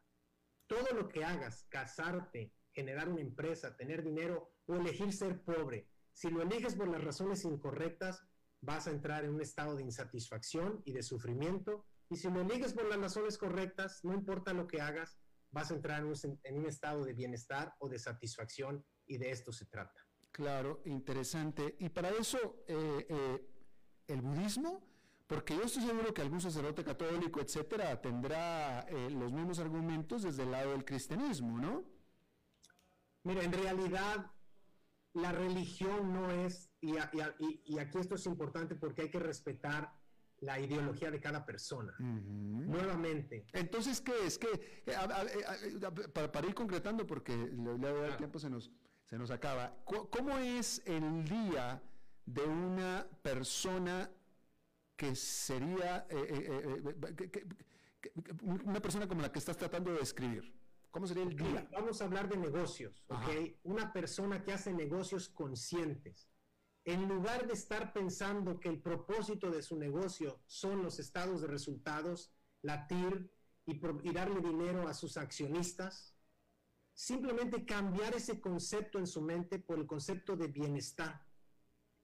todo 0.67 0.93
lo 0.93 1.07
que 1.07 1.23
hagas, 1.23 1.67
casarte, 1.69 2.53
generar 2.73 3.07
una 3.07 3.21
empresa, 3.21 3.77
tener 3.77 4.03
dinero 4.03 4.58
o 4.69 4.75
elegir 4.75 5.11
ser 5.11 5.41
pobre, 5.41 5.89
si 6.19 6.29
lo 6.29 6.41
eliges 6.41 6.75
por 6.75 6.89
las 6.89 7.01
razones 7.01 7.45
incorrectas, 7.45 8.21
vas 8.59 8.87
a 8.87 8.91
entrar 8.91 9.23
en 9.23 9.35
un 9.35 9.41
estado 9.41 9.77
de 9.77 9.83
insatisfacción 9.83 10.81
y 10.83 10.91
de 10.91 11.01
sufrimiento. 11.01 11.85
Y 12.09 12.17
si 12.17 12.29
lo 12.29 12.41
eliges 12.41 12.73
por 12.73 12.89
las 12.89 12.99
razones 12.99 13.37
correctas, 13.37 14.01
no 14.03 14.13
importa 14.13 14.51
lo 14.53 14.67
que 14.67 14.81
hagas, 14.81 15.17
vas 15.51 15.71
a 15.71 15.75
entrar 15.75 16.01
en 16.01 16.55
un, 16.55 16.65
estado 16.65 17.05
de 17.05 17.13
bienestar 17.13 17.73
o 17.79 17.87
de 17.87 17.97
satisfacción 17.97 18.85
y 19.05 19.17
de 19.17 19.31
esto 19.31 19.53
se 19.53 19.65
trata. 19.67 20.05
Claro, 20.31 20.81
interesante. 20.83 21.77
Y 21.79 21.87
para 21.87 22.09
eso, 22.09 22.65
eh, 22.67 23.05
eh, 23.09 23.49
el 24.07 24.21
budismo, 24.21 24.85
porque 25.25 25.55
yo 25.55 25.63
estoy 25.63 25.83
seguro 25.83 26.13
que 26.13 26.21
algún 26.21 26.41
sacerdote 26.41 26.83
católico, 26.83 27.39
etcétera, 27.39 28.01
tendrá 28.01 28.81
eh, 28.81 29.09
los 29.09 29.31
mismos 29.31 29.59
argumentos 29.59 30.23
desde 30.23 30.43
el 30.43 30.51
lado 30.51 30.71
del 30.71 30.83
cristianismo, 30.83 31.57
¿no? 31.57 31.85
Mira, 33.23 33.43
en 33.43 33.53
realidad 33.53 34.31
la 35.13 35.31
religión 35.31 36.13
no 36.13 36.31
es, 36.31 36.69
y, 36.81 36.97
aquí 36.97 37.97
esto 37.97 38.15
es 38.15 38.25
importante 38.25 38.75
porque 38.75 39.03
hay 39.03 39.09
que 39.09 39.19
respetar 39.19 39.93
la 40.41 40.59
ideología 40.59 41.11
de 41.11 41.19
cada 41.19 41.45
persona. 41.45 41.93
Nuevamente. 41.99 43.45
Entonces, 43.53 43.99
¿qué 43.99 44.13
es? 44.25 44.37
que 44.37 44.47
para, 46.13 46.47
ir 46.47 46.53
concretando, 46.53 47.05
porque 47.05 47.33
el 47.33 48.17
tiempo 48.17 48.39
se 48.39 48.49
nos, 48.49 48.71
se 49.05 49.17
nos 49.17 49.31
acaba, 49.31 49.75
¿cómo 49.83 50.37
es 50.37 50.81
el 50.85 51.25
día 51.25 51.81
de 52.25 52.43
una 52.43 53.07
persona 53.21 54.09
que 54.95 55.15
sería 55.15 56.05
eh, 56.09 56.27
eh, 56.29 57.23
eh, 57.33 57.47
una 58.43 58.81
persona 58.81 59.07
como 59.07 59.21
la 59.21 59.31
que 59.31 59.39
estás 59.39 59.57
tratando 59.57 59.91
de 59.91 59.99
describir? 59.99 60.58
¿Cómo 60.91 61.05
sería 61.05 61.23
el 61.23 61.35
día? 61.35 61.67
Vamos 61.71 62.01
a 62.01 62.05
hablar 62.05 62.27
de 62.27 62.37
negocios, 62.37 63.03
¿ok? 63.07 63.59
Una 63.63 63.93
persona 63.93 64.43
que 64.43 64.53
hace 64.53 64.73
negocios 64.73 65.29
conscientes. 65.29 66.27
En 66.83 67.07
lugar 67.07 67.45
de 67.45 67.53
estar 67.53 67.93
pensando 67.93 68.59
que 68.59 68.69
el 68.69 68.81
propósito 68.81 69.51
de 69.51 69.61
su 69.61 69.77
negocio 69.77 70.41
son 70.47 70.81
los 70.81 70.97
estados 70.97 71.41
de 71.41 71.47
resultados, 71.47 72.33
latir 72.63 73.31
y, 73.65 73.73
y 73.75 74.13
darle 74.13 74.41
dinero 74.41 74.87
a 74.87 74.95
sus 74.95 75.17
accionistas, 75.17 76.15
simplemente 76.95 77.65
cambiar 77.65 78.15
ese 78.15 78.41
concepto 78.41 78.97
en 78.97 79.05
su 79.05 79.21
mente 79.21 79.59
por 79.59 79.77
el 79.77 79.85
concepto 79.85 80.35
de 80.35 80.47
bienestar. 80.47 81.23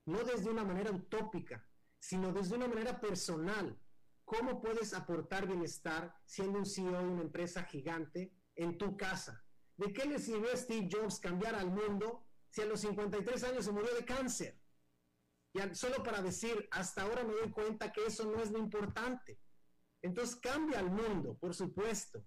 No 0.06 0.20
desde 0.24 0.52
una 0.52 0.64
manera 0.64 0.92
utópica, 0.92 1.68
sino 1.98 2.32
desde 2.32 2.56
una 2.56 2.68
manera 2.68 3.02
personal. 3.02 3.80
¿Cómo 4.24 4.62
puedes 4.62 4.94
aportar 4.94 5.48
bienestar 5.48 6.16
siendo 6.26 6.60
un 6.60 6.66
CEO 6.68 7.00
de 7.00 7.08
una 7.08 7.22
empresa 7.24 7.64
gigante 7.64 8.32
en 8.56 8.78
tu 8.78 8.96
casa. 8.98 9.44
¿De 9.78 9.92
qué 9.92 10.06
le 10.06 10.20
sirvió 10.20 10.56
Steve 10.56 10.90
Jobs 10.92 11.20
cambiar 11.20 11.56
al 11.56 11.70
mundo 11.70 12.26
si 12.50 12.62
a 12.62 12.66
los 12.66 12.80
53 12.82 13.44
años 13.44 13.66
se 13.66 13.72
murió 13.72 13.94
de 13.94 14.06
cáncer? 14.06 14.60
Y 15.54 15.60
solo 15.76 16.04
para 16.04 16.22
decir, 16.22 16.68
hasta 16.72 17.04
ahora 17.04 17.24
me 17.24 17.34
doy 17.34 17.52
cuenta 17.52 17.92
que 17.92 18.06
eso 18.06 18.26
no 18.26 18.42
es 18.42 18.52
lo 18.52 18.60
importante. 18.60 19.40
Entonces 20.02 20.36
cambia 20.36 20.80
el 20.80 20.90
mundo, 20.90 21.38
por 21.38 21.54
supuesto, 21.54 22.26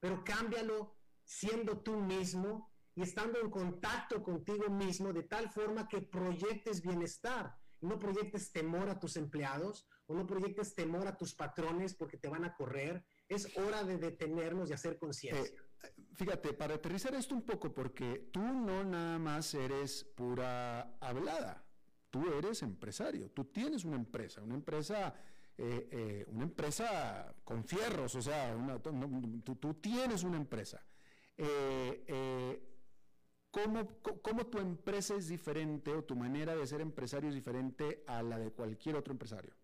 pero 0.00 0.24
cámbialo 0.24 0.96
siendo 1.24 1.80
tú 1.82 1.96
mismo 1.96 2.72
y 2.94 3.02
estando 3.02 3.40
en 3.40 3.50
contacto 3.50 4.22
contigo 4.22 4.68
mismo 4.68 5.12
de 5.12 5.22
tal 5.22 5.50
forma 5.50 5.88
que 5.88 6.02
proyectes 6.02 6.82
bienestar 6.82 7.56
no 7.82 7.98
proyectes 7.98 8.52
temor 8.52 8.88
a 8.88 8.98
tus 8.98 9.16
empleados 9.16 9.86
o 10.06 10.14
no 10.14 10.26
proyectes 10.26 10.74
temor 10.74 11.06
a 11.06 11.16
tus 11.16 11.34
patrones 11.34 11.94
porque 11.94 12.16
te 12.16 12.28
van 12.28 12.44
a 12.44 12.54
correr 12.54 13.04
es 13.28 13.56
hora 13.56 13.82
de 13.84 13.98
detenernos 13.98 14.70
y 14.70 14.72
hacer 14.72 14.98
conciencia. 14.98 15.60
Eh, 15.60 15.61
fíjate, 16.14 16.52
para 16.54 16.74
aterrizar 16.74 17.14
esto 17.14 17.34
un 17.34 17.42
poco, 17.42 17.72
porque 17.72 18.30
tú 18.32 18.40
no 18.40 18.84
nada 18.84 19.18
más 19.18 19.54
eres 19.54 20.04
pura 20.04 20.96
hablada, 21.00 21.64
tú 22.10 22.26
eres 22.32 22.62
empresario, 22.62 23.30
tú 23.30 23.46
tienes 23.46 23.84
una 23.84 23.96
empresa, 23.96 24.42
una 24.42 24.54
empresa, 24.54 25.14
eh, 25.56 25.88
eh, 25.90 26.24
una 26.28 26.44
empresa 26.44 27.34
con 27.44 27.64
fierros, 27.64 28.14
o 28.14 28.22
sea, 28.22 28.56
tú, 29.60 29.74
tienes 29.80 30.22
una 30.22 30.36
empresa. 30.36 30.84
¿cómo, 33.50 34.00
¿Cómo 34.00 34.46
tu 34.46 34.58
empresa 34.58 35.14
es 35.14 35.28
diferente 35.28 35.92
o 35.92 36.04
tu 36.04 36.14
manera 36.16 36.54
de 36.54 36.66
ser 36.66 36.80
empresario 36.80 37.28
es 37.28 37.34
diferente 37.34 38.04
a 38.06 38.22
la 38.22 38.38
de 38.38 38.52
cualquier 38.52 38.96
otro 38.96 39.12
empresario? 39.12 39.54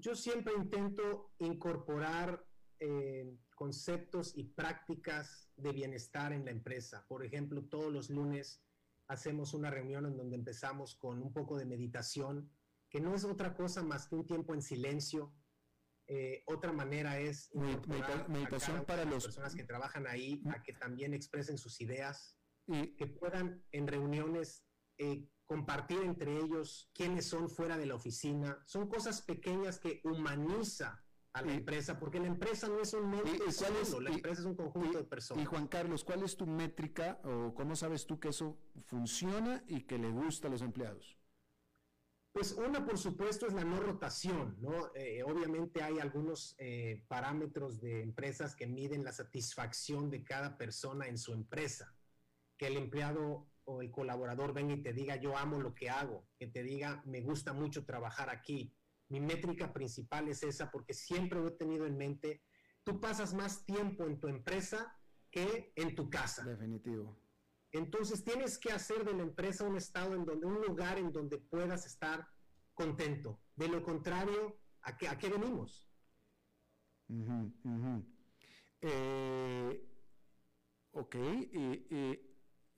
yo 0.00 0.14
siempre 0.14 0.54
intento 0.54 1.32
incorporar 1.38 2.44
eh, 2.80 3.36
conceptos 3.54 4.36
y 4.36 4.44
prácticas 4.44 5.50
de 5.56 5.72
bienestar 5.72 6.32
en 6.32 6.44
la 6.44 6.50
empresa. 6.50 7.06
Por 7.08 7.24
ejemplo, 7.24 7.64
todos 7.64 7.92
los 7.92 8.10
lunes 8.10 8.62
hacemos 9.08 9.54
una 9.54 9.70
reunión 9.70 10.06
en 10.06 10.16
donde 10.16 10.36
empezamos 10.36 10.96
con 10.96 11.22
un 11.22 11.32
poco 11.32 11.56
de 11.56 11.66
meditación, 11.66 12.50
que 12.90 13.00
no 13.00 13.14
es 13.14 13.24
otra 13.24 13.54
cosa 13.54 13.82
más 13.82 14.08
que 14.08 14.14
un 14.16 14.26
tiempo 14.26 14.54
en 14.54 14.62
silencio. 14.62 15.34
Eh, 16.06 16.42
otra 16.46 16.72
manera 16.72 17.18
es 17.18 17.50
meditación 18.28 18.84
para 18.84 19.04
las 19.04 19.24
personas 19.24 19.54
que 19.54 19.64
trabajan 19.64 20.06
ahí 20.06 20.42
a 20.50 20.62
que 20.62 20.74
también 20.74 21.14
expresen 21.14 21.58
sus 21.58 21.80
ideas, 21.80 22.36
y 22.66 22.96
que 22.96 23.06
puedan 23.06 23.62
en 23.72 23.86
reuniones 23.86 24.64
eh, 24.98 25.28
compartir 25.44 26.00
entre 26.00 26.36
ellos 26.36 26.90
quiénes 26.94 27.26
son 27.26 27.50
fuera 27.50 27.76
de 27.76 27.86
la 27.86 27.94
oficina. 27.94 28.62
Son 28.66 28.88
cosas 28.88 29.22
pequeñas 29.22 29.78
que 29.78 30.00
humaniza 30.04 31.03
a 31.34 31.42
la 31.42 31.52
empresa, 31.52 31.98
porque 31.98 32.20
la 32.20 32.28
empresa 32.28 32.68
no 32.68 32.80
es 32.80 32.94
un 32.94 33.12
solo, 33.50 34.00
la 34.00 34.10
empresa 34.10 34.40
es 34.40 34.46
un 34.46 34.54
conjunto 34.54 34.98
de 34.98 35.04
personas. 35.04 35.42
Y 35.42 35.46
Juan 35.46 35.66
Carlos, 35.66 36.04
¿cuál 36.04 36.22
es 36.22 36.36
tu 36.36 36.46
métrica 36.46 37.20
o 37.24 37.52
cómo 37.54 37.74
sabes 37.74 38.06
tú 38.06 38.20
que 38.20 38.28
eso 38.28 38.56
funciona 38.86 39.64
y 39.66 39.82
que 39.82 39.98
le 39.98 40.10
gusta 40.10 40.46
a 40.46 40.50
los 40.52 40.62
empleados? 40.62 41.18
Pues 42.32 42.52
una, 42.52 42.84
por 42.84 42.98
supuesto, 42.98 43.48
es 43.48 43.52
la 43.52 43.64
no 43.64 43.80
rotación, 43.80 44.56
¿no? 44.60 44.94
Eh, 44.94 45.24
obviamente 45.24 45.82
hay 45.82 45.98
algunos 45.98 46.54
eh, 46.58 47.04
parámetros 47.08 47.80
de 47.80 48.02
empresas 48.02 48.54
que 48.54 48.68
miden 48.68 49.04
la 49.04 49.12
satisfacción 49.12 50.10
de 50.10 50.22
cada 50.22 50.56
persona 50.56 51.08
en 51.08 51.18
su 51.18 51.32
empresa, 51.32 51.96
que 52.56 52.68
el 52.68 52.76
empleado 52.76 53.48
o 53.64 53.82
el 53.82 53.90
colaborador 53.90 54.52
venga 54.52 54.74
y 54.74 54.82
te 54.82 54.92
diga 54.92 55.16
yo 55.16 55.36
amo 55.36 55.58
lo 55.58 55.74
que 55.74 55.90
hago, 55.90 56.28
que 56.38 56.46
te 56.46 56.62
diga 56.62 57.02
me 57.06 57.22
gusta 57.22 57.52
mucho 57.52 57.84
trabajar 57.84 58.30
aquí. 58.30 58.72
Mi 59.14 59.20
métrica 59.20 59.72
principal 59.72 60.26
es 60.26 60.42
esa 60.42 60.72
porque 60.72 60.92
siempre 60.92 61.38
lo 61.38 61.46
he 61.46 61.52
tenido 61.52 61.86
en 61.86 61.96
mente. 61.96 62.42
Tú 62.82 63.00
pasas 63.00 63.32
más 63.32 63.64
tiempo 63.64 64.06
en 64.06 64.18
tu 64.18 64.26
empresa 64.26 64.92
que 65.30 65.72
en 65.76 65.94
tu 65.94 66.10
casa. 66.10 66.42
Definitivo. 66.44 67.16
Entonces 67.70 68.24
tienes 68.24 68.58
que 68.58 68.72
hacer 68.72 69.04
de 69.04 69.12
la 69.12 69.22
empresa 69.22 69.68
un 69.68 69.76
estado 69.76 70.16
en 70.16 70.24
donde, 70.24 70.44
un 70.44 70.60
lugar 70.60 70.98
en 70.98 71.12
donde 71.12 71.38
puedas 71.38 71.86
estar 71.86 72.26
contento. 72.74 73.40
De 73.54 73.68
lo 73.68 73.84
contrario, 73.84 74.58
¿a 74.82 74.96
qué, 74.96 75.06
a 75.06 75.16
qué 75.16 75.28
venimos? 75.28 75.88
Eh, 78.80 79.90
ok, 80.90 81.14
y 81.14 82.33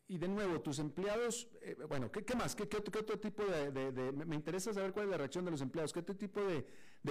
de 0.08 0.28
nuevo, 0.28 0.60
tus 0.60 0.78
empleados, 0.78 1.48
eh, 1.60 1.76
bueno, 1.88 2.10
¿qué, 2.12 2.34
más? 2.36 2.54
¿Qué, 2.54 2.62
otro, 2.62 3.18
tipo 3.18 3.44
de, 3.44 4.12
me 4.12 4.36
interesa 4.36 4.72
saber 4.72 4.92
cuál 4.92 5.06
es 5.06 5.10
la 5.10 5.16
reacción 5.18 5.44
de 5.44 5.50
los 5.50 5.60
empleados? 5.60 5.92
¿Qué 5.92 5.98
otro 6.00 6.16
tipo 6.16 6.40
de, 6.44 6.64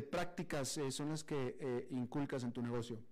prácticas 0.03 0.77
eh, 0.77 0.91
son 0.91 1.09
las 1.09 1.23
que 1.23 1.87
inculcas 1.91 2.43
en 2.43 2.53
tu 2.53 2.61
negocio? 2.61 3.03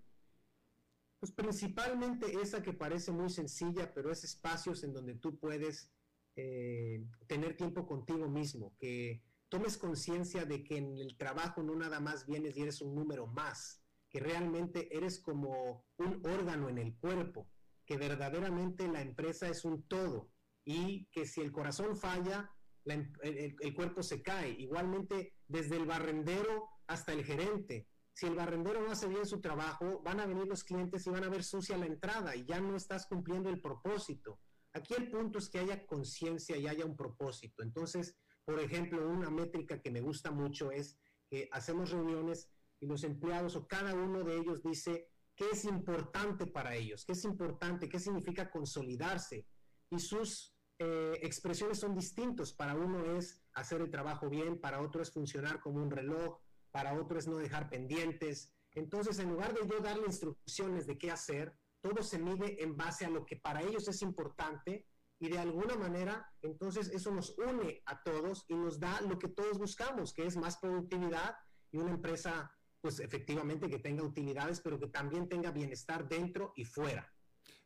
Pues 1.20 1.32
principalmente 1.32 2.34
esa 2.42 2.62
que 2.62 2.74
parece 2.74 3.12
muy 3.12 3.30
sencilla, 3.30 3.94
pero 3.94 4.12
es 4.12 4.24
espacios 4.24 4.84
en 4.84 4.94
donde 4.94 5.16
tú 5.16 5.38
puedes 5.38 5.90
tener 6.34 7.56
tiempo 7.56 7.86
contigo 7.86 8.28
mismo, 8.28 8.76
que 8.80 9.22
tomes 9.50 9.78
conciencia 9.78 10.46
de 10.46 10.64
que 10.64 10.78
en 10.78 10.98
el 10.98 11.16
trabajo 11.16 11.62
no 11.62 11.76
nada 11.76 12.00
más 12.00 12.26
vienes 12.26 12.58
y 12.58 12.64
eres 12.64 12.82
un 12.82 12.96
número 12.96 13.28
más, 13.28 13.84
que 14.10 14.20
realmente 14.20 14.96
eres 14.96 15.20
como 15.20 15.86
un 15.98 16.26
órgano 16.26 16.70
en 16.70 16.80
el 16.80 16.96
cuerpo, 16.96 17.48
que 17.86 17.98
verdaderamente 17.98 18.88
la 18.88 19.02
empresa 19.02 19.48
es 19.50 19.66
un 19.66 19.84
todo 19.88 20.30
y 20.66 21.06
que 21.12 21.26
si 21.26 21.42
el 21.42 21.52
corazón 21.52 21.98
falla, 21.98 22.50
em, 22.86 23.12
el, 23.22 23.74
cuerpo 23.74 24.04
se 24.04 24.22
cae. 24.22 24.52
Igualmente, 24.52 25.36
desde 25.48 25.78
el 25.78 25.86
barrendero 25.86 26.70
hasta 26.88 27.14
el 27.14 27.24
gerente. 27.24 27.88
Si 28.14 28.28
el 28.28 28.36
barrendero 28.36 28.82
no 28.82 28.92
hace 28.92 29.08
bien 29.08 29.26
su 29.26 29.42
trabajo, 29.42 30.02
van 30.04 30.20
a 30.20 30.26
venir 30.26 30.48
los 30.48 30.64
clientes 30.64 31.06
y 31.08 31.10
van 31.10 31.24
a 31.24 31.30
ver 31.30 31.44
sucia 31.44 31.78
la 31.78 31.88
entrada 31.88 32.36
y 32.36 32.46
ya 32.46 32.62
no 32.62 32.76
estás 32.76 33.08
cumpliendo 33.08 33.50
el 33.50 33.60
propósito. 33.60 34.40
Aquí 34.74 34.94
el 34.94 35.10
punto 35.10 35.40
es 35.40 35.50
que 35.50 35.60
haya 35.60 35.86
conciencia 35.86 36.58
y 36.58 36.68
haya 36.68 36.86
un 36.86 36.96
propósito. 36.96 37.64
Entonces, 37.64 38.16
por 38.46 38.60
ejemplo, 38.60 39.08
una 39.08 39.30
métrica 39.30 39.82
que 39.82 39.92
me 39.92 40.02
gusta 40.02 40.32
mucho 40.32 40.72
es 40.72 41.00
que 41.30 41.50
hacemos 41.52 41.92
reuniones 41.92 42.50
y 42.80 42.86
los 42.86 43.04
empleados 43.04 43.56
o 43.56 43.68
cada 43.68 43.96
uno 43.96 44.24
de 44.24 44.38
ellos 44.38 44.62
dice 44.62 45.10
qué 45.36 45.50
es 45.52 45.66
importante 45.66 46.48
para 46.48 46.76
ellos, 46.76 47.06
qué 47.06 47.14
es 47.14 47.24
importante, 47.26 47.90
qué 47.90 48.00
significa 48.00 48.50
consolidarse. 48.50 49.48
Y 49.90 50.00
sus 50.00 50.56
eh, 50.80 51.20
expresiones 51.22 51.80
son 51.80 51.96
distintos. 51.96 52.54
Para 52.54 52.76
uno 52.76 53.18
es 53.18 53.42
hacer 53.54 53.82
el 53.82 53.92
trabajo 53.92 54.30
bien, 54.30 54.60
para 54.60 54.82
otro 54.82 55.02
es 55.02 55.12
funcionar 55.12 55.60
como 55.60 55.82
un 55.82 55.92
reloj, 55.92 56.40
para 56.72 57.00
otro 57.00 57.18
es 57.18 57.28
no 57.28 57.38
dejar 57.38 57.70
pendientes. 57.70 58.52
Entonces, 58.74 59.20
en 59.20 59.30
lugar 59.30 59.54
de 59.54 59.68
yo 59.68 59.80
darle 59.80 60.08
instrucciones 60.08 60.88
de 60.88 60.98
qué 60.98 61.12
hacer, 61.12 61.56
todo 61.82 62.02
se 62.02 62.18
mide 62.18 62.64
en 62.64 62.76
base 62.76 63.06
a 63.06 63.10
lo 63.10 63.26
que 63.26 63.36
para 63.36 63.62
ellos 63.62 63.88
es 63.88 64.02
importante 64.02 64.88
y 65.20 65.30
de 65.30 65.38
alguna 65.38 65.76
manera, 65.76 66.30
entonces 66.42 66.90
eso 66.90 67.12
nos 67.12 67.38
une 67.38 67.82
a 67.86 68.02
todos 68.04 68.46
y 68.48 68.56
nos 68.56 68.80
da 68.80 69.00
lo 69.02 69.20
que 69.20 69.30
todos 69.30 69.58
buscamos, 69.58 70.14
que 70.14 70.26
es 70.26 70.36
más 70.36 70.58
productividad 70.58 71.36
y 71.72 71.78
una 71.78 71.92
empresa 71.92 72.52
pues 72.84 73.00
efectivamente 73.00 73.70
que 73.70 73.80
tenga 73.80 74.04
utilidades, 74.04 74.60
pero 74.60 74.78
que 74.78 74.88
también 74.88 75.30
tenga 75.30 75.52
bienestar 75.52 76.06
dentro 76.06 76.52
y 76.58 76.66
fuera. 76.66 77.10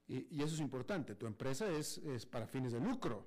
Y, 0.07 0.43
eso 0.43 0.53
es 0.53 0.61
importante, 0.61 1.15
tu 1.15 1.26
empresa 1.26 1.68
es, 1.72 1.97
es, 1.97 2.28
para 2.28 2.45
fines 2.45 2.72
de 2.72 2.80
lucro. 2.80 3.26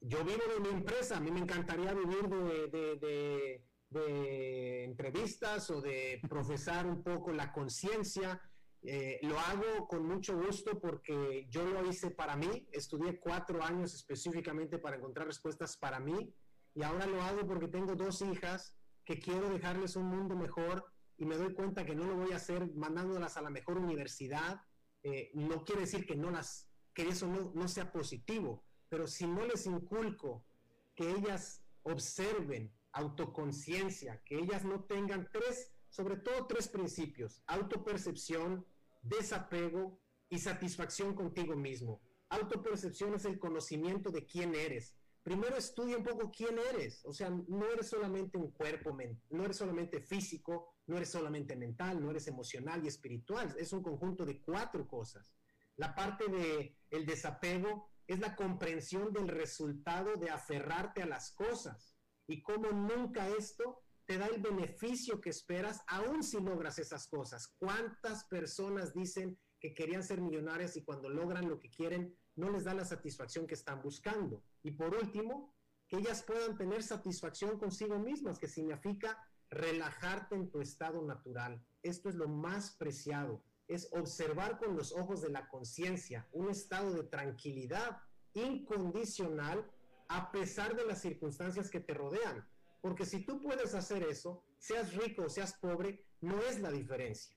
Yo 0.00 0.24
vivo 0.24 0.42
de 0.54 0.60
mi 0.60 0.68
empresa, 0.68 1.16
a 1.16 1.20
mí 1.20 1.32
me 1.32 1.40
encantaría 1.40 1.92
vivir 1.92 2.28
de, 2.28 3.60
de, 3.90 4.84
entrevistas 4.84 5.70
o 5.70 5.80
de 5.80 6.20
profesar 6.30 6.86
un 6.86 7.02
poco 7.02 7.32
la 7.32 7.52
conciencia. 7.52 8.40
Eh, 8.80 9.18
lo 9.22 9.36
hago 9.40 9.88
con 9.88 10.06
mucho 10.06 10.40
gusto 10.40 10.78
porque 10.78 11.48
yo 11.50 11.64
lo 11.64 11.84
hice 11.84 12.12
para 12.12 12.36
mí, 12.36 12.68
estudié 12.70 13.18
cuatro 13.18 13.60
años 13.60 13.92
específicamente 13.92 14.78
para 14.78 14.98
encontrar 14.98 15.26
respuestas 15.26 15.76
para 15.76 15.98
mí 15.98 16.32
y 16.74 16.82
ahora 16.84 17.06
lo 17.06 17.20
hago 17.22 17.44
porque 17.44 17.66
tengo 17.66 17.96
dos 17.96 18.22
hijas 18.22 18.76
que 19.04 19.18
quiero 19.18 19.50
dejarles 19.50 19.96
un 19.96 20.06
mundo 20.06 20.36
mejor 20.36 20.84
y 21.16 21.24
me 21.26 21.36
doy 21.36 21.54
cuenta 21.54 21.84
que 21.84 21.94
no 21.94 22.04
lo 22.04 22.16
voy 22.16 22.32
a 22.32 22.36
hacer 22.36 22.74
mandándolas 22.74 23.36
a 23.36 23.42
la 23.42 23.50
mejor 23.50 23.78
universidad. 23.78 24.62
Eh, 25.02 25.30
no 25.34 25.64
quiere 25.64 25.82
decir 25.82 26.06
que 26.06 26.16
no 26.16 26.30
las 26.30 26.68
que 26.94 27.08
eso 27.08 27.26
no, 27.26 27.52
no 27.54 27.68
sea 27.68 27.92
positivo, 27.92 28.64
pero 28.88 29.06
si 29.06 29.26
no 29.26 29.44
les 29.44 29.66
inculco 29.66 30.46
que 30.94 31.10
ellas 31.10 31.64
observen 31.82 32.72
autoconciencia, 32.92 34.22
que 34.24 34.38
ellas 34.38 34.64
no 34.64 34.84
tengan 34.84 35.28
tres, 35.32 35.72
sobre 35.90 36.16
todo 36.16 36.46
tres 36.46 36.68
principios, 36.68 37.42
autopercepción, 37.46 38.64
desapego 39.02 40.00
y 40.28 40.38
satisfacción 40.38 41.14
contigo 41.14 41.56
mismo. 41.56 42.00
Autopercepción 42.28 43.14
es 43.14 43.24
el 43.24 43.38
conocimiento 43.38 44.10
de 44.10 44.24
quién 44.24 44.54
eres, 44.54 44.96
primero 45.24 45.56
estudia 45.56 45.96
un 45.96 46.04
poco 46.04 46.30
quién 46.30 46.56
eres. 46.72 47.02
O 47.04 47.12
sea, 47.12 47.30
no 47.30 47.66
eres 47.72 47.88
solamente 47.88 48.38
un 48.38 48.52
cuerpo, 48.52 48.96
no 49.30 49.44
eres 49.44 49.56
solamente 49.56 50.00
físico, 50.00 50.76
no 50.86 50.96
eres 50.96 51.10
solamente 51.10 51.56
mental, 51.56 52.00
no 52.00 52.10
eres 52.10 52.28
emocional 52.28 52.84
y 52.84 52.88
espiritual. 52.88 53.52
Es 53.58 53.72
un 53.72 53.82
conjunto 53.82 54.24
de 54.24 54.40
cuatro 54.40 54.86
cosas. 54.86 55.34
La 55.76 55.94
parte 55.94 56.28
de 56.28 56.76
el 56.90 57.06
desapego 57.06 57.90
es 58.06 58.20
la 58.20 58.36
comprensión 58.36 59.12
del 59.12 59.28
resultado 59.28 60.14
de 60.16 60.30
aferrarte 60.30 61.02
a 61.02 61.06
las 61.06 61.32
cosas 61.32 61.96
y 62.26 62.42
cómo 62.42 62.70
nunca 62.70 63.28
esto 63.28 63.82
te 64.04 64.18
da 64.18 64.26
el 64.26 64.42
beneficio 64.42 65.22
que 65.22 65.30
esperas, 65.30 65.82
aun 65.86 66.22
si 66.22 66.38
logras 66.38 66.78
esas 66.78 67.08
cosas. 67.08 67.54
¿Cuántas 67.58 68.24
personas 68.24 68.92
dicen 68.92 69.38
que 69.58 69.72
querían 69.72 70.02
ser 70.02 70.20
millonarias 70.20 70.76
y 70.76 70.84
cuando 70.84 71.08
logran 71.08 71.48
lo 71.48 71.58
que 71.58 71.70
quieren 71.70 72.14
no 72.36 72.50
les 72.50 72.64
da 72.64 72.74
la 72.74 72.84
satisfacción 72.84 73.46
que 73.46 73.54
están 73.54 73.82
buscando. 73.82 74.42
Y 74.62 74.72
por 74.72 74.94
último, 74.94 75.54
que 75.88 75.98
ellas 75.98 76.22
puedan 76.22 76.56
tener 76.56 76.82
satisfacción 76.82 77.58
consigo 77.58 77.98
mismas, 77.98 78.38
que 78.38 78.48
significa 78.48 79.18
relajarte 79.50 80.34
en 80.34 80.50
tu 80.50 80.60
estado 80.60 81.02
natural. 81.02 81.64
Esto 81.82 82.08
es 82.08 82.14
lo 82.14 82.28
más 82.28 82.72
preciado, 82.72 83.42
es 83.68 83.88
observar 83.92 84.58
con 84.58 84.76
los 84.76 84.92
ojos 84.92 85.22
de 85.22 85.30
la 85.30 85.48
conciencia 85.48 86.28
un 86.32 86.50
estado 86.50 86.92
de 86.94 87.04
tranquilidad 87.04 88.02
incondicional 88.34 89.70
a 90.08 90.30
pesar 90.32 90.76
de 90.76 90.86
las 90.86 91.00
circunstancias 91.00 91.70
que 91.70 91.80
te 91.80 91.94
rodean. 91.94 92.46
Porque 92.80 93.06
si 93.06 93.24
tú 93.24 93.40
puedes 93.40 93.74
hacer 93.74 94.02
eso, 94.02 94.44
seas 94.58 94.94
rico 94.94 95.24
o 95.24 95.30
seas 95.30 95.54
pobre, 95.54 96.04
no 96.20 96.38
es 96.42 96.60
la 96.60 96.70
diferencia. 96.70 97.36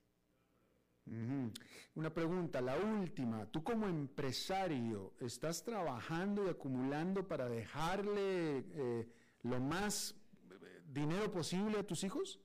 Una 1.94 2.12
pregunta, 2.12 2.60
la 2.60 2.76
última. 2.76 3.46
¿Tú 3.46 3.62
como 3.64 3.86
empresario 3.88 5.14
estás 5.20 5.64
trabajando 5.64 6.46
y 6.46 6.50
acumulando 6.50 7.26
para 7.26 7.48
dejarle 7.48 8.58
eh, 8.58 9.08
lo 9.42 9.60
más 9.60 10.14
eh, 10.50 10.82
dinero 10.86 11.30
posible 11.30 11.78
a 11.78 11.86
tus 11.86 12.04
hijos? 12.04 12.40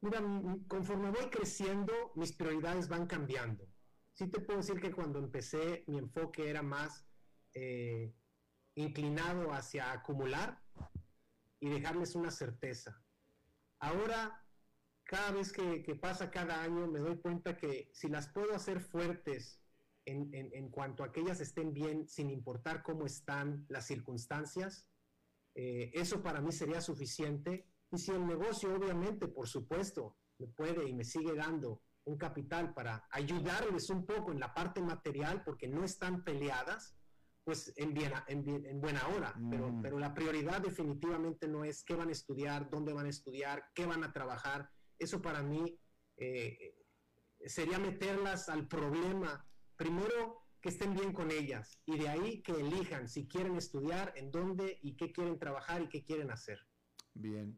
Mira, 0.00 0.20
conforme 0.68 1.10
voy 1.10 1.30
creciendo, 1.30 1.92
mis 2.14 2.32
prioridades 2.32 2.88
van 2.88 3.06
cambiando. 3.06 3.66
Sí 4.12 4.28
te 4.28 4.40
puedo 4.40 4.58
decir 4.58 4.80
que 4.80 4.92
cuando 4.92 5.18
empecé, 5.18 5.84
mi 5.86 5.98
enfoque 5.98 6.48
era 6.48 6.62
más 6.62 7.04
eh, 7.54 8.14
inclinado 8.74 9.52
hacia 9.52 9.92
acumular 9.92 10.62
y 11.58 11.68
dejarles 11.68 12.14
una 12.14 12.30
certeza. 12.30 13.02
Ahora 13.78 14.45
cada 15.06 15.30
vez 15.30 15.52
que, 15.52 15.94
pasa 15.94 16.30
cada 16.30 16.62
año 16.62 16.88
me 16.88 16.98
doy 16.98 17.16
cuenta 17.18 17.56
que 17.56 17.88
si 17.92 18.08
las 18.08 18.28
puedo 18.28 18.54
hacer 18.54 18.80
fuertes 18.80 19.60
en, 20.04 20.68
cuanto 20.70 21.02
a 21.02 21.12
que 21.12 21.20
ellas 21.20 21.40
estén 21.40 21.72
bien, 21.72 22.08
sin 22.08 22.30
importar 22.30 22.82
cómo 22.82 23.06
están 23.06 23.66
las 23.68 23.86
circunstancias, 23.86 24.86
eh, 25.54 25.90
eso 25.94 26.22
para 26.22 26.40
mí 26.40 26.52
sería 26.52 26.80
suficiente. 26.80 27.66
Y 27.90 27.98
si 27.98 28.12
el 28.12 28.26
negocio, 28.26 28.74
obviamente, 28.74 29.26
por 29.26 29.48
supuesto, 29.48 30.16
me 30.38 30.48
puede 30.48 30.88
y 30.88 30.94
me 30.94 31.04
sigue 31.04 31.34
dando 31.34 31.82
un 32.04 32.16
capital 32.16 32.72
para 32.74 33.08
ayudarles 33.10 33.90
un 33.90 34.06
poco 34.06 34.30
en 34.30 34.38
la 34.38 34.54
parte 34.54 34.80
material, 34.80 35.42
porque 35.44 35.66
no 35.66 35.82
están 35.82 36.22
peleadas, 36.22 36.96
pues 37.42 37.72
en, 37.76 37.94
bien, 37.94 38.12
en, 38.28 38.80
buena 38.80 39.06
hora. 39.08 39.34
Pero, 39.50 39.72
mm. 39.72 39.82
pero 39.82 39.98
la 39.98 40.14
prioridad 40.14 40.60
definitivamente 40.60 41.48
no 41.48 41.64
es 41.64 41.82
qué 41.84 41.94
van 41.94 42.08
a 42.08 42.12
estudiar, 42.12 42.70
dónde 42.70 42.92
van 42.92 43.06
a 43.06 43.10
estudiar, 43.10 43.64
qué 43.74 43.86
van 43.86 44.04
a 44.04 44.12
trabajar 44.12 44.70
eso 44.98 45.20
para 45.20 45.42
mí 45.42 45.78
eh, 46.16 46.74
sería 47.46 47.78
meterlas 47.78 48.48
al 48.48 48.66
problema. 48.68 49.46
Primero, 49.76 50.46
que 50.60 50.70
estén 50.70 50.94
bien 50.94 51.12
con 51.12 51.30
ellas 51.30 51.78
y 51.86 51.98
de 51.98 52.08
ahí 52.08 52.42
que 52.42 52.52
elijan 52.52 53.08
si 53.08 53.28
quieren 53.28 53.56
estudiar, 53.56 54.12
en 54.16 54.30
dónde 54.30 54.78
y 54.82 54.96
qué 54.96 55.12
quieren 55.12 55.38
trabajar 55.38 55.82
y 55.82 55.88
qué 55.88 56.02
quieren 56.02 56.30
hacer. 56.30 56.58
Bien. 57.14 57.56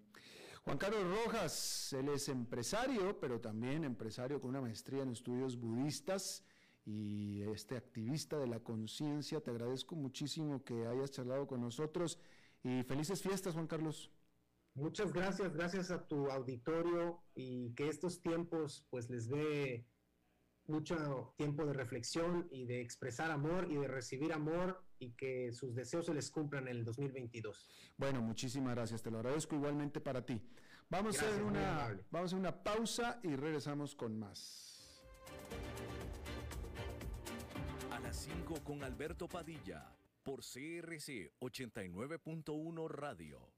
Juan 0.65 0.77
Carlos 0.77 1.05
Rojas, 1.25 1.95
él 1.95 2.11
es 2.11 2.29
empresario, 2.29 3.19
pero 3.19 3.41
también 3.41 3.85
empresario 3.85 4.41
con 4.41 4.51
una 4.51 4.61
maestría 4.61 5.03
en 5.03 5.11
estudios 5.11 5.59
budistas 5.59 6.45
y 6.85 7.41
este 7.43 7.77
activista 7.77 8.39
de 8.39 8.49
la 8.49 8.61
conciencia. 8.61 9.41
Te 9.41 9.51
agradezco 9.51 9.97
muchísimo 9.97 10.63
que 10.63 10.87
hayas 10.87 11.11
charlado 11.11 11.47
con 11.47 11.63
nosotros 11.63 12.19
y 12.63 12.83
felices 12.83 13.23
fiestas, 13.23 13.55
Juan 13.55 13.67
Carlos. 13.67 14.11
Muchas 14.75 15.13
gracias, 15.13 15.55
gracias 15.55 15.91
a 15.91 16.07
tu 16.07 16.31
auditorio 16.31 17.23
y 17.35 17.75
que 17.75 17.89
estos 17.89 18.23
tiempos 18.23 18.87
pues 18.91 19.11
les 19.11 19.29
dé 19.29 19.87
mucho 20.69 21.35
tiempo 21.37 21.65
de 21.65 21.73
reflexión 21.73 22.47
y 22.51 22.67
de 22.67 22.81
expresar 22.81 23.31
amor 23.31 23.67
y 23.71 23.77
de 23.77 23.89
recibir 23.89 24.33
amor 24.33 24.85
y 24.99 25.13
que 25.13 25.53
sus 25.53 25.75
deseos 25.75 26.07
se 26.07 26.15
les 26.15 26.31
cumplan 26.31 26.69
en 26.69 26.77
el 26.77 26.85
2022. 26.85 27.69
Bueno, 27.97 28.21
muchísimas 28.21 28.75
gracias, 28.75 29.03
te 29.03 29.11
lo 29.11 29.19
agradezco 29.19 29.57
igualmente 29.57 30.01
para 30.01 30.25
ti. 30.25 30.41
Vamos, 30.91 31.21
a, 31.21 31.27
hacer 31.27 31.43
una, 31.43 31.99
vamos 32.11 32.33
a 32.33 32.37
hacer 32.37 32.39
una 32.39 32.63
pausa 32.63 33.21
y 33.23 33.35
regresamos 33.37 33.95
con 33.95 34.19
más. 34.19 35.03
A 37.91 38.01
las 38.01 38.17
5 38.17 38.63
con 38.65 38.83
Alberto 38.83 39.29
Padilla 39.29 39.95
por 40.23 40.41
CRC 40.41 41.33
89.1 41.41 42.89
Radio. 42.89 43.58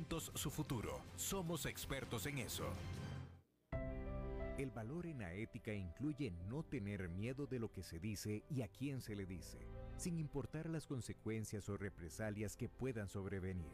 su 0.09 0.49
futuro. 0.49 0.99
Somos 1.15 1.65
expertos 1.65 2.25
en 2.25 2.39
eso. 2.39 2.65
El 4.57 4.71
valor 4.71 5.05
en 5.05 5.19
la 5.19 5.33
ética 5.33 5.73
incluye 5.73 6.31
no 6.49 6.63
tener 6.63 7.09
miedo 7.09 7.47
de 7.47 7.59
lo 7.59 7.71
que 7.71 7.83
se 7.83 7.99
dice 7.99 8.43
y 8.49 8.61
a 8.61 8.67
quién 8.67 9.01
se 9.01 9.15
le 9.15 9.25
dice, 9.25 9.59
sin 9.97 10.19
importar 10.19 10.69
las 10.69 10.85
consecuencias 10.85 11.69
o 11.69 11.77
represalias 11.77 12.55
que 12.57 12.69
puedan 12.69 13.09
sobrevenir. 13.09 13.71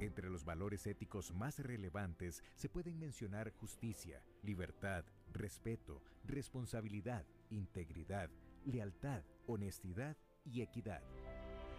Entre 0.00 0.28
los 0.28 0.44
valores 0.44 0.86
éticos 0.86 1.32
más 1.32 1.58
relevantes 1.58 2.42
se 2.56 2.68
pueden 2.68 2.98
mencionar 2.98 3.52
justicia, 3.52 4.22
libertad, 4.42 5.04
respeto, 5.32 6.02
responsabilidad, 6.24 7.24
integridad, 7.50 8.30
lealtad, 8.64 9.22
honestidad 9.46 10.16
y 10.44 10.62
equidad. 10.62 11.02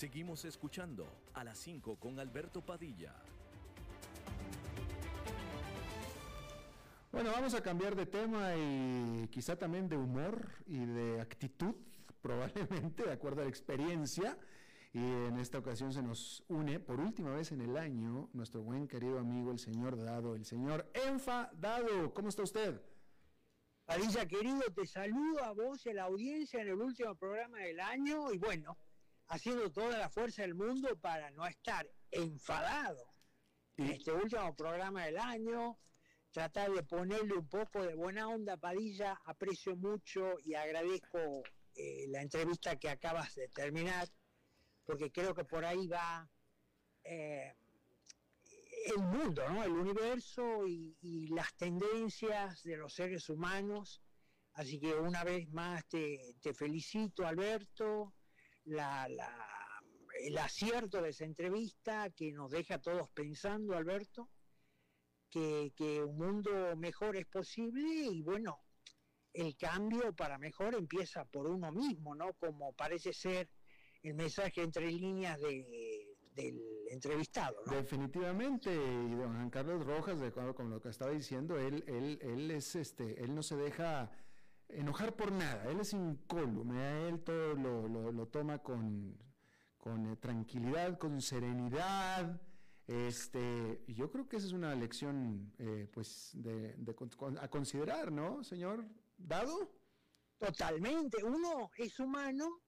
Seguimos 0.00 0.46
escuchando 0.46 1.06
a 1.34 1.44
las 1.44 1.58
5 1.58 1.96
con 1.96 2.18
Alberto 2.18 2.62
Padilla. 2.62 3.14
Bueno, 7.12 7.30
vamos 7.32 7.52
a 7.52 7.62
cambiar 7.62 7.94
de 7.94 8.06
tema 8.06 8.56
y 8.56 9.28
quizá 9.30 9.56
también 9.56 9.90
de 9.90 9.98
humor 9.98 10.52
y 10.64 10.86
de 10.86 11.20
actitud, 11.20 11.74
probablemente 12.22 13.02
de 13.02 13.12
acuerdo 13.12 13.42
a 13.42 13.44
la 13.44 13.50
experiencia. 13.50 14.38
Y 14.94 15.00
en 15.00 15.38
esta 15.38 15.58
ocasión 15.58 15.92
se 15.92 16.00
nos 16.00 16.44
une 16.48 16.80
por 16.80 16.98
última 16.98 17.34
vez 17.34 17.52
en 17.52 17.60
el 17.60 17.76
año 17.76 18.30
nuestro 18.32 18.62
buen 18.62 18.88
querido 18.88 19.18
amigo, 19.18 19.52
el 19.52 19.58
señor 19.58 20.02
Dado, 20.02 20.34
el 20.34 20.46
señor 20.46 20.90
Enfa 20.94 21.50
Dado. 21.52 22.14
¿Cómo 22.14 22.30
está 22.30 22.42
usted? 22.42 22.80
Padilla, 23.84 24.24
querido, 24.26 24.62
te 24.74 24.86
saludo 24.86 25.44
a 25.44 25.52
vos 25.52 25.84
y 25.84 25.90
a 25.90 25.92
la 25.92 26.04
audiencia 26.04 26.62
en 26.62 26.68
el 26.68 26.80
último 26.80 27.14
programa 27.16 27.58
del 27.58 27.80
año. 27.80 28.32
Y 28.32 28.38
bueno, 28.38 28.78
haciendo 29.30 29.70
toda 29.70 29.96
la 29.96 30.10
fuerza 30.10 30.42
del 30.42 30.54
mundo 30.54 30.98
para 31.00 31.30
no 31.30 31.46
estar 31.46 31.88
enfadado 32.10 33.14
en 33.76 33.90
este 33.90 34.12
último 34.12 34.54
programa 34.56 35.06
del 35.06 35.18
año, 35.18 35.78
tratar 36.32 36.72
de 36.72 36.82
ponerle 36.82 37.34
un 37.34 37.48
poco 37.48 37.82
de 37.82 37.94
buena 37.94 38.28
onda 38.28 38.56
Padilla, 38.56 39.20
aprecio 39.24 39.76
mucho 39.76 40.36
y 40.44 40.54
agradezco 40.54 41.42
eh, 41.76 42.06
la 42.08 42.22
entrevista 42.22 42.76
que 42.76 42.90
acabas 42.90 43.34
de 43.36 43.48
terminar, 43.48 44.08
porque 44.84 45.12
creo 45.12 45.32
que 45.32 45.44
por 45.44 45.64
ahí 45.64 45.86
va 45.86 46.28
eh, 47.04 47.54
el 48.96 49.02
mundo, 49.02 49.48
¿no? 49.48 49.62
el 49.62 49.72
universo 49.72 50.66
y, 50.66 51.28
las 51.28 51.54
tendencias 51.54 52.64
de 52.64 52.76
los 52.76 52.92
seres 52.92 53.28
humanos. 53.28 54.02
Así 54.54 54.80
que 54.80 54.92
una 54.92 55.22
vez 55.22 55.48
más 55.50 55.86
te, 55.86 56.34
te 56.40 56.52
felicito, 56.52 57.24
Alberto, 57.24 58.12
la, 58.70 59.08
el 60.22 60.38
acierto 60.38 61.02
de 61.02 61.10
esa 61.10 61.24
entrevista 61.24 62.10
que 62.10 62.32
nos 62.32 62.50
deja 62.50 62.76
a 62.76 62.80
todos 62.80 63.08
pensando, 63.10 63.76
Alberto, 63.76 64.28
que, 65.28 65.72
un 66.04 66.16
mundo 66.16 66.76
mejor 66.76 67.16
es 67.16 67.26
posible 67.26 67.82
y 67.82 68.22
bueno, 68.22 68.60
el 69.32 69.56
cambio 69.56 70.12
para 70.14 70.38
mejor 70.38 70.74
empieza 70.74 71.24
por 71.24 71.46
uno 71.46 71.70
mismo, 71.72 72.14
¿no? 72.14 72.32
Como 72.34 72.72
parece 72.72 73.12
ser 73.12 73.48
el 74.02 74.14
mensaje 74.14 74.62
entre 74.62 74.90
líneas 74.90 75.40
de, 75.40 76.16
del 76.32 76.60
entrevistado. 76.90 77.62
Definitivamente, 77.66 78.72
y 78.72 79.14
don 79.14 79.34
Juan 79.34 79.50
Carlos 79.50 79.86
Rojas, 79.86 80.18
de 80.18 80.28
acuerdo 80.28 80.54
con 80.54 80.70
lo 80.70 80.80
que 80.80 80.88
estaba 80.88 81.12
diciendo, 81.12 81.58
él, 81.58 81.84
él, 81.86 82.18
él 82.22 82.50
es 82.50 82.74
este, 82.74 83.22
él 83.22 83.34
no 83.34 83.42
se 83.42 83.56
deja 83.56 84.10
enojar 84.74 85.14
por 85.16 85.32
nada, 85.32 85.70
él 85.70 85.80
es 85.80 85.92
incólume, 85.92 87.08
él 87.08 87.20
todo 87.20 87.54
lo, 87.54 88.26
toma 88.28 88.58
con, 88.58 89.16
con 89.78 90.12
eh, 90.12 90.16
tranquilidad, 90.16 90.98
con 90.98 91.20
serenidad. 91.20 92.40
Este, 92.86 93.84
yo 93.86 94.10
creo 94.10 94.28
que 94.28 94.36
esa 94.36 94.46
es 94.46 94.52
una 94.52 94.74
lección 94.74 95.52
eh, 95.58 95.88
pues 95.92 96.32
de, 96.34 96.76
a 97.40 97.48
considerar, 97.48 98.10
¿no, 98.10 98.42
señor 98.42 98.84
Dado? 99.16 99.70
Totalmente, 100.38 101.22
uno 101.22 101.70
es 101.76 102.00
humano, 102.00 102.62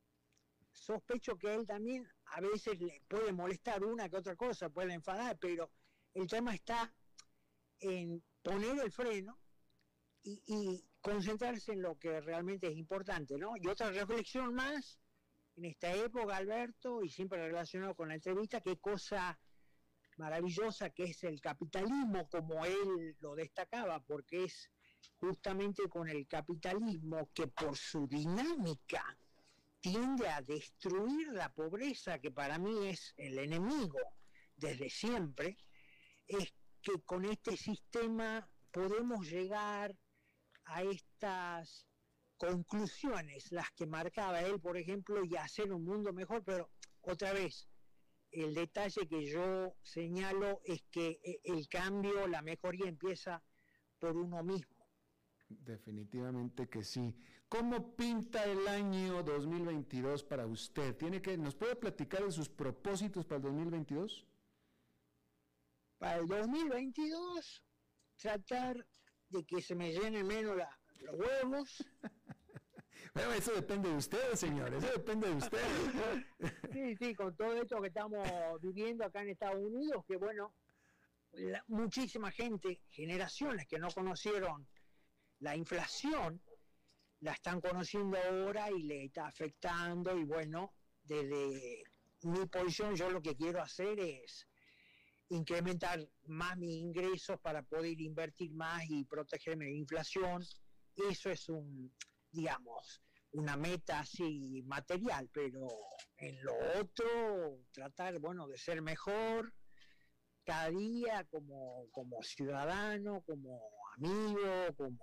sospecho 0.70 1.36
que 1.38 1.54
él 1.54 1.66
también 1.66 2.06
a 2.26 2.40
veces 2.40 2.78
le 2.80 3.02
puede 3.08 3.32
molestar 3.32 3.84
una 3.84 4.08
que 4.08 4.16
otra 4.16 4.36
cosa, 4.36 4.68
puede 4.68 4.92
enfadar, 4.92 5.38
pero 5.38 5.70
el 6.14 6.26
tema 6.26 6.54
está 6.54 6.94
en 7.80 8.22
poner 8.42 8.78
el 8.78 8.92
freno 8.92 9.38
y, 10.22 10.84
concentrarse 11.02 11.72
en 11.72 11.82
lo 11.82 11.98
que 11.98 12.20
realmente 12.20 12.68
es 12.68 12.76
importante, 12.76 13.36
¿no? 13.36 13.52
Y 13.60 13.66
otra 13.68 13.90
reflexión 13.90 14.54
más, 14.54 14.98
en 15.56 15.66
esta 15.66 15.92
época, 15.92 16.36
Alberto, 16.36 17.02
y 17.02 17.10
siempre 17.10 17.44
relacionado 17.44 17.94
con 17.94 18.08
la 18.08 18.14
entrevista, 18.14 18.60
qué 18.60 18.78
cosa 18.78 19.38
maravillosa 20.16 20.90
que 20.90 21.04
es 21.04 21.24
el 21.24 21.40
capitalismo, 21.40 22.28
como 22.30 22.64
él 22.64 23.16
lo 23.20 23.34
destacaba, 23.34 24.00
porque 24.00 24.44
es 24.44 24.70
justamente 25.18 25.88
con 25.88 26.08
el 26.08 26.26
capitalismo 26.28 27.30
que 27.34 27.48
por 27.48 27.76
su 27.76 28.06
dinámica 28.06 29.04
tiende 29.80 30.28
a 30.28 30.40
destruir 30.40 31.32
la 31.32 31.52
pobreza, 31.52 32.20
que 32.20 32.30
para 32.30 32.58
mí 32.58 32.86
es 32.86 33.12
el 33.16 33.38
enemigo 33.38 33.98
desde 34.56 34.88
siempre, 34.88 35.58
es 36.28 36.54
que 36.80 37.02
con 37.04 37.24
este 37.24 37.56
sistema 37.56 38.48
podemos 38.70 39.28
llegar 39.28 39.96
a 40.64 40.82
estas 40.82 41.86
conclusiones, 42.36 43.52
las 43.52 43.70
que 43.72 43.86
marcaba 43.86 44.40
él, 44.40 44.60
por 44.60 44.76
ejemplo, 44.76 45.24
y 45.24 45.36
hacer 45.36 45.72
un 45.72 45.84
mundo 45.84 46.12
mejor, 46.12 46.42
pero 46.44 46.70
otra 47.02 47.32
vez, 47.32 47.68
el 48.30 48.54
detalle 48.54 49.06
que 49.06 49.26
yo 49.26 49.76
señalo 49.82 50.60
es 50.64 50.82
que 50.90 51.20
eh, 51.22 51.40
el 51.44 51.68
cambio, 51.68 52.26
la 52.26 52.42
mejoría 52.42 52.88
empieza 52.88 53.42
por 53.98 54.16
uno 54.16 54.42
mismo. 54.42 54.88
Definitivamente 55.48 56.68
que 56.68 56.82
sí. 56.82 57.14
¿Cómo 57.48 57.94
pinta 57.94 58.44
el 58.44 58.66
año 58.66 59.22
2022 59.22 60.24
para 60.24 60.46
usted? 60.46 60.96
¿Tiene 60.96 61.20
que, 61.20 61.36
¿Nos 61.36 61.54
puede 61.54 61.76
platicar 61.76 62.24
de 62.24 62.32
sus 62.32 62.48
propósitos 62.48 63.26
para 63.26 63.36
el 63.36 63.42
2022? 63.42 64.26
Para 65.98 66.16
el 66.16 66.26
2022, 66.26 67.62
tratar 68.16 68.86
de 69.32 69.44
que 69.44 69.60
se 69.60 69.74
me 69.74 69.92
llenen 69.92 70.26
menos 70.26 70.56
los 71.00 71.14
huevos. 71.14 71.84
Bueno, 73.14 73.32
eso 73.34 73.52
depende 73.52 73.90
de 73.90 73.96
ustedes, 73.96 74.40
señores, 74.40 74.82
eso 74.82 74.92
depende 74.94 75.28
de 75.28 75.34
ustedes. 75.34 76.24
Sí, 76.72 76.96
sí, 76.96 77.14
con 77.14 77.36
todo 77.36 77.52
esto 77.60 77.78
que 77.82 77.88
estamos 77.88 78.26
viviendo 78.62 79.04
acá 79.04 79.20
en 79.20 79.28
Estados 79.28 79.60
Unidos, 79.60 80.02
que 80.06 80.16
bueno, 80.16 80.54
muchísima 81.66 82.30
gente, 82.30 82.80
generaciones 82.88 83.66
que 83.66 83.78
no 83.78 83.90
conocieron 83.90 84.66
la 85.40 85.54
inflación, 85.54 86.40
la 87.20 87.32
están 87.32 87.60
conociendo 87.60 88.16
ahora 88.16 88.70
y 88.70 88.82
le 88.82 89.04
está 89.04 89.26
afectando 89.26 90.16
y 90.16 90.24
bueno, 90.24 90.72
desde 91.02 91.82
mi 92.22 92.46
posición 92.46 92.94
yo 92.94 93.10
lo 93.10 93.20
que 93.20 93.36
quiero 93.36 93.60
hacer 93.60 93.98
es 94.00 94.48
incrementar 95.32 96.00
más 96.26 96.56
mis 96.56 96.74
ingresos 96.76 97.40
para 97.40 97.62
poder 97.62 98.00
invertir 98.00 98.52
más 98.52 98.84
y 98.88 99.04
protegerme 99.04 99.64
de 99.66 99.72
la 99.72 99.78
inflación. 99.78 100.44
Eso 101.10 101.30
es 101.30 101.48
un, 101.48 101.92
digamos, 102.30 103.02
una 103.32 103.56
meta 103.56 104.00
así 104.00 104.62
material, 104.66 105.28
pero 105.32 105.66
en 106.18 106.42
lo 106.44 106.52
otro, 106.80 107.58
tratar, 107.72 108.18
bueno, 108.18 108.46
de 108.46 108.58
ser 108.58 108.82
mejor 108.82 109.52
cada 110.44 110.70
día 110.70 111.24
como, 111.30 111.88
como 111.92 112.22
ciudadano, 112.22 113.22
como 113.22 113.60
amigo, 113.96 114.74
como 114.76 114.98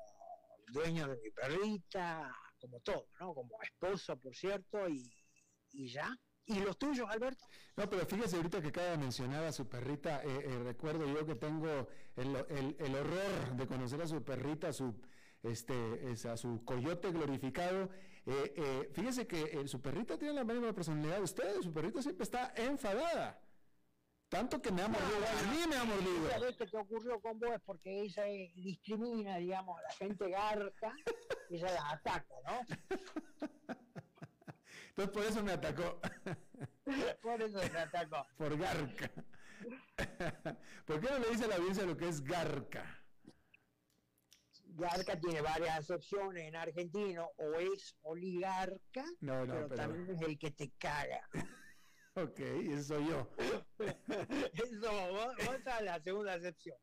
dueño 0.67 1.07
de 1.07 1.17
mi 1.21 1.31
perrita, 1.31 2.31
como 2.59 2.79
todo, 2.81 3.07
¿no? 3.19 3.33
Como 3.33 3.61
esposo, 3.63 4.17
por 4.17 4.35
cierto, 4.35 4.87
y, 4.87 5.11
y 5.71 5.91
ya. 5.91 6.15
¿Y 6.49 6.59
los 6.61 6.79
tuyos, 6.79 7.07
Alberto? 7.07 7.45
No, 7.77 7.87
pero 7.87 8.05
fíjese 8.07 8.37
ahorita 8.37 8.59
que 8.59 8.69
acaba 8.69 8.87
de 8.87 8.97
mencionar 8.97 9.43
a 9.43 9.51
su 9.51 9.67
perrita, 9.69 10.23
eh, 10.23 10.45
eh, 10.45 10.59
recuerdo 10.63 11.05
yo 11.05 11.23
que 11.23 11.35
tengo 11.35 11.87
el, 12.15 12.35
el, 12.49 12.75
el, 12.79 12.95
horror 12.95 13.55
de 13.55 13.67
conocer 13.67 14.01
a 14.01 14.07
su 14.07 14.23
perrita, 14.23 14.73
su, 14.73 14.95
este, 15.43 16.15
a 16.27 16.37
su 16.37 16.65
coyote 16.65 17.11
glorificado. 17.11 17.91
Eh, 18.25 18.89
fíjese 18.93 19.27
que 19.27 19.67
su 19.67 19.79
perrita 19.79 20.17
tiene 20.17 20.33
la 20.33 20.43
misma 20.43 20.73
personalidad 20.73 21.17
de 21.17 21.21
usted, 21.21 21.61
su 21.61 21.71
perrita 21.71 22.01
siempre 22.01 22.23
está 22.23 22.51
enfadada. 22.55 23.39
Tanto 24.27 24.59
que 24.59 24.71
me 24.71 24.81
ha 24.81 24.87
mordido, 24.87 25.17
a 25.27 25.51
mí 25.51 25.59
me 25.69 25.75
ha 25.75 25.83
mordido. 25.83 26.41
Vez 26.41 26.57
que 26.57 26.77
ocurrió 26.77 27.19
con 27.21 27.39
vos 27.39 27.51
es 27.51 27.61
porque 27.61 28.01
ella 28.01 28.23
discrimina, 28.55 29.37
digamos, 29.37 29.77
a 29.77 29.83
la 29.83 29.91
gente 29.91 30.29
garca, 30.31 30.93
ella 31.51 31.71
la 31.73 31.91
ataca, 31.91 32.35
¿no? 32.45 33.47
Entonces 34.89 35.13
por 35.13 35.23
eso 35.23 35.43
me 35.43 35.51
atacó. 35.53 35.99
por 37.21 37.41
eso 37.41 37.57
me 37.57 37.79
atacó. 37.79 38.25
Por 38.37 38.57
garca. 38.57 39.11
¿Por 40.85 41.01
qué 41.01 41.09
no 41.09 41.19
le 41.19 41.29
dice 41.29 41.45
a 41.45 41.47
la 41.47 41.55
audiencia 41.55 41.85
lo 41.85 41.97
que 41.97 42.07
es 42.07 42.23
garca? 42.23 42.99
Garca 44.75 45.19
tiene 45.19 45.41
varias 45.41 45.79
acepciones 45.79 46.47
en 46.47 46.55
argentino, 46.55 47.31
o 47.37 47.53
es 47.55 47.95
oligarca, 48.03 49.03
no, 49.19 49.45
no, 49.45 49.53
pero, 49.53 49.75
también 49.75 50.15
es 50.15 50.21
el 50.21 50.37
que 50.37 50.51
te 50.51 50.71
caga. 50.77 51.27
ok, 52.15 52.39
eso 52.39 52.95
soy 52.95 53.07
yo. 53.09 53.29
eso, 54.53 55.11
vos, 55.11 55.35
vos 55.45 55.81
la 55.81 55.99
segunda 56.01 56.33
acepción. 56.33 56.77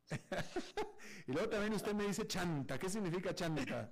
y 1.27 1.33
luego 1.33 1.49
también 1.49 1.73
usted 1.73 1.95
me 1.95 2.07
dice 2.07 2.27
chanta. 2.27 2.79
¿Qué 2.79 2.91
significa 2.91 3.35
chanta? 3.35 3.91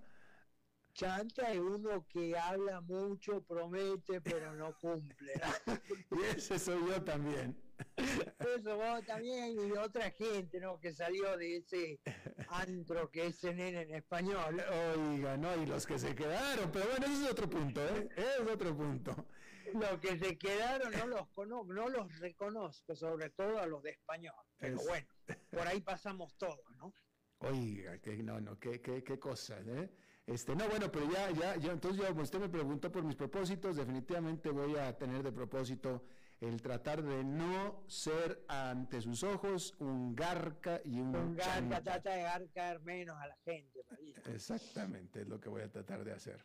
Chanta 0.94 1.52
es 1.52 1.58
uno 1.58 2.06
que 2.08 2.38
habla 2.38 2.80
mucho, 2.80 3.42
promete, 3.42 4.20
pero 4.20 4.54
no 4.54 4.78
cumple. 4.78 5.32
y 6.12 6.36
ese 6.36 6.56
soy 6.56 6.86
yo 6.88 7.02
también. 7.02 7.60
Eso 8.38 8.76
vos 8.76 9.04
también 9.04 9.56
y 9.58 9.72
otra 9.72 10.08
gente, 10.12 10.60
¿no? 10.60 10.78
Que 10.78 10.92
salió 10.92 11.36
de 11.36 11.56
ese 11.56 12.00
antro 12.46 13.10
que 13.10 13.26
es 13.26 13.42
nene 13.42 13.82
en 13.82 13.94
español. 13.96 14.62
Oiga, 14.96 15.36
no, 15.36 15.60
y 15.60 15.66
los 15.66 15.84
que 15.84 15.98
se 15.98 16.14
quedaron, 16.14 16.70
pero 16.70 16.86
bueno, 16.86 17.06
ese 17.06 17.24
es 17.24 17.30
otro 17.32 17.50
punto, 17.50 17.84
¿eh? 17.84 18.08
Es 18.16 18.48
otro 18.48 18.76
punto. 18.76 19.26
Los 19.72 19.98
que 19.98 20.16
se 20.16 20.38
quedaron 20.38 20.92
no 20.92 21.06
los 21.08 21.28
conozco, 21.30 21.72
no 21.72 21.88
los 21.88 22.18
reconozco, 22.20 22.94
sobre 22.94 23.30
todo 23.30 23.58
a 23.58 23.66
los 23.66 23.82
de 23.82 23.90
español. 23.90 24.46
Pero 24.56 24.78
bueno, 24.86 25.08
por 25.50 25.66
ahí 25.66 25.80
pasamos 25.80 26.36
todos, 26.36 26.60
¿no? 26.76 26.94
Oiga, 27.38 27.98
que 27.98 28.16
no, 28.22 28.40
no, 28.40 28.56
qué, 28.60 28.80
qué, 28.80 29.02
qué 29.02 29.18
cosas, 29.18 29.66
¿eh? 29.66 29.90
Este, 30.26 30.56
no, 30.56 30.66
bueno, 30.68 30.90
pero 30.90 31.10
ya, 31.10 31.30
ya, 31.30 31.56
ya, 31.56 31.72
entonces 31.72 32.00
yo, 32.00 32.22
usted 32.22 32.40
me 32.40 32.48
preguntó 32.48 32.90
por 32.90 33.02
mis 33.04 33.14
propósitos, 33.14 33.76
definitivamente 33.76 34.50
voy 34.50 34.76
a 34.76 34.96
tener 34.96 35.22
de 35.22 35.30
propósito 35.32 36.02
el 36.40 36.62
tratar 36.62 37.02
de 37.02 37.22
no 37.22 37.84
ser 37.86 38.44
ante 38.48 39.00
sus 39.02 39.22
ojos 39.22 39.74
un 39.78 40.14
garca 40.14 40.80
y 40.84 40.98
un... 40.98 41.14
Un 41.14 41.36
garca, 41.36 41.82
trata 41.82 42.10
de 42.10 42.22
garcar 42.22 42.80
menos 42.80 43.16
a 43.18 43.26
la 43.26 43.36
gente, 43.44 43.84
María. 43.90 44.16
Exactamente, 44.26 45.20
es 45.22 45.28
lo 45.28 45.38
que 45.38 45.48
voy 45.48 45.62
a 45.62 45.70
tratar 45.70 46.04
de 46.04 46.12
hacer. 46.12 46.44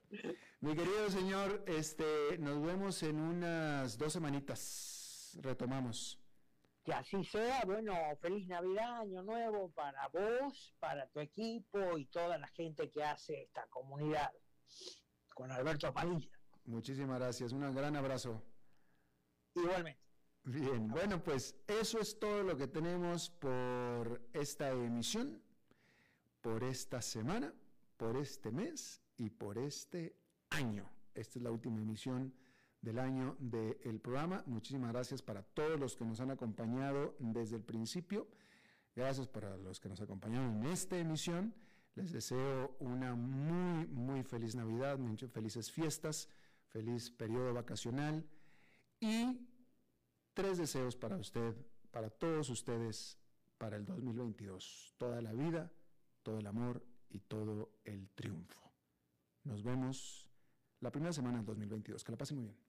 Mi 0.59 0.75
querido 0.75 1.09
señor, 1.09 1.63
este, 1.65 2.37
nos 2.37 2.61
vemos 2.61 3.01
en 3.03 3.19
unas 3.19 3.97
dos 3.97 4.11
semanitas, 4.11 5.37
retomamos 5.41 6.19
que 6.89 6.95
así 6.95 7.23
sea, 7.23 7.61
bueno, 7.65 7.93
feliz 8.19 8.47
Navidad, 8.47 9.01
Año 9.01 9.21
Nuevo 9.21 9.69
para 9.73 10.07
vos, 10.07 10.73
para 10.79 11.07
tu 11.09 11.19
equipo 11.19 11.99
y 11.99 12.05
toda 12.05 12.35
la 12.39 12.47
gente 12.47 12.89
que 12.89 13.03
hace 13.03 13.43
esta 13.43 13.67
comunidad. 13.67 14.31
Con 15.35 15.51
Alberto 15.51 15.93
Padilla. 15.93 16.31
Muchísimas 16.65 17.19
gracias, 17.19 17.51
un 17.51 17.75
gran 17.75 17.95
abrazo. 17.95 18.41
Igualmente. 19.53 20.01
Bien, 20.45 20.87
bueno, 20.87 21.21
pues 21.23 21.55
eso 21.67 21.99
es 21.99 22.17
todo 22.17 22.41
lo 22.41 22.57
que 22.57 22.67
tenemos 22.67 23.29
por 23.29 24.27
esta 24.33 24.71
emisión, 24.71 25.43
por 26.41 26.63
esta 26.63 27.03
semana, 27.03 27.53
por 27.97 28.17
este 28.17 28.51
mes 28.51 28.99
y 29.15 29.29
por 29.29 29.59
este 29.59 30.15
año. 30.49 30.89
Esta 31.13 31.37
es 31.37 31.43
la 31.43 31.51
última 31.51 31.81
emisión 31.81 32.33
del 32.81 32.99
año 32.99 33.35
del 33.39 33.99
programa. 33.99 34.43
Muchísimas 34.45 34.91
gracias 34.91 35.21
para 35.21 35.43
todos 35.43 35.79
los 35.79 35.95
que 35.95 36.05
nos 36.05 36.19
han 36.19 36.31
acompañado 36.31 37.15
desde 37.19 37.57
el 37.57 37.63
principio. 37.63 38.27
Gracias 38.95 39.27
para 39.27 39.57
los 39.57 39.79
que 39.79 39.89
nos 39.89 40.01
acompañaron 40.01 40.57
en 40.57 40.71
esta 40.71 40.97
emisión. 40.97 41.53
Les 41.95 42.11
deseo 42.11 42.75
una 42.79 43.15
muy, 43.15 43.87
muy 43.87 44.23
feliz 44.23 44.55
Navidad, 44.55 44.97
felices 45.31 45.71
fiestas, 45.71 46.29
feliz 46.67 47.09
periodo 47.11 47.53
vacacional 47.53 48.25
y 48.99 49.47
tres 50.33 50.57
deseos 50.57 50.95
para 50.95 51.17
usted, 51.17 51.55
para 51.91 52.09
todos 52.09 52.49
ustedes, 52.49 53.17
para 53.57 53.75
el 53.75 53.85
2022. 53.85 54.95
Toda 54.97 55.21
la 55.21 55.33
vida, 55.33 55.71
todo 56.23 56.39
el 56.39 56.47
amor 56.47 56.85
y 57.09 57.19
todo 57.19 57.71
el 57.83 58.09
triunfo. 58.09 58.71
Nos 59.43 59.63
vemos 59.63 60.27
la 60.79 60.91
primera 60.91 61.11
semana 61.11 61.37
del 61.37 61.45
2022. 61.45 62.03
Que 62.03 62.11
la 62.11 62.17
pasen 62.17 62.37
muy 62.37 62.45
bien. 62.45 62.68